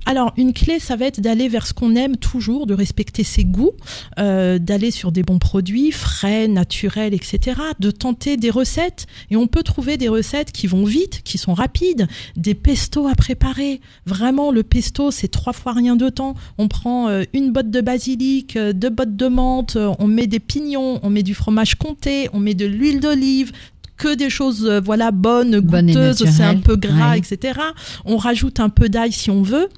Alors, 0.05 0.33
une 0.37 0.53
clé, 0.53 0.79
ça 0.79 0.95
va 0.95 1.05
être 1.05 1.19
d'aller 1.19 1.47
vers 1.49 1.65
ce 1.65 1.73
qu'on 1.73 1.95
aime 1.95 2.17
toujours, 2.17 2.67
de 2.67 2.73
respecter 2.73 3.23
ses 3.23 3.43
goûts, 3.43 3.73
euh, 4.19 4.59
d'aller 4.59 4.91
sur 4.91 5.11
des 5.11 5.23
bons 5.23 5.39
produits, 5.39 5.91
frais, 5.91 6.47
naturels, 6.47 7.13
etc. 7.13 7.59
De 7.79 7.91
tenter 7.91 8.37
des 8.37 8.49
recettes. 8.49 9.07
Et 9.31 9.35
on 9.35 9.47
peut 9.47 9.63
trouver 9.63 9.97
des 9.97 10.07
recettes 10.07 10.51
qui 10.51 10.67
vont 10.67 10.85
vite, 10.85 11.21
qui 11.23 11.37
sont 11.37 11.53
rapides, 11.53 12.07
des 12.35 12.53
pestos 12.53 13.07
à 13.07 13.15
préparer. 13.15 13.81
Vraiment, 14.05 14.51
le 14.51 14.63
pesto, 14.63 15.11
c'est 15.11 15.27
trois 15.27 15.53
fois 15.53 15.73
rien 15.73 15.95
de 15.95 16.09
temps. 16.09 16.35
On 16.57 16.67
prend 16.67 17.09
euh, 17.09 17.23
une 17.33 17.51
botte 17.51 17.71
de 17.71 17.81
basilic, 17.81 18.55
euh, 18.55 18.73
deux 18.73 18.89
bottes 18.89 19.15
de 19.15 19.27
menthe, 19.27 19.75
euh, 19.75 19.91
on 19.99 20.07
met 20.07 20.27
des 20.27 20.39
pignons, 20.39 20.99
on 21.03 21.09
met 21.09 21.23
du 21.23 21.33
fromage 21.33 21.75
comté, 21.75 22.29
on 22.33 22.39
met 22.39 22.53
de 22.53 22.65
l'huile 22.65 22.99
d'olive, 22.99 23.51
que 23.97 24.13
des 24.13 24.29
choses 24.29 24.69
voilà 24.83 25.11
bonnes, 25.11 25.53
et 25.53 25.61
goûteuses, 25.61 26.25
c'est 26.29 26.43
un 26.43 26.57
peu 26.57 26.75
gras, 26.75 27.11
ouais. 27.11 27.19
etc. 27.19 27.59
On 28.03 28.17
rajoute 28.17 28.59
un 28.59 28.67
peu 28.67 28.89
d'ail 28.89 29.13
si 29.13 29.31
on 29.31 29.41
veut. 29.41 29.69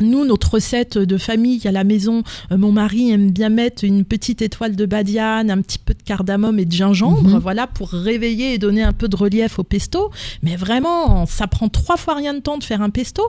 Nous, 0.00 0.24
notre 0.24 0.54
recette 0.54 0.96
de 0.98 1.18
famille 1.18 1.60
à 1.66 1.72
la 1.72 1.84
maison, 1.84 2.22
euh, 2.50 2.56
mon 2.56 2.72
mari 2.72 3.10
aime 3.10 3.30
bien 3.30 3.48
mettre 3.50 3.84
une 3.84 4.04
petite 4.04 4.40
étoile 4.42 4.74
de 4.74 4.86
badiane, 4.86 5.50
un 5.50 5.60
petit 5.60 5.78
peu 5.78 5.94
de 5.94 6.02
cardamome 6.02 6.58
et 6.58 6.64
de 6.64 6.72
gingembre, 6.72 7.28
Mhm. 7.30 7.38
voilà, 7.38 7.66
pour 7.66 7.90
réveiller 7.90 8.54
et 8.54 8.58
donner 8.58 8.82
un 8.82 8.92
peu 8.92 9.08
de 9.08 9.16
relief 9.16 9.58
au 9.58 9.64
pesto. 9.64 10.10
Mais 10.42 10.56
vraiment, 10.56 11.26
ça 11.26 11.46
prend 11.46 11.68
trois 11.68 11.96
fois 11.96 12.14
rien 12.14 12.34
de 12.34 12.40
temps 12.40 12.58
de 12.58 12.64
faire 12.64 12.80
un 12.82 12.90
pesto. 12.90 13.22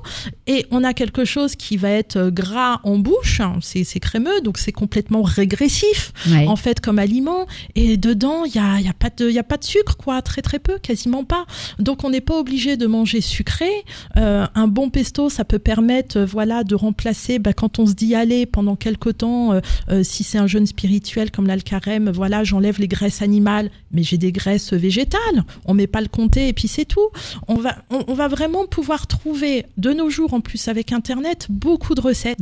Et 0.48 0.66
on 0.72 0.84
a 0.84 0.94
quelque 0.94 1.26
chose 1.26 1.56
qui 1.56 1.78
va 1.78 1.90
être 1.90 2.16
euh, 2.18 2.32
gras 2.32 2.80
en 2.84 2.98
bouche, 2.98 3.42
c'est 3.62 3.84
c'est 3.84 4.00
crémeux, 4.00 4.42
donc 4.42 4.58
c'est 4.58 4.72
complètement 4.72 5.22
régressif 5.22 6.14
Ouais. 6.32 6.48
en 6.48 6.56
fait 6.56 6.80
comme 6.80 7.00
aliment 7.00 7.46
et 7.76 7.98
dedans 7.98 8.46
il 8.46 8.56
y 8.56 8.60
a, 8.60 8.80
y 8.80 8.88
a 8.88 8.94
pas 8.94 9.10
de 9.16 9.30
y 9.30 9.40
a 9.40 9.44
pas 9.44 9.58
de 9.58 9.64
sucre 9.64 9.98
quoi 9.98 10.22
très 10.22 10.42
très 10.42 10.60
peu 10.60 10.78
quasiment 10.80 11.24
pas 11.26 11.46
donc 11.80 12.04
on 12.04 12.10
n'est 12.10 12.22
pas 12.22 12.38
obligé 12.40 12.78
de 12.78 12.88
manger 12.88 13.22
sucré 13.22 13.70
Euh, 14.18 14.46
un 14.56 14.68
bon 14.68 14.90
pesto 14.90 15.30
ça 15.30 15.44
peut 15.46 15.60
permettre 15.60 16.18
euh, 16.20 16.26
de 16.64 16.76
remplacer 16.76 17.40
bah, 17.40 17.54
quand 17.54 17.80
on 17.80 17.88
se 17.88 17.94
dit 17.94 18.14
allez 18.14 18.46
pendant 18.46 18.76
quelque 18.76 19.10
temps 19.10 19.54
euh, 19.54 19.62
euh, 19.90 20.04
si 20.04 20.24
c'est 20.24 20.38
un 20.38 20.46
jeûne 20.46 20.68
spirituel 20.68 21.32
comme 21.32 21.48
là 21.48 21.56
le 21.56 21.64
carême 21.64 22.12
voilà 22.12 22.44
j'enlève 22.44 22.80
les 22.80 22.88
graisses 22.88 23.24
animales. 23.24 23.72
Mais 23.92 24.04
j'ai 24.04 24.20
des 24.20 24.32
graisses 24.32 24.74
végétales. 24.74 25.44
On 25.66 25.74
met 25.74 25.88
pas 25.88 26.02
le 26.02 26.08
comté 26.08 26.50
et 26.50 26.54
puis 26.54 26.68
c'est 26.68 26.86
tout. 26.86 27.10
On 27.48 27.56
va 27.56 27.78
on, 27.90 28.04
on 28.08 28.14
va 28.14 28.28
vraiment 28.28 28.68
pouvoir 28.68 29.08
trouver 29.08 29.66
de 29.78 29.92
nos 29.92 30.12
jours 30.12 30.36
en 30.36 30.42
plus 30.42 30.68
avec 30.68 30.92
internet 30.92 31.48
beaucoup 31.50 31.96
de 31.96 32.02
recettes 32.02 32.38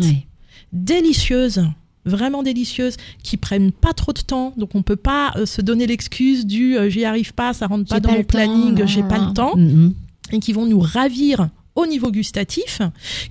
délicieuses 0.74 1.64
vraiment 2.06 2.44
délicieuses 2.44 2.98
qui 3.24 3.38
prennent 3.38 3.72
pas 3.72 3.94
trop 3.94 4.14
de 4.14 4.22
temps. 4.22 4.54
Donc 4.58 4.76
on 4.76 4.82
peut 4.82 4.96
pas 4.96 5.32
euh, 5.36 5.46
se 5.46 5.62
donner 5.62 5.88
l'excuse 5.88 6.46
du 6.46 6.78
euh, 6.78 6.90
j'y 6.90 7.06
arrive 7.06 7.34
pas 7.34 7.54
ça 7.54 7.68
rentre 7.68 7.90
pas 7.90 8.00
dans 8.00 8.12
mon 8.12 8.24
planning 8.24 8.86
j'ai 8.86 9.04
pas 9.04 9.20
le 9.20 9.34
temps. 9.34 9.56
Mhm. 9.56 9.94
et 10.32 10.40
qui 10.40 10.54
vont 10.54 10.66
nous 10.66 10.80
ravir 10.80 11.50
au 11.76 11.86
niveau 11.88 12.12
gustatif, 12.12 12.82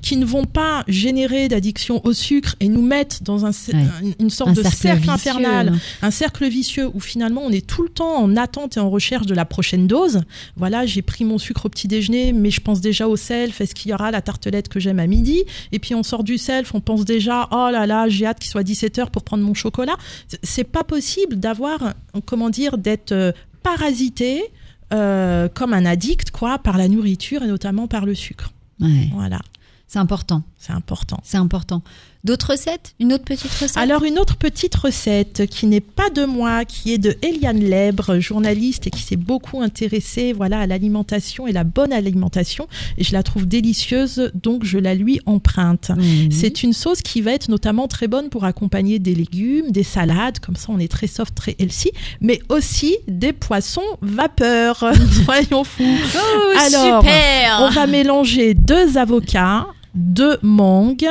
qui 0.03 0.16
ne 0.16 0.24
vont 0.24 0.45
pas 0.47 0.82
générer 0.88 1.49
d'addiction 1.49 2.01
au 2.07 2.12
sucre 2.14 2.57
et 2.61 2.68
nous 2.68 2.80
mettre 2.82 3.22
dans 3.22 3.45
un, 3.45 3.51
Ouais. 3.51 3.84
une- 4.18 4.30
sorte 4.30 4.51
Un 4.51 4.53
de 4.55 4.62
cercle 4.62 5.11
infernal, 5.11 5.74
un 6.01 6.11
cercle 6.11 6.49
vicieux 6.49 6.88
où 6.95 7.01
finalement 7.01 7.43
on 7.45 7.51
est 7.51 7.66
tout 7.66 7.82
le 7.82 7.91
temps 7.91 8.16
en 8.16 8.36
attente 8.36 8.76
et 8.76 8.80
en 8.80 8.88
recherche 8.88 9.26
de 9.26 9.34
la 9.34 9.45
prochaine 9.45 9.86
dose. 9.86 10.22
Voilà, 10.57 10.86
j'ai 10.86 11.03
pris 11.03 11.24
mon 11.24 11.36
sucre 11.36 11.66
au 11.66 11.68
petit 11.68 11.86
déjeuner, 11.88 12.32
mais 12.32 12.51
je 12.51 12.61
pense 12.61 12.80
déjà 12.80 13.09
au 13.09 13.16
self. 13.16 13.61
Est-ce 13.61 13.74
qu'il 13.74 13.91
y 13.91 13.95
aura 13.95 14.11
la 14.11 14.22
tartelette 14.22 14.68
que 14.68 14.80
j'aime 14.80 15.01
à 15.01 15.07
midi? 15.07 15.43
Et 15.72 15.78
puis 15.78 15.95
on 15.95 16.03
sort 16.03 16.24
du 16.24 16.38
self, 16.38 16.74
on 16.74 16.80
pense 16.80 17.05
déjà, 17.05 17.47
oh 17.53 17.68
là 17.70 17.86
là, 17.86 18.09
j'ai 18.09 18.24
hâte 18.24 18.38
qu'il 18.38 18.51
soit 18.51 18.62
17h 18.64 19.11
pour 19.11 19.22
prendre 19.22 19.45
mon 19.45 19.55
chocolat. 19.55 19.97
C'est- 20.28 20.41
C'est 20.43 20.64
pas 20.64 20.82
possible 20.84 21.36
d'avoir, 21.36 21.95
comment 22.24 22.49
dire, 22.51 22.78
d'être 22.78 23.12
euh, 23.12 23.32
parasité 23.62 24.43
euh, 24.93 25.49
comme 25.49 25.72
un 25.72 25.84
addict, 25.84 26.30
quoi, 26.30 26.59
par 26.59 26.78
la 26.78 26.88
nourriture 26.88 27.43
et 27.43 27.47
notamment 27.47 27.86
par 27.88 28.07
le 28.07 28.14
sucre. 28.14 28.53
Ouais. 28.80 29.09
Voilà, 29.12 29.41
C'est 29.86 29.99
important. 29.99 30.43
c'est 30.59 30.72
important. 30.72 31.20
C'est 31.22 31.36
important. 31.38 31.82
D'autres 32.22 32.52
recettes? 32.52 32.94
Une 33.00 33.14
autre 33.14 33.24
petite 33.24 33.50
recette? 33.50 33.76
Alors 33.78 34.04
une 34.04 34.18
autre 34.18 34.36
petite 34.36 34.74
recette 34.74 35.46
qui 35.46 35.66
n'est 35.66 35.80
pas 35.80 36.10
de 36.10 36.26
moi, 36.26 36.66
qui 36.66 36.92
est 36.92 36.98
de 36.98 37.16
Eliane 37.22 37.60
Lèbre, 37.60 38.18
journaliste 38.18 38.86
et 38.86 38.90
qui 38.90 39.00
s'est 39.00 39.16
beaucoup 39.16 39.62
intéressée 39.62 40.34
voilà 40.34 40.60
à 40.60 40.66
l'alimentation 40.66 41.46
et 41.46 41.52
la 41.52 41.64
bonne 41.64 41.92
alimentation 41.92 42.68
et 42.98 43.04
je 43.04 43.12
la 43.12 43.22
trouve 43.22 43.46
délicieuse 43.46 44.30
donc 44.34 44.64
je 44.64 44.78
la 44.78 44.94
lui 44.94 45.20
emprunte. 45.24 45.90
Mhm. 45.90 46.30
C'est 46.30 46.62
une 46.62 46.74
sauce 46.74 47.00
qui 47.00 47.22
va 47.22 47.32
être 47.32 47.48
notamment 47.48 47.88
très 47.88 48.06
bonne 48.06 48.28
pour 48.28 48.44
accompagner 48.44 48.98
des 48.98 49.14
légumes, 49.14 49.70
des 49.70 49.82
salades, 49.82 50.40
comme 50.40 50.56
ça 50.56 50.66
on 50.68 50.78
est 50.78 50.90
très 50.90 51.06
soft, 51.06 51.34
très 51.34 51.56
healthy, 51.58 51.90
mais 52.20 52.40
aussi 52.50 52.96
des 53.08 53.32
poissons 53.32 53.80
vapeur. 54.02 54.84
Soyons 55.24 55.64
fous. 55.64 55.84
Oh, 56.14 56.58
Alors, 56.58 57.02
super 57.02 57.60
On 57.62 57.70
va 57.70 57.86
mélanger 57.86 58.54
deux 58.54 58.98
avocats, 58.98 59.66
deux 59.94 60.38
mangues, 60.42 61.08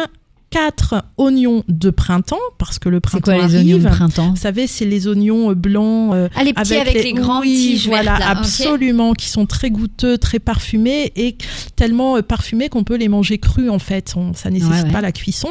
quatre 0.49 1.03
oignons 1.17 1.63
de 1.67 1.89
printemps, 1.89 2.39
parce 2.57 2.79
que 2.79 2.89
le 2.89 2.99
printemps 2.99 3.23
quoi 3.35 3.47
les 3.47 3.55
oignons 3.55 3.77
de 3.77 3.87
printemps 3.87 4.29
Vous 4.31 4.35
savez, 4.35 4.67
c'est 4.67 4.85
les 4.85 5.07
oignons 5.07 5.51
euh, 5.51 5.55
blancs. 5.55 6.13
euh, 6.13 6.27
Ah, 6.35 6.43
les 6.43 6.53
petits 6.53 6.75
avec, 6.75 6.93
les, 7.03 7.13
grandes 7.13 7.41
oui, 7.43 7.53
tiges 7.55 7.87
voilà, 7.87 8.11
vertes, 8.17 8.19
là. 8.19 8.31
Ok. 8.31 8.37
absolument, 8.39 9.13
qui 9.13 9.27
sont 9.29 9.45
très 9.45 9.69
goûteux, 9.69 10.17
très 10.17 10.39
parfumés 10.39 11.11
et 11.15 11.37
tellement 11.75 12.17
euh, 12.17 12.21
parfumés 12.21 12.69
qu'on 12.69 12.83
peut 12.83 12.97
les 12.97 13.07
manger 13.09 13.37
crus 13.37 13.69
en 13.69 13.79
fait. 13.79 14.13
On- 14.15 14.33
ça 14.33 14.49
nécessite 14.49 14.73
Ouais, 14.73 14.83
ouais. 14.83 14.91
pas 14.91 15.01
la 15.01 15.11
cuisson. 15.11 15.49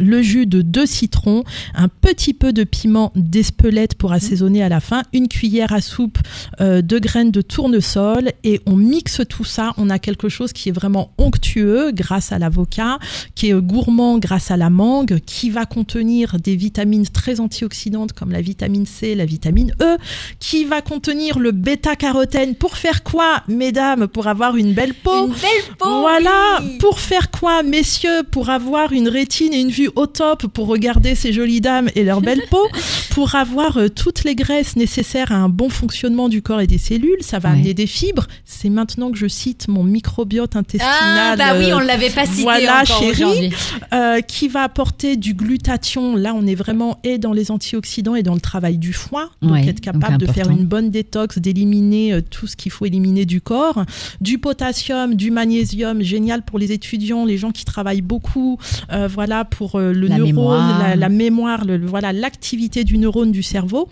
Le 0.00 0.22
jus 0.22 0.46
de 0.46 0.62
deux 0.62 0.86
citrons, 0.86 1.44
un 1.74 1.88
petit 1.88 2.34
peu 2.34 2.52
de 2.52 2.64
piment 2.64 3.12
d'espelette 3.14 3.94
pour 3.94 4.12
assaisonner 4.12 4.62
à 4.62 4.68
la 4.68 4.80
fin, 4.80 5.02
une 5.12 5.28
cuillère 5.28 5.72
à 5.72 5.80
soupe 5.80 6.18
euh, 6.60 6.82
de 6.82 6.98
graines 6.98 7.30
de 7.30 7.42
tournesol 7.42 8.32
et 8.44 8.60
on 8.66 8.76
mixe 8.76 9.20
tout 9.28 9.44
ça. 9.44 9.72
On 9.76 9.90
a 9.90 9.98
quelque 9.98 10.28
chose 10.28 10.52
qui 10.52 10.68
est 10.68 10.72
vraiment 10.72 11.12
onctueux 11.18 11.90
grâce 11.92 12.32
à 12.32 12.38
l'avocat, 12.38 12.98
qui 13.34 13.50
est 13.50 13.54
gourmand 13.60 14.18
grâce 14.18 14.50
à 14.50 14.56
la 14.56 14.70
mangue, 14.70 15.20
qui 15.26 15.50
va 15.50 15.66
contenir 15.66 16.38
des 16.40 16.56
vitamines 16.56 17.06
très 17.06 17.40
antioxydantes 17.40 18.12
comme 18.12 18.30
la 18.32 18.40
vitamine 18.40 18.86
C, 18.86 19.14
la 19.14 19.24
vitamine 19.24 19.72
E, 19.80 19.96
qui 20.38 20.64
va 20.64 20.80
contenir 20.80 21.38
le 21.38 21.52
bêta-carotène 21.52 22.54
pour 22.54 22.76
faire 22.76 23.02
quoi, 23.02 23.42
mesdames, 23.48 24.08
pour 24.08 24.26
avoir 24.26 24.56
une 24.56 24.72
belle 24.72 24.94
peau? 24.94 25.26
Une 25.26 25.32
belle 25.32 25.76
peau 25.78 26.00
Voilà, 26.00 26.60
oui. 26.62 26.78
pour 26.78 27.00
faire 27.00 27.30
quoi, 27.30 27.62
messieurs 27.62 28.22
Pour 28.30 28.50
avoir 28.50 28.92
une 28.92 29.08
rétine 29.08 29.52
et 29.52 29.60
une 29.60 29.70
vue 29.70 29.81
au 29.96 30.06
top, 30.06 30.46
pour 30.48 30.66
regarder 30.66 31.14
ces 31.14 31.32
jolies 31.32 31.60
dames 31.60 31.88
et 31.94 32.04
leur 32.04 32.20
belle 32.20 32.42
peau, 32.50 32.66
pour 33.10 33.34
avoir 33.34 33.76
euh, 33.76 33.88
toutes 33.88 34.24
les 34.24 34.34
graisses 34.34 34.76
nécessaires 34.76 35.32
à 35.32 35.36
un 35.36 35.48
bon 35.48 35.68
fonctionnement 35.68 36.28
du 36.28 36.42
corps 36.42 36.60
et 36.60 36.66
des 36.66 36.78
cellules, 36.78 37.16
ça 37.20 37.38
va 37.38 37.50
Ouais. 37.50 37.56
amener 37.56 37.74
des 37.74 37.86
fibres. 37.86 38.26
C'est 38.44 38.70
maintenant 38.70 39.10
que 39.10 39.18
je 39.18 39.26
cite 39.26 39.68
mon 39.68 39.82
microbiote 39.84 40.56
intestinal. 40.56 40.90
Ah, 40.92 41.36
bah 41.36 41.58
oui, 41.58 41.70
euh, 41.70 41.76
on 41.76 41.80
l'avait 41.80 42.10
pas 42.10 42.24
cité 42.26 42.42
voilà, 42.42 42.82
encore 42.82 42.98
chérie. 43.00 43.10
aujourd'hui. 43.24 43.50
euh, 43.92 44.20
qui 44.20 44.48
va 44.48 44.62
apporter 44.62 45.16
du 45.16 45.34
glutathion. 45.34 46.16
Là, 46.16 46.32
on 46.34 46.46
est 46.46 46.54
vraiment 46.54 46.98
et 47.04 47.18
dans 47.18 47.32
les 47.32 47.50
antioxydants 47.50 48.14
et 48.14 48.22
dans 48.22 48.34
le 48.34 48.40
travail 48.40 48.78
du 48.78 48.92
foie. 48.92 49.30
Donc, 49.42 49.52
Ouais, 49.52 49.66
être 49.68 49.80
capable 49.80 50.18
donc 50.18 50.28
de 50.28 50.32
faire 50.32 50.48
une 50.50 50.64
bonne 50.66 50.90
détox, 50.90 51.38
d'éliminer 51.38 52.20
tout 52.30 52.46
ce 52.46 52.56
qu'il 52.56 52.70
faut 52.72 52.86
éliminer 52.86 53.24
du 53.26 53.40
corps. 53.40 53.84
Du 54.20 54.38
potassium, 54.38 55.14
du 55.14 55.30
magnésium, 55.30 56.00
génial 56.02 56.42
pour 56.42 56.58
les 56.58 56.72
étudiants, 56.72 57.24
les 57.24 57.36
gens 57.38 57.50
qui 57.50 57.64
travaillent 57.64 58.00
beaucoup. 58.02 58.58
euh, 58.92 59.08
voilà, 59.12 59.44
pour 59.44 59.71
euh, 59.76 59.92
le 59.92 60.06
La 60.08 60.16
neurone, 60.16 60.26
mémoire. 60.26 60.78
la, 60.80 60.96
la 60.96 61.08
mémoire, 61.08 61.64
le, 61.64 61.84
voilà, 61.86 62.12
l'activité 62.12 62.84
du 62.84 62.98
neurone 62.98 63.32
du 63.32 63.42
cerveau. 63.42 63.88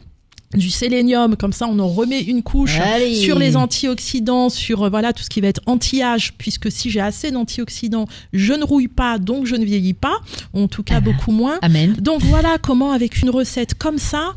Du 0.52 0.68
sélénium, 0.68 1.36
comme 1.36 1.52
ça, 1.52 1.68
on 1.68 1.78
en 1.78 1.86
remet 1.86 2.20
une 2.22 2.42
couche 2.42 2.80
Allez. 2.80 3.14
sur 3.14 3.38
les 3.38 3.54
antioxydants, 3.56 4.48
sur 4.48 4.82
euh, 4.82 4.88
voilà 4.90 5.12
tout 5.12 5.22
ce 5.22 5.30
qui 5.30 5.40
va 5.40 5.46
être 5.46 5.60
anti-âge, 5.66 6.32
puisque 6.38 6.72
si 6.72 6.90
j'ai 6.90 6.98
assez 7.00 7.30
d'antioxydants, 7.30 8.06
je 8.32 8.54
ne 8.54 8.64
rouille 8.64 8.88
pas, 8.88 9.18
donc 9.18 9.46
je 9.46 9.54
ne 9.54 9.64
vieillis 9.64 9.94
pas, 9.94 10.16
en 10.52 10.66
tout 10.66 10.82
cas 10.82 10.96
Ah. 10.96 11.00
beaucoup 11.00 11.30
moins. 11.30 11.60
Amen. 11.62 11.92
Donc 12.00 12.22
voilà 12.22 12.58
comment 12.60 12.90
avec 12.90 13.22
une 13.22 13.30
recette 13.30 13.74
comme 13.74 13.98
ça, 13.98 14.32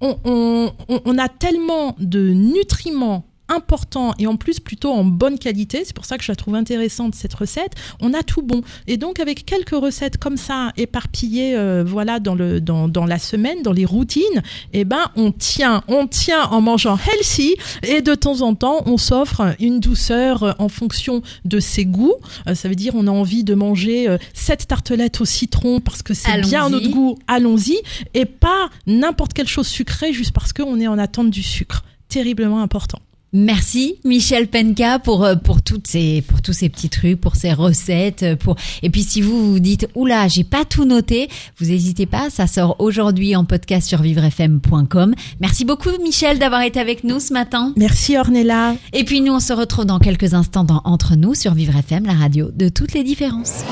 on, 0.00 0.16
on- 0.24 0.72
on- 0.88 1.00
on 1.04 1.16
a 1.18 1.28
tellement 1.28 1.94
de 2.00 2.30
nutriments 2.32 3.24
importants 3.52 4.14
et 4.18 4.26
en 4.26 4.36
plus 4.36 4.60
plutôt 4.60 4.92
en 4.92 5.04
bonne 5.04 5.38
qualité, 5.38 5.82
c'est 5.84 5.94
pour 5.94 6.04
ça 6.04 6.18
que 6.18 6.24
je 6.24 6.32
la 6.32 6.36
trouve 6.36 6.54
intéressante 6.54 7.14
cette 7.14 7.34
recette, 7.34 7.72
on 8.00 8.14
a 8.14 8.22
tout 8.22 8.42
bon. 8.42 8.62
Et 8.86 8.96
donc 8.96 9.20
avec 9.20 9.44
quelques 9.44 9.70
recettes 9.70 10.18
comme 10.18 10.36
ça 10.36 10.72
éparpillées 10.76 11.56
euh, 11.56 11.84
voilà 11.86 12.20
dans 12.20 12.34
le 12.34 12.60
dans, 12.60 12.88
dans 12.88 13.06
la 13.06 13.18
semaine, 13.18 13.62
dans 13.62 13.72
les 13.72 13.84
routines, 13.84 14.42
eh 14.72 14.84
ben 14.84 15.10
on 15.16 15.32
tient, 15.32 15.82
on 15.88 16.06
tient 16.06 16.44
en 16.44 16.60
mangeant 16.60 16.96
healthy 16.96 17.54
et 17.82 18.02
de 18.02 18.14
temps 18.14 18.40
en 18.40 18.54
temps 18.54 18.82
on 18.86 18.96
s'offre 18.96 19.54
une 19.60 19.80
douceur 19.80 20.42
euh, 20.42 20.52
en 20.58 20.68
fonction 20.68 21.22
de 21.44 21.60
ses 21.60 21.84
goûts. 21.84 22.14
Euh, 22.46 22.54
ça 22.54 22.68
veut 22.68 22.74
dire 22.74 22.94
on 22.94 23.06
a 23.06 23.10
envie 23.10 23.44
de 23.44 23.54
manger 23.54 24.08
euh, 24.08 24.18
cette 24.34 24.68
tartelette 24.68 25.20
au 25.20 25.24
citron 25.24 25.80
parce 25.80 26.02
que 26.02 26.14
c'est 26.14 26.40
bien 26.40 26.68
notre 26.68 26.88
goût, 26.88 27.18
allons-y 27.26 27.78
et 28.14 28.24
pas 28.24 28.70
n'importe 28.86 29.32
quelle 29.32 29.48
chose 29.48 29.66
sucrée 29.66 30.12
juste 30.12 30.32
parce 30.32 30.52
qu'on 30.52 30.80
est 30.80 30.86
en 30.86 30.98
attente 30.98 31.30
du 31.30 31.42
sucre. 31.42 31.84
Terriblement 32.08 32.60
important. 32.60 32.98
Merci 33.34 33.96
Michel 34.04 34.46
Penka 34.48 34.98
pour 34.98 35.24
euh, 35.24 35.36
pour 35.36 35.62
toutes 35.62 35.86
ces 35.86 36.20
pour 36.20 36.42
tous 36.42 36.52
ces 36.52 36.68
petits 36.68 36.90
trucs, 36.90 37.18
pour 37.18 37.34
ces 37.34 37.54
recettes, 37.54 38.22
euh, 38.24 38.36
pour 38.36 38.56
et 38.82 38.90
puis 38.90 39.02
si 39.02 39.22
vous 39.22 39.52
vous 39.52 39.58
dites 39.58 39.88
oula 39.94 40.28
j'ai 40.28 40.44
pas 40.44 40.66
tout 40.66 40.84
noté, 40.84 41.28
vous 41.58 41.66
n'hésitez 41.66 42.04
pas, 42.04 42.28
ça 42.28 42.46
sort 42.46 42.76
aujourd'hui 42.78 43.34
en 43.34 43.46
podcast 43.46 43.88
sur 43.88 44.02
vivrefm.com. 44.02 45.14
Merci 45.40 45.64
beaucoup 45.64 45.88
Michel 46.02 46.38
d'avoir 46.38 46.60
été 46.60 46.78
avec 46.78 47.04
nous 47.04 47.20
ce 47.20 47.32
matin. 47.32 47.72
Merci 47.78 48.18
Ornella. 48.18 48.74
Et 48.92 49.04
puis 49.04 49.22
nous 49.22 49.32
on 49.32 49.40
se 49.40 49.54
retrouve 49.54 49.86
dans 49.86 49.98
quelques 49.98 50.34
instants 50.34 50.64
dans 50.64 50.82
Entre 50.84 51.16
nous 51.16 51.34
sur 51.34 51.54
Vivre 51.54 51.76
FM, 51.76 52.04
la 52.04 52.12
radio 52.12 52.50
de 52.54 52.68
toutes 52.68 52.92
les 52.92 53.02
différences. 53.02 53.64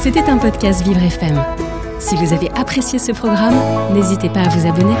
C'était 0.00 0.30
un 0.30 0.38
podcast 0.38 0.84
Vivre 0.86 1.02
FM. 1.02 1.42
Si 1.98 2.14
vous 2.14 2.32
avez 2.32 2.48
apprécié 2.52 3.00
ce 3.00 3.10
programme, 3.10 3.56
n'hésitez 3.92 4.28
pas 4.28 4.42
à 4.42 4.48
vous 4.50 4.68
abonner. 4.68 4.94